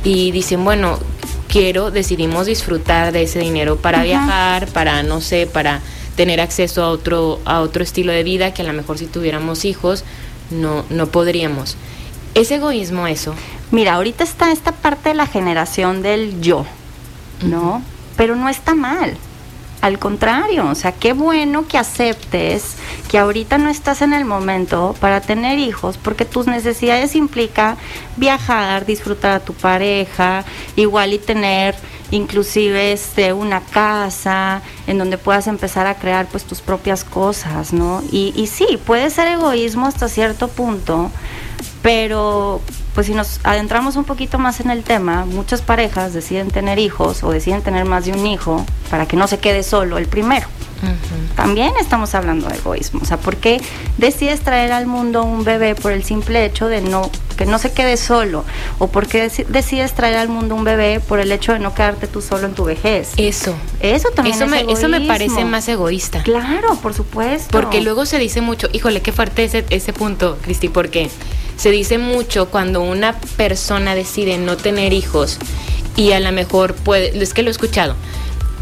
y 0.04 0.32
dicen, 0.32 0.64
bueno, 0.64 0.98
quiero, 1.48 1.90
decidimos 1.90 2.46
disfrutar 2.46 3.12
de 3.12 3.22
ese 3.22 3.38
dinero 3.40 3.76
para 3.76 4.02
viajar, 4.02 4.66
para, 4.68 5.02
no 5.02 5.20
sé, 5.20 5.46
para 5.46 5.80
tener 6.16 6.40
acceso 6.40 6.82
a 6.82 6.90
otro, 6.90 7.40
a 7.44 7.60
otro 7.60 7.82
estilo 7.82 8.12
de 8.12 8.24
vida 8.24 8.52
que 8.52 8.62
a 8.62 8.64
lo 8.64 8.72
mejor 8.72 8.98
si 8.98 9.06
tuviéramos 9.06 9.64
hijos 9.64 10.04
no, 10.50 10.84
no 10.90 11.06
podríamos. 11.06 11.76
¿Es 12.34 12.50
egoísmo 12.50 13.06
eso? 13.06 13.34
Mira, 13.70 13.94
ahorita 13.94 14.24
está 14.24 14.52
esta 14.52 14.72
parte 14.72 15.10
de 15.10 15.14
la 15.14 15.26
generación 15.26 16.02
del 16.02 16.40
yo, 16.40 16.66
¿no? 17.42 17.82
Pero 18.16 18.36
no 18.36 18.48
está 18.48 18.74
mal. 18.74 19.16
Al 19.80 19.98
contrario, 19.98 20.68
o 20.68 20.74
sea, 20.74 20.92
qué 20.92 21.14
bueno 21.14 21.66
que 21.66 21.78
aceptes 21.78 22.76
que 23.10 23.18
ahorita 23.18 23.56
no 23.56 23.70
estás 23.70 24.02
en 24.02 24.12
el 24.12 24.26
momento 24.26 24.94
para 25.00 25.22
tener 25.22 25.58
hijos, 25.58 25.96
porque 25.96 26.26
tus 26.26 26.46
necesidades 26.46 27.16
implica 27.16 27.76
viajar, 28.16 28.84
disfrutar 28.84 29.32
a 29.32 29.40
tu 29.40 29.54
pareja, 29.54 30.44
igual 30.76 31.14
y 31.14 31.18
tener 31.18 31.74
inclusive 32.10 32.92
este 32.92 33.32
una 33.32 33.60
casa 33.60 34.62
en 34.86 34.98
donde 34.98 35.16
puedas 35.16 35.46
empezar 35.46 35.86
a 35.86 35.94
crear 35.94 36.26
pues 36.26 36.44
tus 36.44 36.60
propias 36.60 37.02
cosas, 37.04 37.72
¿no? 37.72 38.02
Y, 38.12 38.34
y 38.36 38.48
sí, 38.48 38.78
puede 38.84 39.08
ser 39.08 39.28
egoísmo 39.28 39.86
hasta 39.86 40.08
cierto 40.08 40.48
punto, 40.48 41.10
pero 41.82 42.60
pues 42.94 43.06
si 43.06 43.14
nos 43.14 43.40
adentramos 43.44 43.96
un 43.96 44.04
poquito 44.04 44.38
más 44.38 44.60
en 44.60 44.70
el 44.70 44.82
tema, 44.82 45.24
muchas 45.24 45.62
parejas 45.62 46.12
deciden 46.12 46.50
tener 46.50 46.78
hijos 46.78 47.22
o 47.22 47.30
deciden 47.30 47.62
tener 47.62 47.84
más 47.84 48.04
de 48.04 48.12
un 48.12 48.26
hijo 48.26 48.64
para 48.90 49.06
que 49.06 49.16
no 49.16 49.26
se 49.26 49.38
quede 49.38 49.62
solo 49.62 49.98
el 49.98 50.06
primero. 50.06 50.46
También 51.36 51.72
estamos 51.78 52.14
hablando 52.14 52.48
de 52.48 52.56
egoísmo. 52.56 53.00
O 53.02 53.04
sea, 53.04 53.18
¿por 53.18 53.36
qué 53.36 53.60
decides 53.98 54.40
traer 54.40 54.72
al 54.72 54.86
mundo 54.86 55.22
un 55.24 55.44
bebé 55.44 55.74
por 55.74 55.92
el 55.92 56.04
simple 56.04 56.44
hecho 56.44 56.68
de 56.68 56.80
no 56.80 57.10
que 57.36 57.46
no 57.46 57.58
se 57.58 57.72
quede 57.72 57.96
solo? 57.96 58.44
¿O 58.78 58.88
por 58.88 59.06
qué 59.06 59.30
decides 59.48 59.94
traer 59.94 60.16
al 60.16 60.28
mundo 60.28 60.54
un 60.54 60.64
bebé 60.64 61.00
por 61.00 61.20
el 61.20 61.32
hecho 61.32 61.52
de 61.52 61.58
no 61.58 61.74
quedarte 61.74 62.06
tú 62.06 62.22
solo 62.22 62.46
en 62.46 62.54
tu 62.54 62.64
vejez? 62.64 63.12
Eso. 63.16 63.54
Eso 63.80 64.08
también 64.10 64.36
eso 64.36 64.44
es 64.44 64.50
me, 64.50 64.60
egoísmo. 64.60 64.78
Eso 64.78 64.88
me 64.88 65.06
parece 65.06 65.44
más 65.44 65.68
egoísta. 65.68 66.22
Claro, 66.22 66.74
por 66.76 66.94
supuesto. 66.94 67.48
Porque 67.50 67.80
luego 67.80 68.06
se 68.06 68.18
dice 68.18 68.40
mucho, 68.40 68.68
híjole, 68.72 69.02
qué 69.02 69.12
fuerte 69.12 69.44
ese, 69.44 69.64
ese 69.70 69.92
punto, 69.92 70.38
Cristi, 70.42 70.68
porque 70.68 71.10
se 71.60 71.70
dice 71.70 71.98
mucho 71.98 72.48
cuando 72.48 72.80
una 72.80 73.20
persona 73.36 73.94
decide 73.94 74.38
no 74.38 74.56
tener 74.56 74.94
hijos 74.94 75.36
y 75.94 76.12
a 76.12 76.20
lo 76.20 76.32
mejor 76.32 76.74
puede, 76.74 77.22
es 77.22 77.34
que 77.34 77.42
lo 77.42 77.48
he 77.48 77.50
escuchado, 77.50 77.96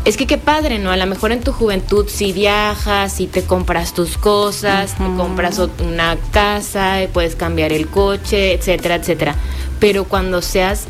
es 0.05 0.17
que 0.17 0.27
qué 0.27 0.37
padre, 0.37 0.81
¿no? 0.81 0.91
A 0.91 0.97
lo 0.97 1.07
mejor 1.07 1.31
en 1.31 1.41
tu 1.41 1.53
juventud 1.53 2.07
si 2.09 2.33
viajas, 2.33 3.13
si 3.13 3.29
te 3.29 3.45
compras 3.45 3.95
tus 3.95 4.19
cosas, 4.19 4.97
te 4.97 5.05
compras 5.17 5.61
una 5.79 6.17
casa, 6.33 6.99
puedes 7.13 7.37
cambiar 7.37 7.73
el 7.73 7.87
coche, 7.87 8.55
etcétera, 8.55 8.97
etcétera. 8.97 9.37
Pero 9.79 10.03
cuando 10.03 10.43
seas 10.43 10.87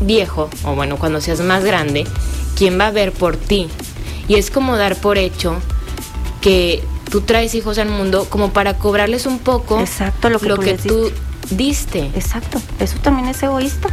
viejo, 0.00 0.48
o 0.64 0.74
bueno, 0.74 0.96
cuando 0.96 1.20
seas 1.20 1.42
más 1.42 1.62
grande, 1.62 2.06
¿quién 2.56 2.80
va 2.80 2.86
a 2.86 2.90
ver 2.90 3.12
por 3.12 3.36
ti? 3.36 3.68
Y 4.28 4.36
es 4.36 4.50
como 4.50 4.78
dar 4.78 4.96
por 4.96 5.18
hecho 5.18 5.56
que 6.40 6.82
tú 7.10 7.20
traes 7.20 7.54
hijos 7.54 7.76
al 7.76 7.90
mundo 7.90 8.28
como 8.30 8.54
para 8.54 8.78
cobrarles 8.78 9.26
un 9.26 9.40
poco 9.40 9.78
Exacto, 9.78 10.30
lo 10.30 10.40
que, 10.40 10.48
lo 10.48 10.56
tú, 10.56 10.62
que 10.62 10.74
tú 10.74 11.12
diste. 11.50 12.10
Exacto, 12.14 12.60
eso 12.80 12.98
también 12.98 13.28
es 13.28 13.42
egoísta. 13.42 13.88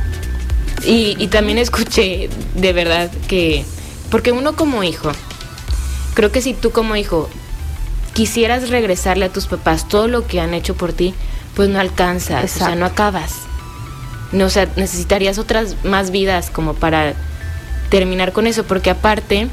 Y, 0.86 1.16
y 1.20 1.28
también 1.28 1.58
escuché 1.58 2.30
de 2.56 2.74
verdad 2.74 3.12
que, 3.28 3.66
porque 4.10 4.32
uno 4.32 4.56
como 4.56 4.84
hijo, 4.84 5.12
creo 6.14 6.32
que 6.32 6.42
si 6.42 6.54
tú 6.54 6.72
como 6.72 6.96
hijo 6.96 7.30
quisieras 8.14 8.70
regresarle 8.70 9.26
a 9.26 9.30
tus 9.30 9.48
papás 9.48 9.88
todo 9.88 10.08
lo 10.08 10.28
que 10.28 10.42
han 10.42 10.54
hecho 10.54 10.76
por 10.76 10.94
ti, 10.94 11.14
pues 11.56 11.70
no 11.70 11.80
alcanzas, 11.80 12.56
o 12.56 12.60
sea, 12.60 12.76
no 12.76 12.86
acabas. 12.86 13.34
No, 14.32 14.46
o 14.46 14.50
sea, 14.50 14.68
necesitarías 14.76 15.38
otras 15.38 15.84
más 15.84 16.12
vidas 16.12 16.50
como 16.50 16.74
para 16.74 17.14
terminar 17.90 18.32
con 18.32 18.48
eso, 18.48 18.64
porque 18.64 18.90
aparte, 18.90 19.50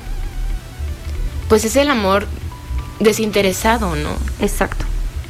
pues 1.49 1.65
es 1.65 1.77
el 1.77 1.91
amor 1.91 2.27
desinteresado, 3.01 3.97
¿no? 3.97 4.11
Exacto. 4.41 4.85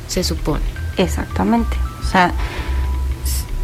Se 0.07 0.23
supone. 0.23 0.65
Exactamente. 0.97 1.77
O 2.01 2.11
sea, 2.11 2.33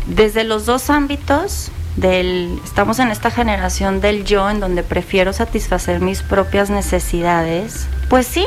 desde 0.07 0.45
los 0.45 0.67
dos 0.67 0.91
ámbitos 0.91 1.71
del 1.97 2.61
estamos 2.65 2.99
en 2.99 3.11
esta 3.11 3.31
generación 3.31 4.01
del 4.01 4.25
yo 4.25 4.51
en 4.51 4.61
donde 4.61 4.83
prefiero 4.83 5.33
satisfacer 5.33 6.01
mis 6.01 6.23
propias 6.23 6.71
necesidades, 6.71 7.87
pues 8.09 8.27
sí. 8.27 8.47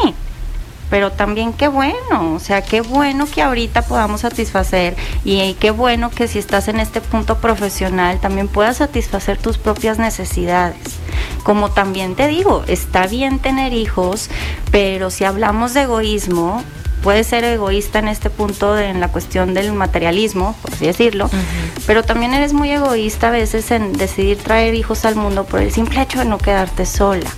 Pero 0.89 1.11
también 1.11 1.51
qué 1.51 1.67
bueno, 1.67 2.33
o 2.33 2.39
sea, 2.39 2.61
qué 2.61 2.79
bueno 2.79 3.27
que 3.29 3.41
ahorita 3.41 3.81
podamos 3.81 4.21
satisfacer 4.21 4.95
y 5.25 5.53
qué 5.55 5.71
bueno 5.71 6.09
que 6.09 6.29
si 6.29 6.39
estás 6.39 6.69
en 6.69 6.79
este 6.79 7.01
punto 7.01 7.39
profesional 7.39 8.21
también 8.21 8.47
puedas 8.47 8.77
satisfacer 8.77 9.37
tus 9.37 9.57
propias 9.57 9.99
necesidades. 9.99 10.77
Como 11.43 11.71
también 11.71 12.15
te 12.15 12.27
digo, 12.27 12.63
está 12.67 13.05
bien 13.05 13.39
tener 13.39 13.73
hijos, 13.73 14.29
pero 14.71 15.09
si 15.09 15.25
hablamos 15.25 15.73
de 15.73 15.81
egoísmo, 15.81 16.63
puedes 17.03 17.27
ser 17.27 17.43
egoísta 17.43 17.99
en 17.99 18.07
este 18.07 18.29
punto 18.29 18.73
de- 18.73 18.89
en 18.89 18.99
la 18.99 19.07
cuestión 19.09 19.53
del 19.53 19.71
materialismo, 19.73 20.55
por 20.61 20.73
así 20.73 20.85
decirlo, 20.85 21.29
pero 21.85 22.03
también 22.03 22.33
eres 22.33 22.53
muy 22.53 22.71
egoísta 22.71 23.27
a 23.27 23.31
veces 23.31 23.71
en 23.71 23.93
decidir 23.93 24.37
traer 24.37 24.75
hijos 24.75 25.05
al 25.05 25.15
mundo 25.15 25.45
por 25.45 25.61
el 25.61 25.71
simple 25.71 26.01
hecho 26.01 26.19
de 26.19 26.25
no 26.25 26.37
quedarte 26.37 26.85
sola. 26.85 27.29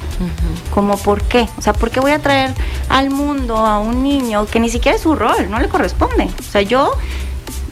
Como 0.73 0.97
por 0.97 1.21
qué? 1.23 1.47
O 1.57 1.61
sea, 1.61 1.73
¿por 1.73 1.91
qué 1.91 1.99
voy 1.99 2.11
a 2.11 2.19
traer 2.19 2.53
al 2.89 3.09
mundo 3.09 3.57
a 3.57 3.79
un 3.79 4.03
niño 4.03 4.45
que 4.47 4.59
ni 4.59 4.69
siquiera 4.69 4.95
es 4.95 5.03
su 5.03 5.15
rol, 5.15 5.49
no 5.49 5.59
le 5.59 5.67
corresponde? 5.69 6.29
O 6.39 6.51
sea, 6.51 6.61
yo, 6.61 6.91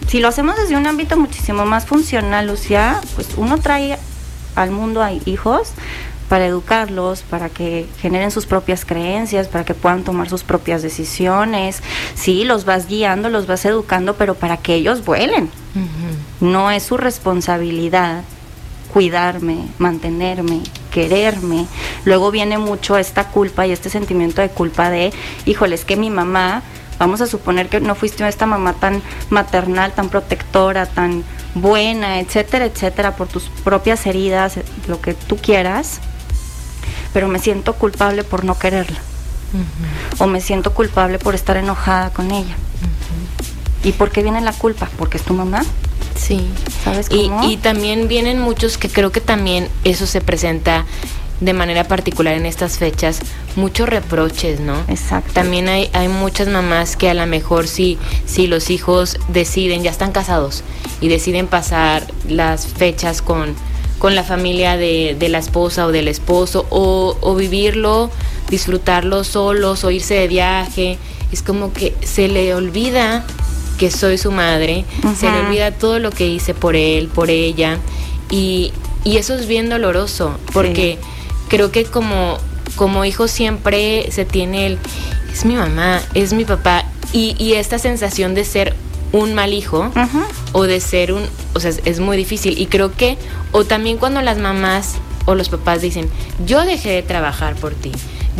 si 0.07 0.19
lo 0.19 0.27
hacemos 0.27 0.55
desde 0.55 0.75
un 0.77 0.85
ámbito 0.87 1.17
muchísimo 1.17 1.65
más 1.65 1.85
funcional, 1.85 2.47
Lucía, 2.47 2.99
pues 3.15 3.29
uno 3.37 3.57
trae 3.57 3.97
al 4.55 4.71
mundo 4.71 5.01
a 5.03 5.11
hijos 5.11 5.69
para 6.29 6.45
educarlos, 6.45 7.21
para 7.21 7.49
que 7.49 7.87
generen 7.99 8.31
sus 8.31 8.45
propias 8.45 8.85
creencias, 8.85 9.47
para 9.47 9.63
que 9.65 9.73
puedan 9.73 10.03
tomar 10.03 10.29
sus 10.29 10.43
propias 10.43 10.81
decisiones. 10.81 11.81
Sí, 12.15 12.43
los 12.43 12.65
vas 12.65 12.87
guiando, 12.87 13.29
los 13.29 13.47
vas 13.47 13.65
educando, 13.65 14.15
pero 14.15 14.35
para 14.35 14.57
que 14.57 14.75
ellos 14.75 15.05
vuelen. 15.05 15.49
No 16.41 16.71
es 16.71 16.83
su 16.83 16.97
responsabilidad 16.97 18.23
cuidarme, 18.91 19.67
mantenerme, 19.77 20.61
quererme. 20.91 21.67
Luego 22.05 22.31
viene 22.31 22.57
mucho 22.57 22.97
esta 22.97 23.27
culpa 23.27 23.67
y 23.67 23.71
este 23.71 23.89
sentimiento 23.89 24.41
de 24.41 24.49
culpa 24.49 24.89
de, 24.89 25.13
híjole, 25.45 25.75
es 25.75 25.85
que 25.85 25.95
mi 25.95 26.09
mamá, 26.09 26.63
vamos 26.97 27.21
a 27.21 27.27
suponer 27.27 27.69
que 27.69 27.79
no 27.79 27.95
fuiste 27.95 28.27
esta 28.27 28.45
mamá 28.45 28.73
tan 28.73 29.03
maternal, 29.29 29.93
tan 29.93 30.09
protectora, 30.09 30.87
tan 30.87 31.23
buena, 31.53 32.19
etcétera, 32.19 32.65
etcétera, 32.65 33.15
por 33.15 33.27
tus 33.27 33.43
propias 33.63 34.05
heridas, 34.07 34.59
lo 34.87 34.99
que 34.99 35.13
tú 35.13 35.37
quieras, 35.37 35.99
pero 37.17 37.27
me 37.29 37.39
siento 37.39 37.73
culpable 37.73 38.23
por 38.23 38.45
no 38.45 38.59
quererla. 38.59 38.99
O 40.19 40.27
me 40.27 40.39
siento 40.39 40.75
culpable 40.75 41.17
por 41.17 41.33
estar 41.33 41.57
enojada 41.57 42.11
con 42.11 42.29
ella. 42.29 42.55
¿Y 43.83 43.93
por 43.93 44.11
qué 44.11 44.21
viene 44.21 44.39
la 44.39 44.53
culpa? 44.53 44.87
Porque 44.99 45.17
es 45.17 45.23
tu 45.23 45.33
mamá. 45.33 45.65
Sí. 46.15 46.47
¿Sabes 46.83 47.07
Y, 47.09 47.27
cómo? 47.27 47.49
y 47.49 47.57
también 47.57 48.07
vienen 48.07 48.39
muchos 48.39 48.77
que 48.77 48.87
creo 48.87 49.11
que 49.11 49.19
también 49.19 49.67
eso 49.83 50.05
se 50.05 50.21
presenta 50.21 50.85
de 51.41 51.53
manera 51.53 51.85
particular 51.85 52.35
en 52.35 52.45
estas 52.45 52.77
fechas, 52.77 53.17
muchos 53.55 53.89
reproches, 53.89 54.59
¿no? 54.59 54.75
Exacto. 54.87 55.33
También 55.33 55.69
hay, 55.69 55.89
hay 55.93 56.09
muchas 56.09 56.47
mamás 56.47 56.97
que 56.97 57.09
a 57.09 57.15
lo 57.15 57.25
mejor 57.25 57.67
si, 57.67 57.97
si 58.27 58.45
los 58.45 58.69
hijos 58.69 59.17
deciden, 59.27 59.81
ya 59.81 59.89
están 59.89 60.11
casados 60.11 60.63
y 61.01 61.07
deciden 61.07 61.47
pasar 61.47 62.05
las 62.27 62.67
fechas 62.67 63.23
con, 63.23 63.55
con 63.99 64.15
la 64.15 64.23
familia 64.23 64.77
de, 64.77 65.15
de 65.17 65.29
la 65.29 65.39
esposa 65.39 65.85
o 65.85 65.91
del 65.91 66.07
esposo 66.07 66.65
o, 66.69 67.17
o 67.21 67.35
vivirlo, 67.35 68.11
disfrutarlo 68.49 69.23
solos 69.23 69.83
o 69.83 69.91
irse 69.91 70.13
de 70.15 70.27
viaje, 70.27 70.97
es 71.31 71.41
como 71.41 71.73
que 71.73 71.93
se 72.01 72.27
le 72.27 72.53
olvida 72.53 73.25
que 73.77 73.91
soy 73.91 74.17
su 74.17 74.31
madre, 74.31 74.85
se 75.17 75.29
le 75.29 75.39
olvida 75.39 75.71
todo 75.71 75.99
lo 75.99 76.11
que 76.11 76.27
hice 76.27 76.53
por 76.53 76.75
él, 76.75 77.09
por 77.09 77.29
ella 77.29 77.77
y, 78.29 78.71
y 79.03 79.17
eso 79.17 79.35
es 79.35 79.47
bien 79.47 79.69
doloroso 79.69 80.37
porque 80.53 80.97
creo 81.47 81.71
que 81.71 81.85
como, 81.85 82.37
como 82.75 83.05
hijo 83.05 83.27
siempre 83.27 84.11
se 84.11 84.25
tiene 84.25 84.67
el, 84.67 84.79
es 85.31 85.45
mi 85.45 85.55
mamá, 85.55 86.01
es 86.13 86.33
mi 86.33 86.45
papá, 86.45 86.85
y, 87.13 87.35
y 87.37 87.53
esta 87.53 87.77
sensación 87.79 88.33
de 88.33 88.45
ser 88.45 88.75
un 89.11 89.33
mal 89.33 89.53
hijo 89.53 89.91
o 90.51 90.63
de 90.63 90.79
ser 90.79 91.13
un, 91.13 91.23
o 91.53 91.59
sea, 91.59 91.69
es, 91.69 91.81
es 91.85 91.99
muy 91.99 92.17
difícil. 92.17 92.57
Y 92.59 92.67
creo 92.67 92.93
que, 92.93 93.17
o 93.51 93.65
también 93.65 93.97
cuando 93.97 94.21
las 94.21 94.37
mamás 94.37 94.95
o 95.25 95.35
los 95.35 95.49
papás 95.49 95.81
dicen, 95.81 96.09
yo 96.45 96.65
dejé 96.65 96.89
de 96.89 97.03
trabajar 97.03 97.55
por 97.55 97.73
ti, 97.73 97.91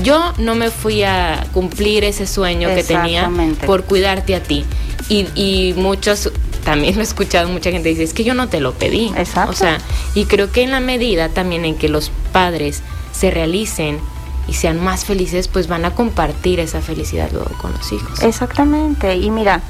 yo 0.04 0.34
no 0.38 0.56
me 0.56 0.70
fui 0.70 1.04
a 1.04 1.48
cumplir 1.54 2.04
ese 2.04 2.28
sueño 2.28 2.70
que 2.70 2.84
tenía 2.84 3.30
por 3.66 3.84
cuidarte 3.84 4.36
a 4.36 4.44
ti. 4.44 4.66
Y, 5.10 5.28
y 5.36 5.74
muchos, 5.76 6.32
también 6.64 6.96
lo 6.96 7.02
he 7.02 7.04
escuchado, 7.04 7.50
mucha 7.50 7.72
gente 7.72 7.90
dice, 7.90 8.04
es 8.04 8.14
que 8.14 8.24
yo 8.24 8.34
no 8.34 8.48
te 8.48 8.60
lo 8.60 8.74
pedí. 8.74 9.12
Exacto. 9.18 9.52
O 9.52 9.56
sea, 9.56 9.80
y 10.16 10.26
creo 10.26 10.52
que 10.52 10.64
en 10.64 10.72
la 10.72 10.80
medida 10.80 11.30
también 11.30 11.66
en 11.66 11.76
que 11.76 11.90
los 11.90 12.12
padres 12.32 12.84
se 13.12 13.32
realicen 13.32 14.00
y 14.48 14.54
sean 14.54 14.82
más 14.82 15.04
felices, 15.04 15.48
pues 15.48 15.68
van 15.68 15.84
a 15.86 15.96
compartir 15.96 16.60
esa 16.60 16.82
felicidad 16.82 17.30
luego 17.32 17.52
con 17.58 17.74
los 17.74 17.92
hijos. 17.92 18.22
Exactamente. 18.22 19.16
Y 19.16 19.30
mira, 19.30 19.62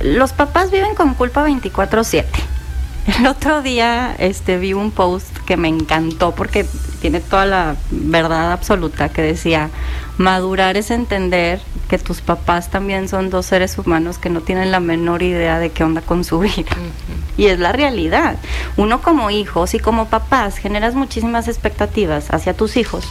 los 0.00 0.32
papás 0.32 0.70
viven 0.70 0.94
con 0.94 1.14
culpa 1.14 1.44
24/7. 1.44 2.24
El 3.18 3.26
otro 3.26 3.62
día 3.62 4.14
este, 4.18 4.58
vi 4.58 4.72
un 4.72 4.90
post 4.90 5.36
que 5.46 5.56
me 5.56 5.68
encantó 5.68 6.34
porque 6.34 6.66
tiene 7.00 7.20
toda 7.20 7.46
la 7.46 7.76
verdad 7.90 8.52
absoluta 8.52 9.08
que 9.08 9.22
decía, 9.22 9.70
madurar 10.18 10.76
es 10.76 10.90
entender 10.90 11.60
que 11.88 11.98
tus 11.98 12.20
papás 12.20 12.70
también 12.70 13.08
son 13.08 13.30
dos 13.30 13.46
seres 13.46 13.76
humanos 13.78 14.18
que 14.18 14.30
no 14.30 14.42
tienen 14.42 14.70
la 14.70 14.80
menor 14.80 15.22
idea 15.22 15.58
de 15.58 15.70
qué 15.70 15.82
onda 15.82 16.02
con 16.02 16.24
su 16.24 16.38
vida. 16.38 16.76
Y 17.36 17.46
es 17.46 17.58
la 17.58 17.72
realidad. 17.72 18.36
Uno 18.76 19.00
como 19.00 19.30
hijos 19.30 19.74
y 19.74 19.78
como 19.78 20.06
papás 20.06 20.58
generas 20.58 20.94
muchísimas 20.94 21.48
expectativas 21.48 22.32
hacia 22.32 22.54
tus 22.54 22.76
hijos. 22.76 23.08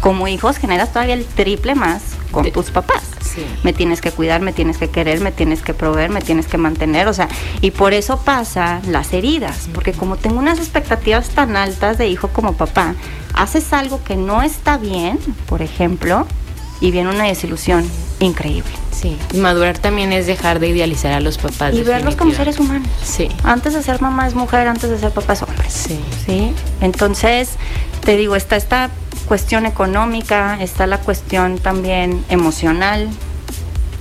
Como 0.00 0.28
hijos 0.28 0.56
generas 0.56 0.92
todavía 0.92 1.14
el 1.14 1.24
triple 1.24 1.74
más 1.74 2.15
con 2.36 2.52
tus 2.52 2.70
papás. 2.70 3.02
Sí. 3.20 3.44
Me 3.62 3.72
tienes 3.72 4.00
que 4.02 4.12
cuidar, 4.12 4.42
me 4.42 4.52
tienes 4.52 4.76
que 4.76 4.90
querer, 4.90 5.20
me 5.20 5.32
tienes 5.32 5.62
que 5.62 5.72
proveer, 5.72 6.10
me 6.10 6.20
tienes 6.20 6.46
que 6.46 6.58
mantener, 6.58 7.08
o 7.08 7.14
sea, 7.14 7.28
y 7.62 7.70
por 7.70 7.94
eso 7.94 8.18
pasa 8.18 8.80
las 8.86 9.12
heridas, 9.14 9.68
porque 9.72 9.92
como 9.92 10.16
tengo 10.16 10.38
unas 10.38 10.58
expectativas 10.58 11.30
tan 11.30 11.56
altas 11.56 11.96
de 11.96 12.08
hijo 12.08 12.28
como 12.28 12.52
papá, 12.52 12.94
haces 13.34 13.72
algo 13.72 14.04
que 14.04 14.16
no 14.16 14.42
está 14.42 14.76
bien, 14.76 15.18
por 15.46 15.62
ejemplo, 15.62 16.26
y 16.80 16.90
viene 16.90 17.10
una 17.10 17.24
desilusión 17.24 17.88
increíble. 18.20 18.70
Sí, 18.92 19.18
madurar 19.34 19.78
también 19.78 20.12
es 20.12 20.26
dejar 20.26 20.58
de 20.58 20.68
idealizar 20.68 21.12
a 21.12 21.20
los 21.20 21.36
papás. 21.36 21.74
Y 21.74 21.82
verlos 21.82 22.16
como 22.16 22.32
seres 22.32 22.58
humanos. 22.58 22.88
Sí. 23.04 23.28
Antes 23.44 23.74
de 23.74 23.82
ser 23.82 24.00
mamá 24.00 24.26
es 24.26 24.34
mujer, 24.34 24.66
antes 24.68 24.88
de 24.88 24.98
ser 24.98 25.10
papá 25.10 25.34
es 25.34 25.42
hombre. 25.42 25.68
Sí. 25.68 26.00
¿Sí? 26.24 26.52
Entonces, 26.80 27.50
te 28.04 28.16
digo, 28.16 28.36
está 28.36 28.56
esta 28.56 28.90
cuestión 29.26 29.66
económica, 29.66 30.58
está 30.62 30.86
la 30.86 30.98
cuestión 30.98 31.58
también 31.58 32.24
emocional, 32.28 33.10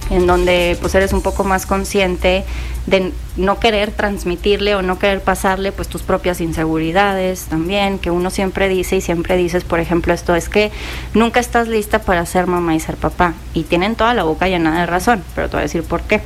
en 0.09 0.27
donde 0.27 0.77
pues 0.81 0.93
eres 0.95 1.13
un 1.13 1.21
poco 1.21 1.43
más 1.43 1.65
consciente 1.65 2.43
de 2.85 3.11
no 3.37 3.59
querer 3.59 3.91
transmitirle 3.91 4.75
o 4.75 4.81
no 4.83 4.99
querer 4.99 5.21
pasarle 5.21 5.71
pues 5.71 5.87
tus 5.87 6.03
propias 6.03 6.41
inseguridades 6.41 7.45
también, 7.45 7.97
que 7.97 8.11
uno 8.11 8.29
siempre 8.29 8.69
dice 8.69 8.97
y 8.97 9.01
siempre 9.01 9.35
dices, 9.37 9.63
por 9.63 9.79
ejemplo, 9.79 10.13
esto 10.13 10.35
es 10.35 10.47
que 10.49 10.71
nunca 11.13 11.39
estás 11.39 11.67
lista 11.67 11.99
para 11.99 12.25
ser 12.25 12.45
mamá 12.47 12.75
y 12.75 12.79
ser 12.79 12.95
papá. 12.97 13.33
Y 13.53 13.63
tienen 13.63 13.95
toda 13.95 14.13
la 14.13 14.23
boca 14.23 14.47
llena 14.47 14.79
de 14.79 14.85
razón, 14.85 15.23
pero 15.33 15.49
te 15.49 15.53
voy 15.57 15.61
a 15.61 15.63
decir 15.63 15.83
por 15.83 16.01
qué. 16.01 16.21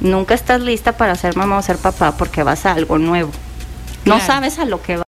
Nunca 0.00 0.34
estás 0.34 0.60
lista 0.60 0.92
para 0.96 1.16
ser 1.16 1.36
mamá 1.36 1.58
o 1.58 1.62
ser 1.62 1.76
papá 1.78 2.16
porque 2.16 2.44
vas 2.44 2.66
a 2.66 2.72
algo 2.72 2.98
nuevo. 2.98 3.30
No 4.04 4.14
Claro. 4.14 4.26
sabes 4.26 4.58
a 4.60 4.64
lo 4.64 4.80
que 4.80 4.96
vas. 4.98 5.04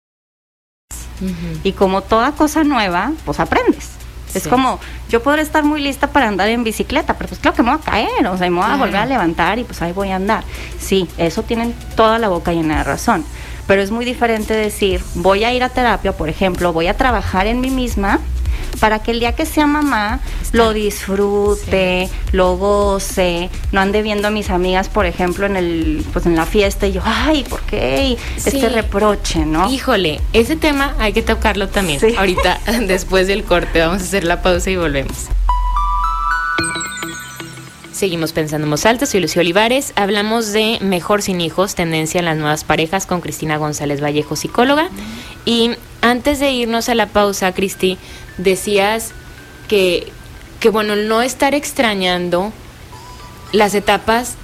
Y 1.64 1.72
como 1.72 2.02
toda 2.02 2.32
cosa 2.32 2.62
nueva, 2.62 3.10
pues 3.24 3.40
aprendes. 3.40 3.95
Es 4.36 4.44
Sí. 4.44 4.48
como, 4.50 4.78
yo 5.08 5.22
podré 5.22 5.42
estar 5.42 5.64
muy 5.64 5.80
lista 5.80 6.08
para 6.08 6.28
andar 6.28 6.48
en 6.48 6.62
bicicleta, 6.64 7.14
pero 7.14 7.28
pues 7.28 7.40
claro 7.40 7.56
que 7.56 7.62
me 7.62 7.70
voy 7.70 7.78
a 7.80 7.84
caer, 7.84 8.26
o 8.26 8.36
sea, 8.36 8.50
me 8.50 8.56
voy 8.60 8.70
a 8.70 8.76
volver 8.76 8.96
a 8.96 9.06
levantar 9.06 9.58
y 9.58 9.64
pues 9.64 9.80
ahí 9.82 9.92
voy 9.92 10.10
a 10.10 10.16
andar. 10.16 10.44
Sí, 10.78 11.08
eso 11.18 11.42
tienen 11.42 11.74
toda 11.96 12.18
la 12.18 12.28
boca 12.28 12.52
llena 12.52 12.78
de 12.78 12.84
razón. 12.84 13.24
Pero 13.66 13.82
es 13.82 13.90
muy 13.90 14.04
diferente 14.04 14.54
decir, 14.54 15.02
voy 15.14 15.42
a 15.44 15.52
ir 15.52 15.64
a 15.64 15.68
terapia, 15.70 16.12
por 16.12 16.28
ejemplo, 16.28 16.72
voy 16.72 16.86
a 16.86 16.96
trabajar 16.96 17.46
en 17.48 17.60
mí 17.60 17.70
misma 17.70 18.20
para 18.80 19.00
que 19.02 19.10
el 19.12 19.20
día 19.20 19.32
que 19.34 19.46
sea 19.46 19.66
mamá 19.66 20.20
Está. 20.42 20.58
lo 20.58 20.72
disfrute, 20.72 22.08
lo 22.32 22.56
goce, 22.56 23.50
no 23.72 23.80
ande 23.80 24.02
viendo 24.02 24.28
a 24.28 24.30
mis 24.30 24.50
amigas, 24.50 24.88
por 24.88 25.06
ejemplo, 25.06 25.46
en 25.46 25.56
el 25.56 26.04
pues 26.12 26.26
en 26.26 26.36
la 26.36 26.46
fiesta 26.46 26.86
y 26.86 26.92
yo, 26.92 27.02
ay, 27.04 27.44
¿por 27.44 27.60
qué? 27.62 28.04
Y 28.08 28.40
Sí. 28.40 28.50
este 28.56 28.68
reproche, 28.68 29.44
¿no? 29.46 29.70
Híjole, 29.70 30.20
ese 30.32 30.56
tema 30.56 30.94
hay 30.98 31.12
que 31.12 31.22
tocarlo 31.22 31.68
también. 31.68 32.00
Sí. 32.00 32.14
Ahorita, 32.16 32.60
después 32.86 33.26
del 33.26 33.44
corte, 33.44 33.80
vamos 33.80 34.02
a 34.02 34.04
hacer 34.04 34.24
la 34.24 34.42
pausa 34.42 34.70
y 34.70 34.76
volvemos. 34.76 35.26
Seguimos 37.92 38.32
pensando 38.34 38.66
en 38.66 38.70
voz 38.70 38.84
alta, 38.84 39.06
soy 39.06 39.20
Lucía 39.20 39.40
Olivares. 39.40 39.94
Hablamos 39.96 40.52
de 40.52 40.76
Mejor 40.82 41.22
sin 41.22 41.40
hijos, 41.40 41.74
tendencia 41.74 42.18
en 42.18 42.26
las 42.26 42.36
nuevas 42.36 42.62
parejas 42.62 43.06
con 43.06 43.22
Cristina 43.22 43.56
González 43.56 44.02
Vallejo, 44.02 44.36
psicóloga. 44.36 44.90
Y 45.46 45.70
antes 46.02 46.38
de 46.38 46.50
irnos 46.52 46.90
a 46.90 46.94
la 46.94 47.06
pausa, 47.06 47.52
Cristi, 47.52 47.96
decías 48.38 49.12
que, 49.68 50.12
que 50.60 50.70
bueno, 50.70 50.96
no 50.96 51.22
estar 51.22 51.54
extrañando 51.54 52.52
las 53.52 53.74
etapas 53.74 54.34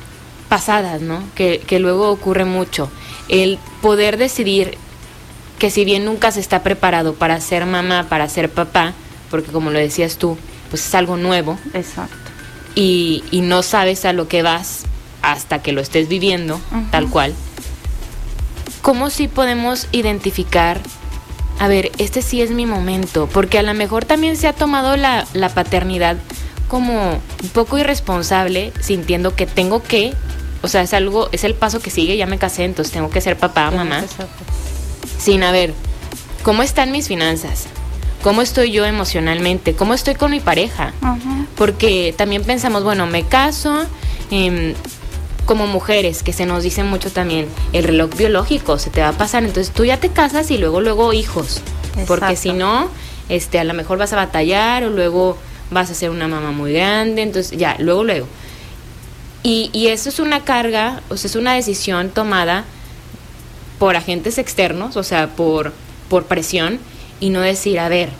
pasadas, 0.49 1.01
¿no? 1.01 1.23
Que, 1.35 1.61
que 1.67 1.79
luego 1.79 2.11
ocurre 2.11 2.45
mucho. 2.45 2.91
El 3.29 3.59
poder 3.81 4.17
decidir 4.17 4.77
que 5.59 5.71
si 5.71 5.85
bien 5.85 6.05
nunca 6.05 6.33
se 6.33 6.41
está 6.41 6.63
preparado 6.63 7.15
para 7.15 7.41
ser 7.41 7.67
mamá, 7.67 8.07
para 8.09 8.29
ser 8.29 8.51
papá, 8.51 8.95
porque 9.31 9.53
como 9.53 9.71
lo 9.71 9.79
decías 9.79 10.17
tú, 10.17 10.37
pues 10.71 10.85
es 10.87 10.95
algo 10.95 11.17
nuevo 11.17 11.59
Exacto. 11.73 12.17
y, 12.75 13.23
y 13.31 13.43
no 13.43 13.63
sabes 13.63 14.05
a 14.05 14.13
lo 14.13 14.27
que 14.29 14.43
vas 14.43 14.85
hasta 15.23 15.63
que 15.63 15.73
lo 15.73 15.81
estés 15.81 16.09
viviendo, 16.09 16.61
tal 16.91 17.09
cual. 17.09 17.33
¿Cómo 18.83 19.09
sí 19.11 19.29
podemos 19.29 19.87
identificar, 19.93 20.81
a 21.59 21.69
ver, 21.69 21.93
este 21.99 22.23
sí 22.23 22.43
es 22.43 22.51
mi 22.51 22.67
momento? 22.67 23.29
Porque 23.33 23.59
a 23.59 23.63
lo 23.63 23.75
mejor 23.75 24.05
también 24.05 24.37
se 24.37 24.49
ha 24.49 24.53
tomado 24.53 24.97
la, 24.97 25.27
la 25.33 25.49
paternidad 25.49 26.17
como 26.69 27.21
un 27.43 27.49
poco 27.53 27.79
irresponsable, 27.79 28.73
sintiendo 28.81 29.37
que 29.37 29.47
tengo 29.47 29.83
que, 29.83 30.15
o 30.63 30.69
sea, 30.69 30.83
es 30.83 30.95
algo, 30.95 31.29
es 31.33 31.45
el 31.45 31.55
paso 31.55 31.81
que 31.81 31.91
sigue, 31.91 32.17
ya 32.17 32.27
me 32.27 32.39
casé, 32.39 32.65
entonces 32.65 32.93
tengo 32.93 33.11
que 33.11 33.21
ser 33.21 33.37
papá, 33.37 33.71
mamá 33.71 34.05
sin 35.23 35.45
a 35.45 35.53
ver 35.53 35.73
cómo 36.43 36.63
están 36.63 36.91
mis 36.91 37.07
finanzas, 37.07 37.67
cómo 38.23 38.43
estoy 38.43 38.73
yo 38.73 38.85
emocionalmente, 38.85 39.75
cómo 39.75 39.95
estoy 39.95 40.17
con 40.17 40.33
mi 40.33 40.41
pareja. 40.41 40.93
Porque 41.57 42.13
también 42.17 42.43
pensamos, 42.43 42.83
bueno, 42.83 43.07
me 43.07 43.25
caso, 43.25 43.85
em, 44.31 44.75
como 45.45 45.67
mujeres, 45.67 46.23
que 46.23 46.33
se 46.33 46.47
nos 46.47 46.63
dice 46.63 46.85
mucho 46.85 47.11
también, 47.11 47.49
el 47.73 47.85
reloj 47.85 48.11
biológico 48.17 48.79
se 48.79 48.91
te 48.91 49.01
va 49.01 49.09
a 49.09 49.13
pasar, 49.13 49.45
entonces 49.45 49.73
tú 49.73 49.85
ya 49.85 49.99
te 49.99 50.09
casas 50.09 50.51
y 50.51 50.59
luego, 50.59 50.81
luego 50.81 51.13
hijos. 51.13 51.61
Porque 52.07 52.37
si 52.37 52.53
no, 52.53 52.89
este, 53.29 53.59
a 53.59 53.65
lo 53.65 53.75
mejor 53.75 53.99
vas 53.99 54.13
a 54.13 54.17
batallar 54.17 54.85
o 54.85 54.91
luego 54.91 55.37
vas 55.71 55.91
a 55.91 55.95
ser 55.95 56.11
una 56.11 56.29
mamá 56.29 56.53
muy 56.53 56.73
grande, 56.73 57.23
entonces 57.23 57.59
ya, 57.59 57.77
luego, 57.79 58.05
luego. 58.05 58.27
Y, 59.43 59.71
y 59.73 59.89
eso 59.89 60.09
es 60.09 60.21
una 60.21 60.45
carga, 60.45 61.03
o 61.09 61.17
sea, 61.17 61.29
es 61.29 61.37
una 61.37 61.55
decisión 61.55 62.11
tomada 62.11 62.65
por 63.79 63.97
agentes 63.97 64.39
externos, 64.39 64.97
o 64.97 65.03
sea, 65.03 65.29
por, 65.29 65.73
por 66.09 66.25
presión, 66.27 66.79
y 67.21 67.31
no 67.31 67.41
decir, 67.41 67.81
a 67.81 67.89
ver, 67.89 68.11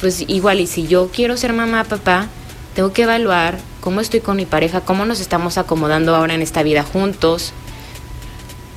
pues 0.00 0.24
igual, 0.26 0.60
y 0.60 0.66
si 0.66 0.86
yo 0.86 1.10
quiero 1.12 1.36
ser 1.36 1.52
mamá, 1.52 1.84
papá, 1.84 2.28
tengo 2.74 2.92
que 2.92 3.02
evaluar 3.02 3.58
cómo 3.84 4.00
estoy 4.00 4.20
con 4.20 4.38
mi 4.38 4.46
pareja, 4.46 4.80
cómo 4.80 5.04
nos 5.04 5.20
estamos 5.20 5.58
acomodando 5.58 6.16
ahora 6.16 6.32
en 6.32 6.40
esta 6.40 6.62
vida 6.62 6.82
juntos, 6.82 7.52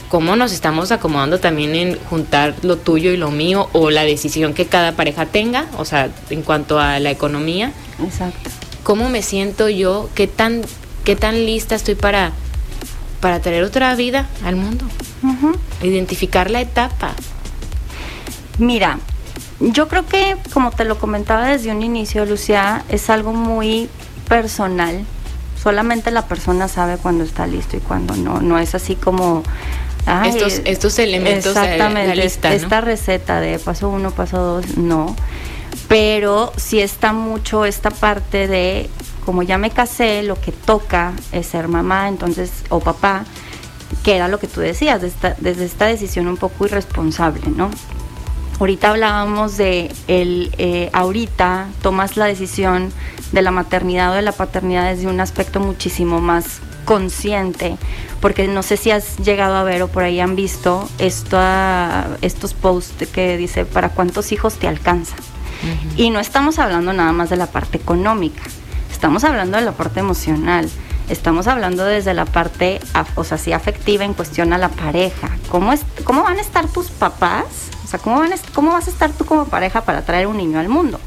cómo 0.10 0.36
nos 0.36 0.52
estamos 0.52 0.91
acomodando 0.91 1.39
también 1.39 1.76
en 1.76 1.98
juntar 2.10 2.56
lo 2.62 2.76
tuyo 2.76 3.12
y 3.12 3.17
lo 3.17 3.32
mío, 3.32 3.70
o 3.72 3.89
la 3.89 4.04
decisión 4.04 4.54
que 4.54 4.65
cada 4.65 4.98
pareja 4.98 5.26
tenga, 5.26 5.67
o 5.78 5.86
sea, 5.86 6.10
en 6.30 6.41
cuanto 6.41 6.78
a 6.78 7.00
la 7.00 7.10
economía, 7.10 7.72
Exacto. 8.04 8.50
cómo 8.84 9.08
me 9.08 9.22
siento 9.22 9.70
yo, 9.70 10.10
qué 10.13 10.28
tan, 10.28 10.63
qué 11.06 11.15
tan 11.15 11.46
lista 11.46 11.76
estoy 11.76 11.96
para, 11.96 12.34
para 13.22 13.39
traer 13.39 13.63
otra 13.63 13.96
vida 13.96 14.28
al 14.43 14.58
mundo, 14.58 14.84
identificar 15.82 16.52
la 16.52 16.60
etapa. 16.60 17.13
Mira, 18.58 19.00
yo 19.62 19.88
creo 19.88 20.06
que, 20.06 20.36
como 20.52 20.72
te 20.72 20.84
lo 20.84 21.00
comentaba 21.00 21.48
desde 21.48 21.72
un 21.72 21.82
inicio, 21.82 22.26
Lucía, 22.26 22.84
es 22.89 23.10
algo 23.10 23.32
muy 23.32 23.88
personal. 24.27 25.05
Solamente 25.61 26.11
la 26.11 26.25
persona 26.27 26.67
sabe 26.67 26.97
cuando 26.97 27.23
está 27.23 27.47
listo 27.47 27.77
y 27.77 27.79
cuando 27.79 28.15
no. 28.15 28.41
No 28.41 28.59
es 28.59 28.75
así 28.75 28.95
como... 28.95 29.43
ay, 30.05 30.29
Estos- 30.29 30.61
estos 30.65 30.99
elementos 30.99 31.53
de 31.55 31.61
la 31.61 31.65
Exactamente. 31.65 32.15
¿no? 32.49 32.55
Esta 32.55 32.81
receta 32.81 33.39
de 33.41 33.59
paso 33.59 33.89
uno, 33.89 34.11
paso 34.11 34.37
dos, 34.37 34.77
no. 34.77 35.15
Pero 35.87 36.53
sí 36.57 36.79
está 36.79 37.13
mucho 37.13 37.65
esta 37.65 37.89
parte 37.91 38.47
de, 38.47 38.89
como 39.25 39.43
ya 39.43 39.57
me 39.57 39.69
casé, 39.71 40.23
lo 40.23 40.39
que 40.39 40.51
toca 40.51 41.13
es 41.31 41.47
ser 41.47 41.67
mamá, 41.67 42.07
entonces, 42.07 42.51
o 42.69 42.79
papá, 42.79 43.23
que 44.03 44.15
era 44.15 44.27
lo 44.27 44.39
que 44.39 44.47
tú 44.47 44.59
decías, 44.61 45.01
de 45.01 45.07
esta- 45.07 45.35
desde 45.39 45.65
esta 45.65 45.85
decisión 45.85 46.27
un 46.27 46.37
poco 46.37 46.65
irresponsable, 46.65 47.41
¿no? 47.55 47.69
Ahorita 48.60 48.89
hablábamos 48.89 49.56
de 49.58 49.91
el 50.08 50.52
eh, 50.58 50.89
ahorita 50.91 51.67
tomas 51.84 52.17
la 52.17 52.26
decisión 52.26 52.91
de 53.32 53.41
la 53.43 53.52
maternidad 53.52 54.12
o 54.12 54.15
de 54.15 54.24
la 54.24 54.32
paternidad 54.32 54.89
desde 54.89 55.08
un 55.08 55.20
aspecto 55.20 55.60
muchísimo 55.60 56.22
más 56.22 56.60
consciente, 56.84 57.78
porque 58.20 58.48
no 58.48 58.63
sé 58.63 58.78
si 58.78 58.89
has 58.89 59.17
llegado 59.17 59.56
a 59.58 59.63
ver 59.63 59.84
o 59.84 59.89
por 59.89 60.04
ahí 60.04 60.20
han 60.20 60.36
visto 60.36 60.89
esta, 60.98 62.17
estos 62.22 62.54
posts 62.54 63.08
que 63.10 63.38
dice 63.38 63.65
para 63.65 63.89
cuántos 63.89 64.32
hijos 64.32 64.56
te 64.56 64.67
alcanza. 64.67 65.15
Y 65.96 66.12
no 66.12 66.20
estamos 66.20 66.60
hablando 66.60 66.93
nada 66.93 67.12
más 67.12 67.30
de 67.30 67.36
la 67.36 67.48
parte 67.48 67.78
económica, 67.78 68.43
estamos 68.91 69.24
hablando 69.24 69.58
de 69.58 69.65
la 69.65 69.74
parte 69.74 70.00
emocional, 70.00 70.70
estamos 71.10 71.48
hablando 71.48 71.86
desde 71.86 72.13
la 72.13 72.26
parte, 72.26 72.80
o 73.15 73.24
sea, 73.24 73.38
sí 73.38 73.54
afectiva 73.54 74.04
en 74.06 74.13
cuestión 74.13 74.54
a 74.54 74.58
la 74.58 74.70
pareja. 74.70 75.30
¿Cómo, 75.50 75.74
es, 75.74 75.82
cómo 76.04 76.24
van 76.24 76.38
a 76.38 76.41
estar 76.41 76.67
tus 76.67 76.89
papás? 76.89 77.70
O 77.84 77.88
sea, 77.88 78.00
¿cómo, 78.00 78.20
van 78.20 78.34
a 78.34 78.36
¿cómo 78.54 78.72
vas 78.72 78.88
a 78.88 78.91
estar 78.91 79.12
tú 79.12 79.26
como 79.26 79.46
pareja 79.46 79.82
para 79.82 80.04
traer 80.04 80.28
un 80.28 80.38
niño 80.38 80.60
al 80.60 80.70
mundo? 80.70 81.00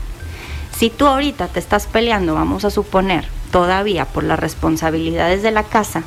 Si 0.77 0.89
tú 0.89 1.07
ahorita 1.07 1.49
te 1.49 1.61
estás 1.61 1.87
peleando, 1.87 2.35
vamos 2.35 2.65
a 2.65 2.71
suponer, 2.71 3.27
todavía 3.51 4.07
por 4.07 4.25
las 4.25 4.39
responsabilidades 4.39 5.43
de 5.43 5.51
la 5.51 5.65
casa, 5.65 6.03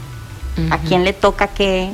a 0.70 0.76
Ujú. 0.76 0.88
quién 0.88 1.04
le 1.04 1.14
toca 1.14 1.48
qué, 1.48 1.92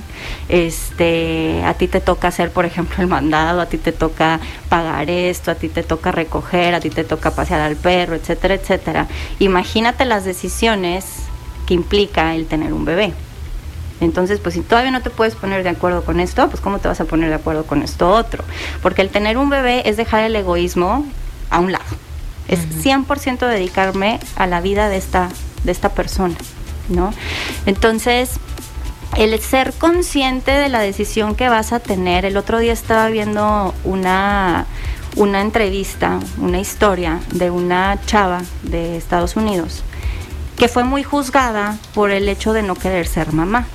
este, 0.48 1.64
a 1.66 1.74
ti 1.74 1.88
te 1.88 2.02
toca 2.02 2.28
hacer, 2.30 2.52
por 2.52 2.66
ejemplo, 2.66 3.02
el 3.02 3.08
mandado, 3.08 3.62
a 3.62 3.66
ti 3.66 3.78
te 3.78 3.92
toca 3.92 4.40
pagar 4.70 5.10
esto, 5.10 5.52
a 5.52 5.56
ti 5.56 5.70
te 5.70 5.84
toca 5.84 6.12
recoger, 6.12 6.76
a 6.76 6.80
ti 6.80 6.90
te 6.90 7.04
toca 7.04 7.32
pasear 7.32 7.62
al 7.62 7.76
perro, 7.76 8.16
etcétera, 8.16 8.56
etcétera. 8.56 9.08
Imagínate 9.40 10.06
las 10.06 10.26
decisiones 10.26 11.06
que 11.70 11.76
implica 11.76 12.34
el 12.34 12.48
tener 12.48 12.74
un 12.74 12.84
bebé. 12.84 13.14
Entonces, 14.02 14.40
pues 14.40 14.56
si 14.56 14.62
todavía 14.62 14.90
no 14.90 15.04
te 15.04 15.12
puedes 15.12 15.36
poner 15.36 15.62
de 15.62 15.70
acuerdo 15.70 16.04
con 16.04 16.20
esto, 16.20 16.50
pues 16.50 16.62
¿cómo 16.62 16.80
te 16.80 16.88
vas 16.88 17.00
a 17.00 17.06
poner 17.06 17.30
de 17.30 17.36
acuerdo 17.36 17.64
con 17.64 17.84
esto 17.84 18.10
otro? 18.10 18.44
Porque 18.82 19.04
el 19.04 19.10
tener 19.10 19.38
un 19.38 19.52
bebé 19.52 19.88
es 19.88 19.96
dejar 19.96 20.24
el 20.24 20.36
egoísmo 20.36 21.06
a 21.52 21.60
un 21.60 21.72
lado. 21.72 21.86
Es 22.48 22.62
100% 22.84 23.48
dedicarme 23.48 24.20
a 24.36 24.48
la 24.48 24.62
vida 24.62 24.90
de 24.90 24.98
esta, 24.98 25.30
de 25.64 25.72
esta 25.72 25.90
persona, 25.90 26.34
¿no? 26.88 27.14
Entonces, 27.68 28.40
el 29.16 29.40
ser 29.40 29.72
consciente 29.74 30.50
de 30.50 30.70
la 30.70 30.80
decisión 30.80 31.36
que 31.36 31.50
vas 31.50 31.72
a 31.72 31.80
tener, 31.80 32.26
el 32.26 32.36
otro 32.36 32.58
día 32.58 32.74
estaba 32.74 33.10
viendo 33.10 33.76
una, 33.84 34.66
una 35.18 35.42
entrevista, 35.42 36.20
una 36.40 36.60
historia 36.60 37.20
de 37.32 37.52
una 37.52 38.00
chava 38.08 38.42
de 38.64 38.98
Estados 38.98 39.36
Unidos 39.36 39.84
que 40.60 40.68
fue 40.68 40.84
muy 40.84 41.04
juzgada 41.04 41.78
por 41.96 42.12
el 42.12 42.30
hecho 42.30 42.54
de 42.54 42.62
no 42.62 42.76
querer 42.76 43.08
ser 43.08 43.34
mamá. 43.34 43.66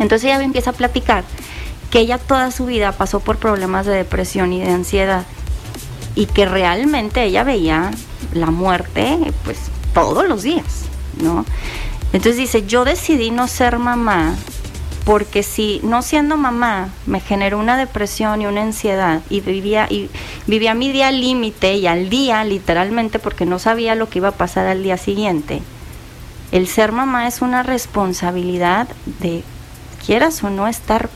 Entonces 0.00 0.24
ella 0.24 0.38
me 0.38 0.44
empieza 0.44 0.70
a 0.70 0.74
platicar 0.74 1.24
que 1.90 2.00
ella 2.00 2.18
toda 2.18 2.50
su 2.50 2.66
vida 2.66 2.92
pasó 2.92 3.20
por 3.20 3.38
problemas 3.38 3.86
de 3.86 3.92
depresión 3.92 4.52
y 4.52 4.60
de 4.60 4.72
ansiedad 4.72 5.24
y 6.16 6.26
que 6.26 6.46
realmente 6.46 7.22
ella 7.22 7.44
veía 7.44 7.92
la 8.34 8.50
muerte 8.50 9.18
pues 9.44 9.58
todos 9.94 10.28
los 10.28 10.42
días, 10.42 10.86
¿no? 11.22 11.46
Entonces 12.12 12.36
dice, 12.36 12.66
yo 12.66 12.84
decidí 12.84 13.30
no 13.30 13.46
ser 13.46 13.78
mamá 13.78 14.34
porque 15.04 15.44
si 15.44 15.80
no 15.84 16.02
siendo 16.02 16.36
mamá 16.36 16.88
me 17.06 17.20
generó 17.20 17.58
una 17.58 17.76
depresión 17.76 18.42
y 18.42 18.46
una 18.46 18.62
ansiedad 18.62 19.20
y 19.30 19.40
vivía 19.42 19.86
y 19.88 20.10
vivía 20.48 20.74
mi 20.74 20.90
día 20.90 21.12
límite 21.12 21.76
y 21.76 21.86
al 21.86 22.10
día 22.10 22.42
literalmente 22.44 23.20
porque 23.20 23.46
no 23.46 23.60
sabía 23.60 23.94
lo 23.94 24.08
que 24.08 24.18
iba 24.18 24.28
a 24.28 24.32
pasar 24.32 24.66
al 24.66 24.82
día 24.82 24.96
siguiente. 24.96 25.62
El 26.54 26.68
ser 26.68 26.92
mamá 26.92 27.26
es 27.26 27.42
una 27.42 27.64
responsabilidad 27.64 28.86
de 29.18 29.42
quieras 30.06 30.44
o 30.44 30.50
no 30.50 30.68
estar 30.68 31.10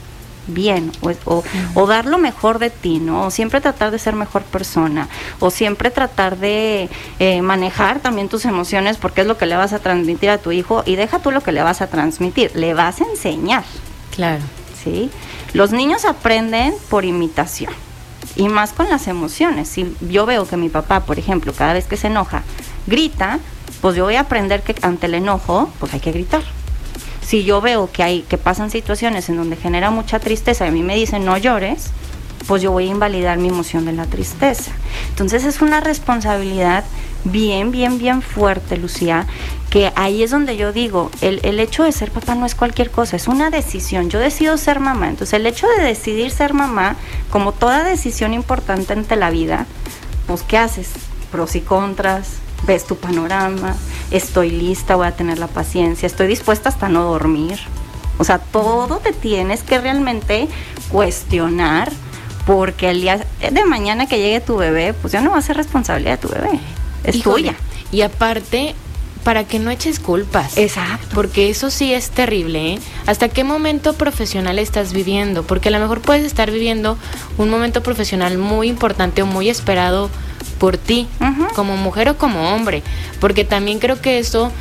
bien 0.49 0.91
o, 1.01 1.45
o, 1.75 1.87
dar 1.87 2.07
lo 2.07 2.19
mejor 2.19 2.59
de 2.59 2.71
ti, 2.71 2.99
¿no? 2.99 3.27
O 3.27 3.31
siempre 3.31 3.61
tratar 3.61 3.93
de 3.93 4.01
ser 4.01 4.17
mejor 4.17 4.43
persona 4.43 5.09
o 5.39 5.53
siempre 5.53 5.93
tratar 5.93 6.39
de 6.39 6.89
eh, 7.21 7.41
manejar 7.41 8.01
también 8.01 8.29
tus 8.29 8.47
emociones 8.47 8.97
porque 8.97 9.21
es 9.21 9.29
lo 9.29 9.39
que 9.39 9.47
le 9.47 9.55
vas 9.55 9.73
a 9.73 9.79
transmitir 9.79 10.29
a 10.31 10.39
tu 10.39 10.51
hijo 10.51 10.83
y 10.85 10.97
deja 10.97 11.21
tú 11.21 11.31
lo 11.31 11.41
que 11.41 11.53
le 11.53 11.63
vas 11.63 11.83
a 11.83 11.87
transmitir, 11.87 12.51
le 12.57 12.75
vas 12.75 13.01
a 13.01 13.05
enseñar. 13.05 13.63
Claro. 14.17 14.43
¿Sí? 14.83 15.09
Los 15.53 15.71
niños 15.71 16.05
aprenden 16.05 16.75
por 16.91 17.05
imitación 17.05 17.73
y 18.35 18.49
más 18.49 18.73
con 18.73 18.89
las 18.89 19.07
emociones. 19.07 19.69
Si 19.69 19.95
yo 20.01 20.27
veo 20.27 20.49
que 20.49 20.57
mi 20.57 20.69
papá, 20.69 21.05
por 21.05 21.21
ejemplo, 21.21 21.53
cada 21.53 21.75
vez 21.75 21.87
que 21.87 21.97
se 21.97 22.09
enoja, 22.09 22.43
grita, 22.89 23.39
pues 23.81 23.97
yo 23.97 24.05
voy 24.05 24.17
a 24.17 24.21
aprender 24.21 24.63
que 24.63 24.75
ante 24.83 25.07
el 25.07 25.15
enojo, 25.15 25.71
pues 25.79 25.95
hay 25.95 26.01
que 26.01 26.13
gritar 26.13 26.43
si 27.29 27.45
yo 27.45 27.61
veo 27.61 27.93
que 27.93 28.03
hay 28.03 28.23
que 28.23 28.39
pasan 28.39 28.71
situaciones 28.71 29.29
en 29.29 29.37
donde 29.37 29.57
genera 29.57 29.91
mucha 29.91 30.19
tristeza 30.19 30.65
y 30.65 30.69
a 30.69 30.71
mí 30.71 30.83
me 30.83 30.97
dicen 30.97 31.27
no 31.27 31.37
llores, 31.37 31.91
pues 32.47 32.63
yo 32.63 32.73
voy 32.73 32.89
a 32.89 32.91
invalidar 32.91 33.37
mi 33.37 33.49
emoción 33.49 33.85
de 33.85 33.93
la 33.93 34.07
tristeza. 34.07 34.73
Entonces 35.11 35.45
es 35.45 35.61
una 35.61 35.81
responsabilidad 35.81 36.85
bien, 37.25 37.71
bien, 37.71 37.99
bien 37.99 38.23
fuerte, 38.23 38.79
Lucía, 38.79 39.27
que 39.69 39.93
ahí 39.95 40.23
es 40.23 40.31
donde 40.31 40.57
yo 40.57 40.73
digo, 40.73 41.11
el, 41.21 41.41
el, 41.43 41.61
hecho 41.61 41.85
de 41.85 41.93
ser 41.93 42.11
papá 42.11 42.35
no 42.35 42.47
es 42.47 42.55
cualquier 42.55 42.91
cosa, 42.91 43.17
es 43.17 43.29
una 43.29 43.51
decisión. 43.51 44.09
Yo 44.09 44.19
decido 44.19 44.57
ser 44.57 44.81
mamá. 44.81 45.11
Entonces 45.11 45.35
el 45.35 45.47
hecho 45.47 45.67
de 45.77 45.85
decidir 45.85 46.31
ser 46.31 46.55
mamá, 46.55 46.97
como 47.29 47.53
toda 47.53 47.85
decisión 47.85 48.33
importante 48.33 48.95
ante 48.95 49.17
la 49.17 49.29
vida, 49.29 49.67
pues 50.27 50.43
¿qué 50.45 50.57
haces? 50.57 50.93
Pros 51.31 51.57
y 51.57 51.61
contras, 51.61 52.39
ves 52.67 52.87
tu 52.87 52.97
panorama, 52.97 53.77
estoy 54.11 54.51
lista, 54.51 54.97
voy 54.97 55.07
a 55.07 55.13
tener 55.13 55.39
la 55.39 55.47
paciencia, 55.47 56.07
estoy 56.07 56.27
dispuesta 56.27 56.69
hasta 56.69 56.89
no 56.89 57.05
dormir. 57.05 57.59
O 58.19 58.25
sea, 58.25 58.39
todo 58.39 58.99
te 58.99 59.13
tienes 59.13 59.63
que 59.63 59.79
realmente 59.79 60.49
cuestionar 60.91 61.93
porque 62.47 62.91
el 62.91 63.03
día 63.03 63.27
de 63.51 63.65
mañana 63.65 64.07
que 64.07 64.19
llegue 64.19 64.41
tu 64.41 64.57
bebé, 64.57 64.95
pues 64.95 65.13
ya 65.13 65.21
no 65.21 65.31
va 65.33 65.39
a 65.39 65.43
ser 65.43 65.57
responsabilidad 65.57 66.13
de 66.13 66.29
tu 66.29 66.29
bebé, 66.29 66.61
es 67.05 67.23
tuya. 67.23 67.55
Y 67.93 68.03
aparte, 68.03 68.75
para 69.23 69.45
que 69.45 69.59
no 69.59 69.71
eches 69.71 70.01
culpas. 70.01 70.57
Exacto. 70.57 71.09
Porque 71.15 71.51
eso 71.51 71.71
sí 71.71 71.93
es 71.93 72.11
terrible, 72.11 72.75
¿eh? 72.75 72.79
¿Hasta 73.07 73.29
qué 73.29 73.45
momento 73.45 73.93
profesional 73.93 74.59
estás 74.59 74.93
viviendo? 74.93 75.43
Porque 75.43 75.69
a 75.69 75.73
lo 75.73 75.79
mejor 75.79 76.01
puedes 76.01 76.25
estar 76.25 76.51
viviendo 76.51 76.97
un 77.37 77.51
momento 77.51 77.83
profesional 77.83 78.39
muy 78.39 78.69
importante 78.69 79.23
o 79.23 79.27
muy 79.27 79.51
esperado 79.51 80.09
por 80.59 80.77
ti, 80.77 81.09
como 81.55 81.77
mujer 81.77 82.09
o 82.09 82.19
como 82.19 82.55
hombre, 82.55 82.83
porque 83.21 83.45
también 83.45 83.79
creo 83.79 84.01
que 84.01 84.19
eso, 84.19 84.53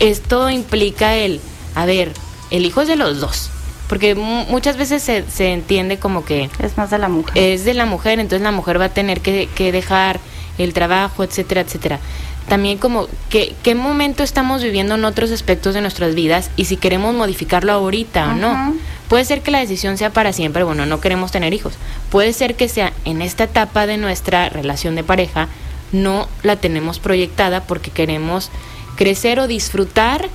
esto 0.00 0.50
implica 0.50 1.14
el, 1.14 1.40
a 1.74 1.86
ver, 1.86 2.12
el 2.50 2.66
hijo 2.66 2.82
es 2.82 2.88
de 2.88 2.96
los 2.96 3.20
dos, 3.20 3.50
porque 3.88 4.14
muchas 4.14 4.76
veces 4.76 5.02
se, 5.02 5.24
se, 5.30 5.52
entiende 5.52 5.98
como 5.98 6.24
que... 6.24 6.50
Es 6.58 6.76
más 6.76 6.90
de 6.90 6.98
la 6.98 7.08
mujer. 7.08 7.36
Es 7.36 7.64
de 7.64 7.74
la 7.74 7.86
mujer, 7.86 8.18
entonces 8.18 8.42
la 8.42 8.52
mujer 8.52 8.80
va 8.80 8.86
a 8.86 8.90
tener 8.90 9.20
que, 9.20 9.48
que 9.54 9.72
dejar 9.72 10.20
el 10.58 10.72
trabajo, 10.72 11.24
etcétera, 11.24 11.62
etcétera. 11.62 12.00
También 12.48 12.76
como 12.76 13.08
que, 13.30 13.54
qué 13.62 13.74
momento 13.74 14.22
estamos 14.22 14.62
viviendo 14.62 14.94
en 14.96 15.04
otros 15.04 15.30
aspectos 15.30 15.74
de 15.74 15.80
nuestras 15.80 16.14
vidas 16.14 16.50
y 16.56 16.66
si 16.66 16.76
queremos 16.76 17.14
modificarlo 17.14 17.72
ahorita 17.72 18.32
o 18.32 18.34
no. 18.34 18.74
Puede 19.08 19.24
ser 19.24 19.42
que 19.42 19.50
la 19.50 19.60
decisión 19.60 19.98
sea 19.98 20.10
para 20.10 20.32
siempre, 20.32 20.62
bueno, 20.62 20.86
no 20.86 21.00
queremos 21.00 21.30
tener 21.30 21.52
hijos. 21.52 21.74
Puede 22.10 22.32
ser 22.32 22.54
que 22.54 22.68
sea 22.68 22.92
en 23.04 23.22
esta 23.22 23.44
etapa 23.44 23.86
de 23.86 23.98
nuestra 23.98 24.48
relación 24.48 24.94
de 24.94 25.04
pareja, 25.04 25.48
no 25.92 26.28
la 26.42 26.56
tenemos 26.56 26.98
proyectada 26.98 27.62
porque 27.62 27.90
queremos 27.90 28.50
crecer 28.96 29.38
o 29.40 29.46
disfrutar, 29.46 30.28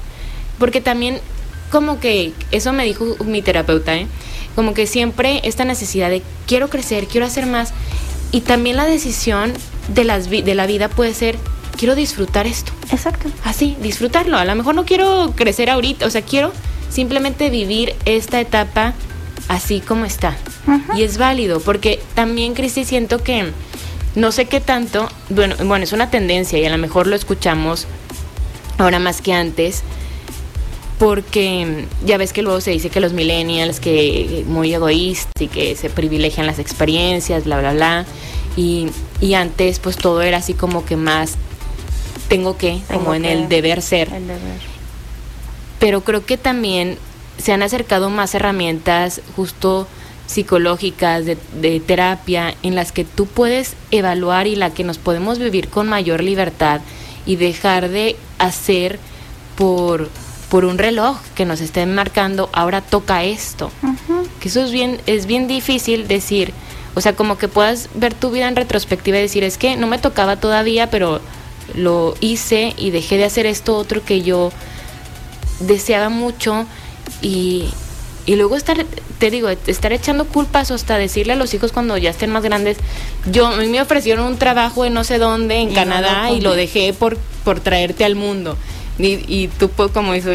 porque 0.58 0.82
también 0.82 1.20
como 1.72 2.00
que, 2.00 2.34
eso 2.52 2.74
me 2.74 2.86
dijo 2.86 3.16
mi 3.26 3.42
terapeuta, 3.42 3.96
¿eh? 3.96 4.08
como 4.56 4.74
que 4.74 4.88
siempre 4.88 5.42
esta 5.44 5.66
necesidad 5.66 6.10
de 6.10 6.24
quiero 6.48 6.70
crecer, 6.70 7.08
quiero 7.08 7.26
hacer 7.26 7.46
más, 7.46 7.74
y 8.32 8.42
también 8.42 8.78
la 8.78 8.86
decisión 8.86 9.54
de, 9.88 10.04
las 10.04 10.30
de 10.30 10.56
la 10.56 10.66
vida 10.68 10.90
puede 10.90 11.14
ser 11.14 11.38
quiero 11.80 11.96
disfrutar 11.96 12.46
esto. 12.46 12.74
Exacto. 12.92 13.30
Así, 13.46 13.78
disfrutarlo. 13.82 14.38
A 14.38 14.44
lo 14.44 14.54
mejor 14.54 14.76
no 14.76 14.86
quiero 14.86 15.32
crecer 15.36 15.70
ahorita, 15.70 16.06
o 16.06 16.10
sea, 16.10 16.22
quiero 16.22 16.52
simplemente 16.90 17.50
vivir 17.50 17.96
esta 18.06 18.40
etapa 18.40 18.94
así 19.48 19.82
como 19.82 20.06
está. 20.06 20.38
Y 20.96 21.04
es 21.04 21.18
válido, 21.18 21.60
porque 21.60 22.00
también, 22.14 22.54
Cristi, 22.54 22.86
siento 22.86 23.24
que 23.24 23.52
no 24.16 24.32
sé 24.32 24.46
qué 24.46 24.60
tanto, 24.60 25.10
bueno, 25.30 25.56
bueno, 25.66 25.84
es 25.84 25.94
una 25.94 26.12
tendencia 26.12 26.60
y 26.60 26.66
a 26.66 26.70
lo 26.70 26.78
mejor 26.78 27.08
lo 27.08 27.16
escuchamos 27.16 27.88
ahora 28.78 29.00
más 29.00 29.22
que 29.22 29.34
antes, 29.34 29.84
porque 31.00 31.86
ya 32.06 32.18
ves 32.18 32.34
que 32.34 32.42
luego 32.42 32.62
se 32.62 32.72
dice 32.72 32.90
que 32.90 33.00
los 33.00 33.14
millennials, 33.14 33.80
que 33.80 34.44
muy 34.48 34.74
egoístas 34.74 35.32
y 35.40 35.48
que 35.48 35.76
se 35.76 35.90
privilegian 35.90 36.46
las 36.46 36.60
experiencias, 36.60 37.46
bla, 37.46 37.60
bla, 37.60 37.74
bla. 37.74 38.06
Y, 38.56 38.88
y 39.22 39.34
antes 39.34 39.80
pues 39.80 39.96
todo 39.96 40.22
era 40.22 40.38
así 40.38 40.54
como 40.54 40.86
que 40.86 40.98
más 40.98 41.36
tengo 42.28 42.58
que, 42.58 42.82
como 42.94 43.16
en 43.16 43.26
el 43.26 43.50
deber 43.50 43.82
ser. 43.82 44.14
El 44.14 44.28
deber 44.28 44.69
pero 45.80 46.02
creo 46.02 46.26
que 46.26 46.38
también 46.38 46.98
se 47.38 47.54
han 47.54 47.64
acercado 47.64 48.10
más 48.10 48.36
herramientas 48.36 49.22
justo 49.36 49.88
psicológicas, 50.28 51.26
de, 51.26 51.80
terapia, 51.80 52.54
en 52.62 52.76
las 52.76 52.92
que 52.92 53.04
tú 53.04 53.26
puedes 53.26 53.76
evaluar 53.90 54.46
y 54.46 54.56
la 54.56 54.70
que 54.72 54.84
nos 54.84 55.00
podemos 55.00 55.40
vivir 55.40 55.70
con 55.70 55.90
mayor 55.90 56.22
libertad 56.24 56.82
y 57.26 57.36
dejar 57.36 57.90
de 57.90 58.16
hacer 58.38 59.00
por, 59.58 60.10
por 60.52 60.66
un 60.66 60.78
reloj 60.78 61.18
que 61.34 61.46
nos 61.46 61.62
estén 61.62 61.96
marcando, 61.96 62.50
ahora 62.54 62.82
toca 62.82 63.24
esto. 63.24 63.72
Que 64.40 64.50
eso 64.50 64.64
es 64.64 64.72
bien, 64.72 65.02
es 65.08 65.26
bien 65.26 65.48
difícil 65.48 66.08
decir, 66.08 66.54
o 66.94 67.02
sea, 67.02 67.16
como 67.16 67.40
que 67.40 67.48
puedas 67.48 67.90
ver 67.96 68.14
tu 68.14 68.30
vida 68.30 68.48
en 68.48 68.56
retrospectiva 68.56 69.18
y 69.18 69.22
decir, 69.22 69.44
es 69.44 69.58
que 69.58 69.78
no 69.78 69.88
me 69.88 69.98
tocaba 69.98 70.36
todavía, 70.36 70.92
pero 70.92 71.22
lo 71.74 72.14
hice 72.20 72.76
y 72.78 72.92
dejé 72.92 73.18
de 73.18 73.26
hacer 73.26 73.48
esto 73.48 73.76
otro 73.76 74.04
que 74.04 74.22
yo 74.22 74.52
deseaba 75.60 76.10
mucho 76.10 76.66
y, 77.22 77.70
y 78.26 78.36
luego 78.36 78.56
estar, 78.56 78.86
te 79.18 79.32
digo, 79.32 79.50
estar 79.50 79.92
echando 79.92 80.26
culpas 80.26 80.72
o 80.72 80.76
hasta 80.76 80.98
decirle 80.98 81.34
a 81.34 81.36
los 81.36 81.54
hijos 81.54 81.72
cuando 81.72 81.98
ya 81.98 82.12
estén 82.12 82.32
más 82.32 82.44
grandes, 82.44 82.78
yo 83.32 83.48
a 83.48 83.58
mí 83.58 83.68
me 83.68 83.82
ofrecieron 83.82 84.26
un 84.26 84.38
trabajo 84.38 84.86
en 84.86 84.94
no 84.94 85.04
sé 85.04 85.18
dónde, 85.18 85.58
en 85.58 85.74
Canadá, 85.74 86.32
y 86.32 86.42
lo 86.42 86.54
dejé 86.54 86.94
por, 86.94 87.18
por 87.44 87.60
traerte 87.60 88.06
al 88.06 88.16
mundo. 88.16 88.58
Y, 89.00 89.24
y 89.28 89.48
tú 89.48 89.70
pues 89.70 89.92
como 89.92 90.14
eso, 90.14 90.30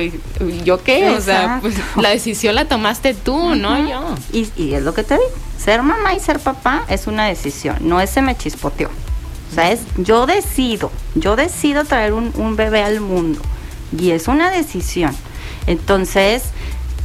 ¿yo 0.64 0.82
qué? 0.82 1.10
O 1.10 1.20
sea, 1.20 1.58
pues, 1.60 1.74
la 1.96 2.08
decisión 2.08 2.54
la 2.54 2.64
tomaste 2.64 3.12
tú, 3.12 3.54
no 3.54 3.78
yo. 3.88 4.14
Y, 4.32 4.48
y, 4.56 4.74
es 4.74 4.82
lo 4.82 4.94
que 4.94 5.04
te 5.04 5.14
digo, 5.14 5.30
ser 5.58 5.82
mamá 5.82 6.14
y 6.14 6.20
ser 6.20 6.40
papá 6.40 6.84
es 6.88 7.06
una 7.06 7.26
decisión, 7.26 7.76
no 7.80 8.00
ese 8.00 8.22
me 8.22 8.36
chispoteó. 8.36 8.88
O 9.52 9.54
sea, 9.54 9.70
es 9.70 9.80
yo 9.98 10.26
decido, 10.26 10.90
yo 11.14 11.36
decido 11.36 11.84
traer 11.84 12.14
un, 12.14 12.32
un 12.36 12.56
bebé 12.56 12.82
al 12.82 13.00
mundo 13.00 13.40
y 13.98 14.10
es 14.10 14.28
una 14.28 14.50
decisión. 14.50 15.14
Entonces, 15.66 16.44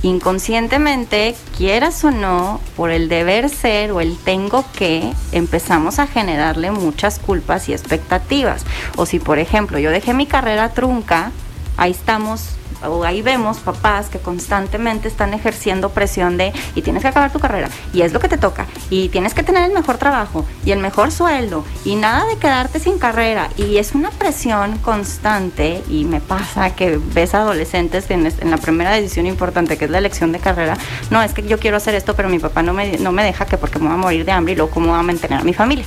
inconscientemente, 0.01 1.35
quieras 1.57 2.03
o 2.03 2.11
no, 2.11 2.61
por 2.75 2.91
el 2.91 3.09
deber 3.09 3.49
ser 3.49 3.91
o 3.91 4.01
el 4.01 4.17
tengo 4.17 4.65
que, 4.73 5.13
empezamos 5.31 5.99
a 5.99 6.07
generarle 6.07 6.71
muchas 6.71 7.19
culpas 7.19 7.69
y 7.69 7.73
expectativas. 7.73 8.65
O 8.95 9.05
si, 9.05 9.19
por 9.19 9.39
ejemplo, 9.39 9.79
yo 9.79 9.91
dejé 9.91 10.13
mi 10.13 10.25
carrera 10.25 10.69
trunca, 10.69 11.31
ahí 11.77 11.91
estamos 11.91 12.58
o 12.83 13.03
ahí 13.03 13.21
vemos 13.21 13.57
papás 13.59 14.09
que 14.09 14.19
constantemente 14.19 15.07
están 15.07 15.33
ejerciendo 15.33 15.89
presión 15.89 16.37
de 16.37 16.53
y 16.75 16.81
tienes 16.81 17.01
que 17.01 17.09
acabar 17.09 17.31
tu 17.31 17.39
carrera 17.39 17.69
y 17.93 18.01
es 18.01 18.13
lo 18.13 18.19
que 18.19 18.29
te 18.29 18.37
toca 18.37 18.67
y 18.89 19.09
tienes 19.09 19.33
que 19.33 19.43
tener 19.43 19.63
el 19.63 19.73
mejor 19.73 19.97
trabajo 19.97 20.45
y 20.65 20.71
el 20.71 20.79
mejor 20.79 21.11
sueldo 21.11 21.65
y 21.85 21.95
nada 21.95 22.25
de 22.25 22.37
quedarte 22.37 22.79
sin 22.79 22.99
carrera 22.99 23.49
y 23.57 23.77
es 23.77 23.95
una 23.95 24.11
presión 24.11 24.77
constante 24.79 25.83
y 25.89 26.05
me 26.05 26.21
pasa 26.21 26.75
que 26.75 26.99
ves 27.13 27.33
adolescentes 27.33 28.09
en, 28.11 28.25
en 28.25 28.51
la 28.51 28.57
primera 28.57 28.91
decisión 28.91 29.25
importante 29.25 29.77
que 29.77 29.85
es 29.85 29.91
la 29.91 29.97
elección 29.97 30.31
de 30.31 30.39
carrera 30.39 30.77
no 31.09 31.21
es 31.21 31.33
que 31.33 31.45
yo 31.47 31.59
quiero 31.59 31.77
hacer 31.77 31.95
esto 31.95 32.15
pero 32.15 32.29
mi 32.29 32.39
papá 32.39 32.63
no 32.63 32.73
me, 32.73 32.97
no 32.97 33.11
me 33.11 33.23
deja 33.23 33.45
que 33.45 33.57
porque 33.57 33.79
me 33.79 33.85
voy 33.85 33.93
a 33.95 33.97
morir 33.97 34.25
de 34.25 34.31
hambre 34.31 34.53
y 34.53 34.55
luego 34.55 34.71
cómo 34.71 34.89
voy 34.89 34.99
a 34.99 35.03
mantener 35.03 35.39
a 35.39 35.43
mi 35.43 35.53
familia 35.53 35.85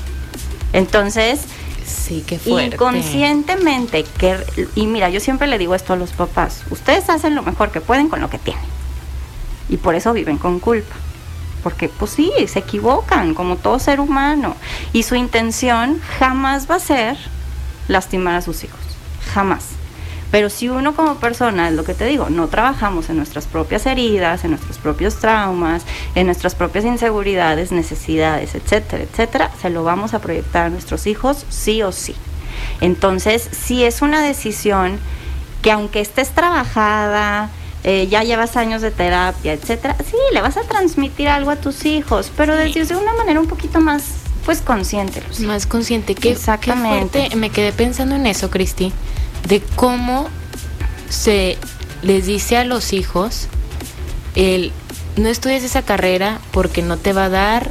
entonces 0.72 1.46
Sí, 1.86 2.24
qué 2.26 2.38
fuerte. 2.38 2.76
Inconscientemente, 2.76 4.04
que, 4.04 4.36
y 4.74 4.86
mira, 4.86 5.08
yo 5.10 5.20
siempre 5.20 5.46
le 5.46 5.58
digo 5.58 5.74
esto 5.74 5.92
a 5.92 5.96
los 5.96 6.10
papás, 6.10 6.62
ustedes 6.70 7.08
hacen 7.10 7.34
lo 7.34 7.42
mejor 7.42 7.70
que 7.70 7.80
pueden 7.80 8.08
con 8.08 8.20
lo 8.20 8.30
que 8.30 8.38
tienen. 8.38 8.64
Y 9.68 9.76
por 9.76 9.94
eso 9.94 10.12
viven 10.12 10.38
con 10.38 10.60
culpa. 10.60 10.94
Porque 11.62 11.88
pues 11.88 12.10
sí, 12.10 12.32
se 12.48 12.58
equivocan 12.58 13.34
como 13.34 13.56
todo 13.56 13.78
ser 13.78 14.00
humano. 14.00 14.56
Y 14.92 15.04
su 15.04 15.14
intención 15.14 16.00
jamás 16.18 16.68
va 16.70 16.76
a 16.76 16.80
ser 16.80 17.16
lastimar 17.88 18.34
a 18.34 18.42
sus 18.42 18.64
hijos. 18.64 18.80
Jamás. 19.32 19.81
Pero 20.32 20.48
si 20.48 20.70
uno 20.70 20.96
como 20.96 21.16
persona, 21.16 21.68
es 21.68 21.74
lo 21.74 21.84
que 21.84 21.92
te 21.92 22.06
digo, 22.06 22.30
no 22.30 22.48
trabajamos 22.48 23.10
en 23.10 23.18
nuestras 23.18 23.44
propias 23.44 23.84
heridas, 23.84 24.44
en 24.44 24.50
nuestros 24.52 24.78
propios 24.78 25.16
traumas, 25.16 25.84
en 26.14 26.24
nuestras 26.24 26.54
propias 26.54 26.86
inseguridades, 26.86 27.70
necesidades, 27.70 28.54
etcétera, 28.54 29.04
etcétera, 29.04 29.50
se 29.60 29.68
lo 29.68 29.84
vamos 29.84 30.14
a 30.14 30.20
proyectar 30.20 30.66
a 30.66 30.70
nuestros 30.70 31.06
hijos 31.06 31.44
sí 31.50 31.82
o 31.82 31.92
sí. 31.92 32.16
Entonces, 32.80 33.46
si 33.52 33.84
es 33.84 34.00
una 34.00 34.22
decisión 34.22 34.98
que 35.60 35.70
aunque 35.70 36.00
estés 36.00 36.30
trabajada, 36.30 37.50
eh, 37.84 38.08
ya 38.10 38.24
llevas 38.24 38.56
años 38.56 38.80
de 38.80 38.90
terapia, 38.90 39.52
etcétera, 39.52 39.96
sí, 40.02 40.16
le 40.32 40.40
vas 40.40 40.56
a 40.56 40.62
transmitir 40.62 41.28
algo 41.28 41.50
a 41.50 41.56
tus 41.56 41.84
hijos, 41.84 42.32
pero 42.38 42.56
desde 42.56 42.96
una 42.96 43.12
manera 43.12 43.38
un 43.38 43.48
poquito 43.48 43.82
más 43.82 44.14
pues 44.46 44.62
consciente. 44.62 45.22
Más 45.40 45.66
consciente. 45.66 46.14
que 46.14 46.30
Exactamente. 46.30 47.28
Me 47.36 47.50
quedé 47.50 47.70
pensando 47.72 48.16
en 48.16 48.26
eso, 48.26 48.50
Cristi 48.50 48.92
de 49.48 49.60
cómo 49.76 50.28
se 51.08 51.58
les 52.02 52.26
dice 52.26 52.56
a 52.56 52.64
los 52.64 52.92
hijos 52.92 53.48
el 54.34 54.72
no 55.16 55.28
estudies 55.28 55.62
esa 55.62 55.82
carrera 55.82 56.40
porque 56.52 56.82
no 56.82 56.96
te 56.96 57.12
va 57.12 57.26
a 57.26 57.28
dar 57.28 57.70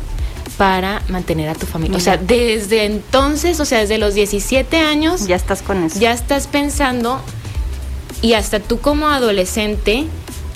para 0.57 1.01
mantener 1.09 1.49
a 1.49 1.55
tu 1.55 1.65
familia. 1.65 1.97
O 1.97 1.99
sea, 1.99 2.17
desde 2.17 2.85
entonces, 2.85 3.59
o 3.59 3.65
sea, 3.65 3.79
desde 3.79 3.97
los 3.97 4.13
17 4.13 4.77
años... 4.77 5.25
Ya 5.25 5.35
estás 5.35 5.63
con 5.63 5.83
eso. 5.83 5.99
Ya 5.99 6.11
estás 6.11 6.45
pensando 6.45 7.19
y 8.21 8.33
hasta 8.33 8.59
tú 8.59 8.79
como 8.79 9.07
adolescente 9.07 10.05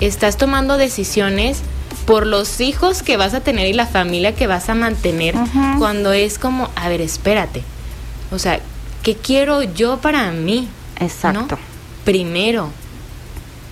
estás 0.00 0.36
tomando 0.36 0.76
decisiones 0.76 1.58
por 2.06 2.26
los 2.26 2.60
hijos 2.60 3.02
que 3.02 3.16
vas 3.16 3.34
a 3.34 3.40
tener 3.40 3.66
y 3.66 3.72
la 3.72 3.86
familia 3.86 4.34
que 4.34 4.46
vas 4.46 4.68
a 4.68 4.74
mantener 4.74 5.34
cuando 5.78 6.12
es 6.12 6.38
como, 6.38 6.70
a 6.76 6.88
ver, 6.88 7.00
espérate. 7.00 7.64
O 8.30 8.38
sea, 8.38 8.60
¿qué 9.02 9.16
quiero 9.16 9.64
yo 9.64 9.98
para 9.98 10.30
mí? 10.30 10.68
Exacto. 11.00 11.58
Primero. 12.04 12.70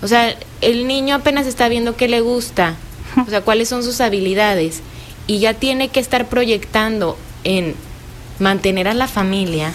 O 0.03 0.09
sea, 0.09 0.35
el 0.61 0.87
niño 0.87 1.15
apenas 1.15 1.47
está 1.47 1.69
viendo 1.69 1.97
qué 1.97 2.09
le 2.09 2.21
gusta, 2.21 2.77
o 3.27 3.31
sea, 3.31 3.41
cuáles 3.41 3.69
son 3.69 3.83
sus 3.83 4.01
habilidades, 4.01 4.83
y 5.27 5.39
ya 5.39 5.55
tiene 5.55 5.89
que 5.89 6.01
estar 6.01 6.29
proyectando 6.29 7.17
en 7.45 7.75
mantener 8.39 8.89
a 8.89 8.95
la 8.95 9.09
familia. 9.09 9.73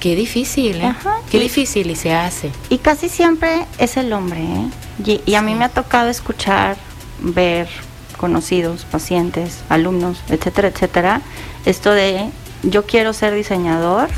Qué 0.00 0.16
difícil, 0.16 0.80
¿eh? 0.80 0.94
Qué 1.30 1.38
difícil 1.38 1.90
y 1.90 1.96
se 1.96 2.14
hace. 2.14 2.50
Y 2.70 2.78
casi 2.78 3.08
siempre 3.08 3.66
es 3.78 3.96
el 3.96 4.12
hombre, 4.12 4.40
¿eh? 4.40 5.20
Y, 5.26 5.34
a 5.34 5.42
mí 5.42 5.54
me 5.54 5.64
ha 5.64 5.68
tocado 5.68 6.08
escuchar, 6.08 6.76
ver 7.20 7.68
conocidos, 8.16 8.84
pacientes, 8.84 9.58
alumnos, 9.68 10.18
etcétera, 10.28 10.68
etcétera, 10.68 11.22
esto 11.64 11.92
de 11.92 12.30
yo 12.62 12.86
quiero 12.86 13.12
ser 13.12 13.34
diseñador, 13.34 14.10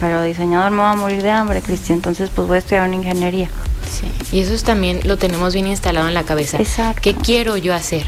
pero 0.00 0.22
diseñador 0.22 0.70
me 0.72 0.78
va 0.78 0.92
a 0.92 0.96
morir 0.96 1.22
de 1.22 1.30
hambre, 1.30 1.60
Cristian, 1.60 1.98
entonces 1.98 2.30
pues 2.34 2.48
voy 2.48 2.56
a 2.56 2.58
estudiar 2.58 2.88
una 2.88 2.96
ingeniería. 2.96 3.50
Sí, 3.88 4.06
y 4.36 4.40
eso 4.40 4.64
también 4.64 5.00
lo 5.04 5.18
tenemos 5.18 5.52
bien 5.52 5.66
instalado 5.66 6.08
en 6.08 6.14
la 6.14 6.22
cabeza. 6.22 6.58
Exacto. 6.58 7.00
¿Qué 7.02 7.14
quiero 7.14 7.56
yo 7.56 7.74
hacer? 7.74 8.06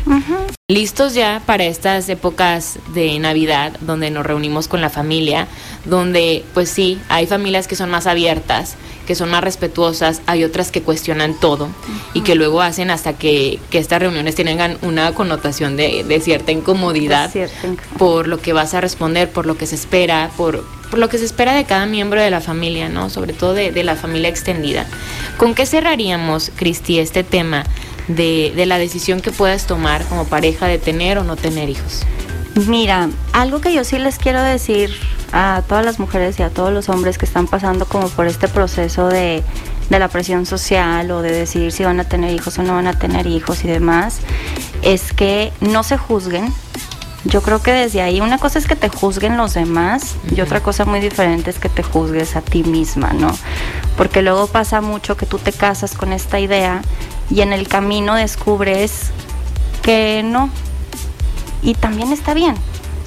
Listos 0.68 1.12
ya 1.14 1.42
para 1.44 1.64
estas 1.64 2.08
épocas 2.08 2.78
de 2.94 3.18
Navidad, 3.18 3.76
donde 3.80 4.10
nos 4.10 4.24
reunimos 4.24 4.68
con 4.68 4.80
la 4.80 4.90
familia, 4.90 5.48
donde 5.84 6.44
pues 6.54 6.70
sí, 6.70 6.98
hay 7.08 7.26
familias 7.26 7.66
que 7.66 7.76
son 7.76 7.90
más 7.90 8.06
abiertas, 8.06 8.76
que 9.06 9.14
son 9.14 9.30
más 9.30 9.42
respetuosas, 9.42 10.22
hay 10.26 10.44
otras 10.44 10.70
que 10.70 10.82
cuestionan 10.82 11.34
todo 11.34 11.68
y 12.14 12.20
que 12.20 12.36
luego 12.36 12.62
hacen 12.62 12.90
hasta 12.90 13.14
que, 13.14 13.58
estas 13.72 14.00
reuniones 14.00 14.36
tengan 14.36 14.78
una 14.82 15.12
connotación 15.12 15.76
de, 15.76 16.20
cierta 16.22 16.52
incomodidad 16.52 17.30
por 17.98 18.28
lo 18.28 18.40
que 18.40 18.52
vas 18.52 18.74
a 18.74 18.80
responder, 18.80 19.30
por 19.30 19.46
lo 19.46 19.56
que 19.56 19.66
se 19.66 19.74
espera, 19.74 20.30
por, 20.36 20.64
lo 20.96 21.08
que 21.08 21.18
se 21.18 21.24
espera 21.24 21.54
de 21.54 21.64
cada 21.64 21.86
miembro 21.86 22.20
de 22.20 22.30
la 22.30 22.40
familia, 22.40 22.88
¿no? 22.88 23.10
Sobre 23.10 23.32
todo 23.32 23.54
de, 23.54 23.82
la 23.82 23.96
familia 23.96 24.28
extendida. 24.28 24.86
¿Con 25.36 25.54
qué 25.54 25.66
cerraríamos, 25.66 26.50
Cristi, 26.54 26.98
este 26.98 27.24
tema 27.24 27.64
de, 28.08 28.52
de 28.54 28.66
la 28.66 28.78
decisión 28.78 29.20
que 29.20 29.32
puedas 29.32 29.66
tomar 29.66 30.04
como 30.04 30.26
pareja 30.26 30.66
de 30.66 30.78
tener 30.78 31.18
o 31.18 31.24
no 31.24 31.36
tener 31.36 31.68
hijos? 31.68 32.02
Mira, 32.66 33.08
algo 33.32 33.60
que 33.60 33.72
yo 33.72 33.82
sí 33.82 33.98
les 33.98 34.18
quiero 34.18 34.42
decir 34.42 34.90
a 35.32 35.62
todas 35.66 35.84
las 35.84 35.98
mujeres 35.98 36.38
y 36.38 36.42
a 36.42 36.50
todos 36.50 36.72
los 36.72 36.88
hombres 36.88 37.16
que 37.16 37.24
están 37.24 37.46
pasando 37.46 37.86
como 37.86 38.08
por 38.08 38.26
este 38.26 38.48
proceso 38.48 39.08
de, 39.08 39.42
la 39.88 40.08
presión 40.08 40.46
social 40.46 41.10
o 41.10 41.20
de 41.20 41.32
decidir 41.32 41.70
si 41.70 41.84
van 41.84 42.00
a 42.00 42.04
tener 42.04 42.32
hijos 42.32 42.58
o 42.58 42.62
no 42.62 42.74
van 42.74 42.86
a 42.86 42.98
tener 42.98 43.26
hijos 43.26 43.62
y 43.64 43.68
demás, 43.68 44.20
es 44.80 45.12
que 45.12 45.52
no 45.60 45.82
se 45.82 45.98
juzguen. 45.98 46.52
Yo 47.24 47.40
creo 47.40 47.62
que 47.62 47.72
desde 47.72 48.02
ahí 48.02 48.20
una 48.20 48.38
cosa 48.38 48.58
es 48.58 48.66
que 48.66 48.74
te 48.74 48.88
juzguen 48.88 49.36
los 49.36 49.54
demás 49.54 50.16
y 50.34 50.40
otra 50.40 50.60
cosa 50.60 50.84
muy 50.84 50.98
diferente 50.98 51.50
es 51.50 51.60
que 51.60 51.68
te 51.68 51.82
juzgues 51.82 52.34
a 52.34 52.40
ti 52.40 52.64
misma, 52.64 53.12
¿no? 53.12 53.30
Porque 53.96 54.22
luego 54.22 54.48
pasa 54.48 54.80
mucho 54.80 55.16
que 55.16 55.26
tú 55.26 55.38
te 55.38 55.52
casas 55.52 55.94
con 55.94 56.12
esta 56.12 56.40
idea 56.40 56.82
y 57.30 57.42
en 57.42 57.52
el 57.52 57.68
camino 57.68 58.16
descubres 58.16 59.12
que 59.82 60.22
no. 60.24 60.50
Y 61.62 61.74
también 61.74 62.12
está 62.12 62.34
bien, 62.34 62.56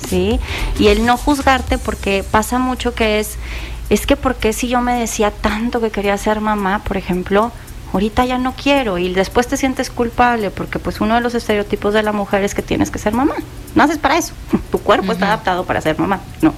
¿sí? 0.07 0.39
Y 0.79 0.87
el 0.87 1.05
no 1.05 1.17
juzgarte 1.17 1.77
porque 1.77 2.23
pasa 2.23 2.57
mucho 2.57 2.93
que 2.95 3.19
es, 3.19 3.37
es 3.89 4.07
que 4.07 4.15
porque 4.15 4.53
si 4.53 4.69
yo 4.69 4.79
me 4.79 4.93
decía 4.93 5.31
tanto 5.31 5.81
que 5.81 5.91
quería 5.91 6.17
ser 6.17 6.39
mamá, 6.39 6.83
por 6.85 6.95
ejemplo, 6.95 7.51
ahorita 7.95 8.25
ya 8.25 8.37
no 8.37 8.53
quiero 8.53 8.97
y 8.97 9.13
después 9.13 9.47
te 9.47 9.55
sientes 9.55 9.89
culpable 9.89 10.51
porque 10.51 10.79
pues 10.79 10.99
uno 10.99 11.15
de 11.15 11.21
los 11.21 11.33
estereotipos 11.33 11.93
de 11.93 12.03
la 12.03 12.11
mujer 12.11 12.43
es 12.43 12.53
que 12.53 12.61
tienes 12.61 12.91
que 12.91 12.99
ser 12.99 13.13
mamá. 13.13 13.35
Naces 13.73 13.97
para 13.97 14.17
eso. 14.17 14.33
Tu 14.71 14.79
cuerpo 14.79 15.13
está 15.13 15.27
adaptado 15.27 15.63
para 15.65 15.79
ser 15.79 15.97
mamá, 15.97 16.19
¿no? 16.41 16.53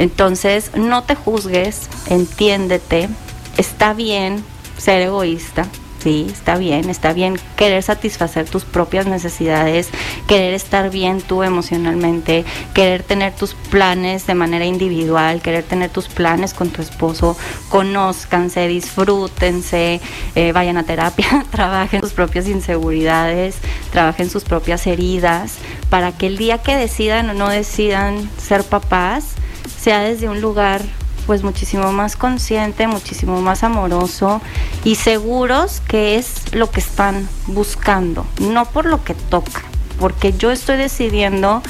Entonces, 0.00 0.72
no 0.74 1.04
te 1.04 1.14
juzgues, 1.14 1.88
entiéndete, 2.06 3.08
está 3.56 3.94
bien 3.94 4.44
ser 4.76 5.02
egoísta, 5.02 5.66
sí, 6.04 6.26
está 6.30 6.58
bien, 6.58 6.90
está 6.90 7.14
bien 7.14 7.38
querer 7.56 7.82
satisfacer 7.82 8.46
tus 8.46 8.66
propias 8.66 9.06
necesidades, 9.06 9.88
querer 10.28 10.52
estar 10.52 10.90
bien 10.90 11.22
tú 11.22 11.42
emocionalmente, 11.42 12.44
querer 12.74 13.02
tener 13.02 13.34
tus 13.34 13.54
planes 13.54 14.26
de 14.26 14.34
manera 14.34 14.66
individual, 14.66 15.40
querer 15.40 15.64
tener 15.64 15.88
tus 15.88 16.08
planes 16.08 16.52
con 16.52 16.68
tu 16.68 16.82
esposo, 16.82 17.38
conózcanse, 17.70 18.68
disfrútense, 18.68 20.02
eh, 20.34 20.52
vayan 20.52 20.76
a 20.76 20.82
terapia, 20.82 21.46
trabajen 21.50 22.02
sus 22.02 22.12
propias 22.12 22.48
inseguridades, 22.48 23.56
trabajen 23.90 24.28
sus 24.28 24.44
propias 24.44 24.86
heridas, 24.86 25.54
para 25.88 26.12
que 26.12 26.26
el 26.26 26.36
día 26.36 26.58
que 26.58 26.76
decidan 26.76 27.30
o 27.30 27.34
no 27.34 27.48
decidan 27.48 28.28
ser 28.36 28.62
papás, 28.62 29.36
sea 29.80 30.00
desde 30.00 30.28
un 30.28 30.42
lugar 30.42 30.82
pues 31.26 31.42
muchísimo 31.42 31.92
más 31.92 32.16
consciente, 32.16 32.86
muchísimo 32.86 33.40
más 33.40 33.62
amoroso 33.64 34.40
y 34.84 34.96
seguros 34.96 35.80
que 35.86 36.16
es 36.16 36.52
lo 36.52 36.70
que 36.70 36.80
están 36.80 37.28
buscando, 37.46 38.26
no 38.40 38.66
por 38.66 38.86
lo 38.86 39.04
que 39.04 39.14
toca, 39.14 39.62
porque 39.98 40.32
yo 40.32 40.50
estoy 40.50 40.76
decidiendo 40.76 41.62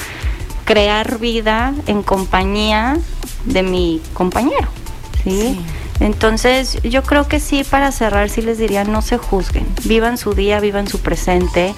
crear 0.65 1.19
vida 1.19 1.73
en 1.87 2.03
compañía 2.03 2.97
de 3.45 3.63
mi 3.63 4.01
compañero, 4.13 4.67
¿sí? 5.23 5.59
Entonces, 5.99 6.81
yo 6.83 7.03
creo 7.03 7.27
que 7.27 7.39
sí, 7.39 7.63
para 7.63 7.91
cerrar, 7.91 8.29
sí 8.29 8.41
les 8.41 8.57
diría, 8.57 8.83
no 8.83 9.01
se 9.01 9.17
juzguen, 9.17 9.65
vivan 9.85 10.17
su 10.17 10.33
día, 10.33 10.59
vivan 10.59 10.87
su 10.87 10.99
presente, 10.99 11.73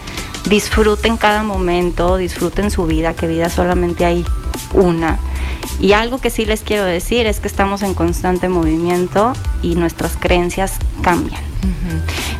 disfruten 0.49 1.17
cada 1.17 1.43
momento, 1.43 2.17
disfruten 2.17 2.71
su 2.71 2.88
vida, 2.88 3.13
que 3.13 3.28
vida 3.28 3.49
solamente 3.49 4.05
hay 4.05 4.25
una. 4.73 5.19
Y 5.80 5.93
algo 5.93 6.20
que 6.20 6.30
sí 6.30 6.45
les 6.45 6.62
quiero 6.62 6.84
decir 6.86 7.28
es 7.28 7.39
que 7.39 7.47
estamos 7.47 7.84
en 7.84 7.93
constante 7.93 8.49
movimiento 8.49 9.34
y 9.62 9.76
nuestras 9.76 10.18
creencias 10.18 10.74
cambian. 11.01 11.41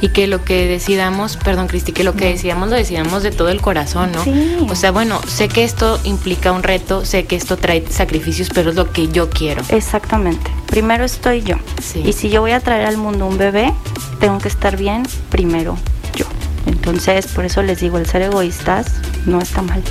Y 0.02 0.10
que 0.10 0.28
lo 0.28 0.44
que 0.44 0.68
decidamos, 0.68 1.38
perdón 1.38 1.68
Cristi, 1.68 1.92
que 1.92 2.04
lo 2.04 2.16
que 2.16 2.26
decidamos 2.26 2.70
lo 2.70 2.76
decidamos 2.76 3.24
de 3.24 3.32
todo 3.32 3.50
el 3.50 3.62
corazón, 3.62 4.12
¿no? 4.12 4.24
O 4.72 4.76
sea, 4.76 4.92
bueno, 4.92 5.20
sé 5.28 5.48
que 5.48 5.64
esto 5.64 6.00
implica 6.04 6.52
un 6.52 6.64
reto, 6.64 7.04
sé 7.06 7.26
que 7.26 7.36
esto 7.36 7.58
trae 7.58 7.84
sacrificios, 7.90 8.50
pero 8.54 8.70
es 8.70 8.76
lo 8.76 8.92
que 8.92 9.08
yo 9.10 9.30
quiero. 9.30 9.64
Exactamente. 9.70 10.52
Primero 10.68 11.04
estoy 11.04 11.42
yo. 11.42 11.56
Y 12.04 12.14
si 12.14 12.30
yo 12.30 12.42
voy 12.42 12.52
a 12.52 12.60
traer 12.60 12.86
al 12.86 12.98
mundo 12.98 13.26
un 13.26 13.38
bebé, 13.38 13.74
tengo 14.20 14.38
que 14.40 14.48
estar 14.48 14.78
bien 14.78 15.04
primero 15.30 15.78
yo. 16.16 16.26
Entonces, 16.66 17.28
por 17.28 17.46
eso 17.46 17.62
les 17.64 17.80
digo, 17.80 17.98
el 17.98 18.06
ser 18.06 18.22
egoístas 18.22 18.88
no 19.26 19.40
está 19.40 19.62
mal. 19.62 19.82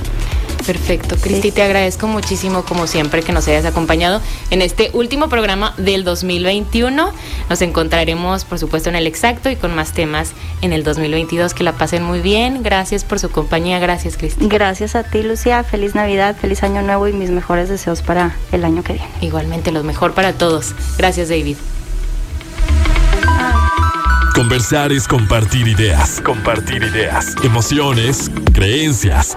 Perfecto, 0.67 1.17
Cristi, 1.17 1.53
te 1.53 1.62
agradezco 1.62 2.09
muchísimo 2.09 2.64
como 2.64 2.89
siempre 2.89 3.23
que 3.23 3.33
nos 3.33 3.47
hayas 3.47 3.64
acompañado 3.64 4.21
en 4.51 4.62
este 4.62 4.91
último 4.95 5.29
programa 5.29 5.75
del 5.77 6.03
2021. 6.03 7.12
Nos 7.49 7.62
encontraremos, 7.62 8.45
por 8.45 8.59
supuesto, 8.59 8.89
en 8.89 8.97
el 8.97 9.07
exacto 9.07 9.49
y 9.49 9.55
con 9.55 9.77
más 9.77 9.93
temas 9.93 10.33
en 10.62 10.73
el 10.73 10.83
2022. 10.83 11.55
Que 11.55 11.62
la 11.62 11.75
pasen 11.75 12.03
muy 12.03 12.21
bien. 12.21 12.64
Gracias 12.64 13.05
por 13.05 13.21
su 13.21 13.31
compañía. 13.31 13.79
Gracias, 13.79 14.17
Cristi. 14.17 14.49
Gracias 14.49 14.97
a 14.97 15.05
ti, 15.05 15.23
Lucía. 15.23 15.62
Feliz 15.62 15.95
Navidad, 15.95 16.35
feliz 16.35 16.64
Año 16.64 16.83
Nuevo 16.83 17.07
y 17.07 17.12
mis 17.12 17.31
mejores 17.31 17.69
deseos 17.69 18.03
para 18.03 18.35
el 18.51 18.64
año 18.64 18.83
que 18.83 18.95
viene. 18.95 19.09
Igualmente, 19.21 19.71
lo 19.71 19.85
mejor 19.85 20.14
para 20.14 20.33
todos. 20.33 20.75
Gracias, 20.99 21.29
David. 21.29 21.57
Conversar 24.35 24.93
es 24.93 25.07
compartir 25.07 25.69
ideas, 25.69 26.21
compartir 26.21 26.83
ideas, 26.83 27.35
emociones, 27.43 28.31
creencias. 28.53 29.37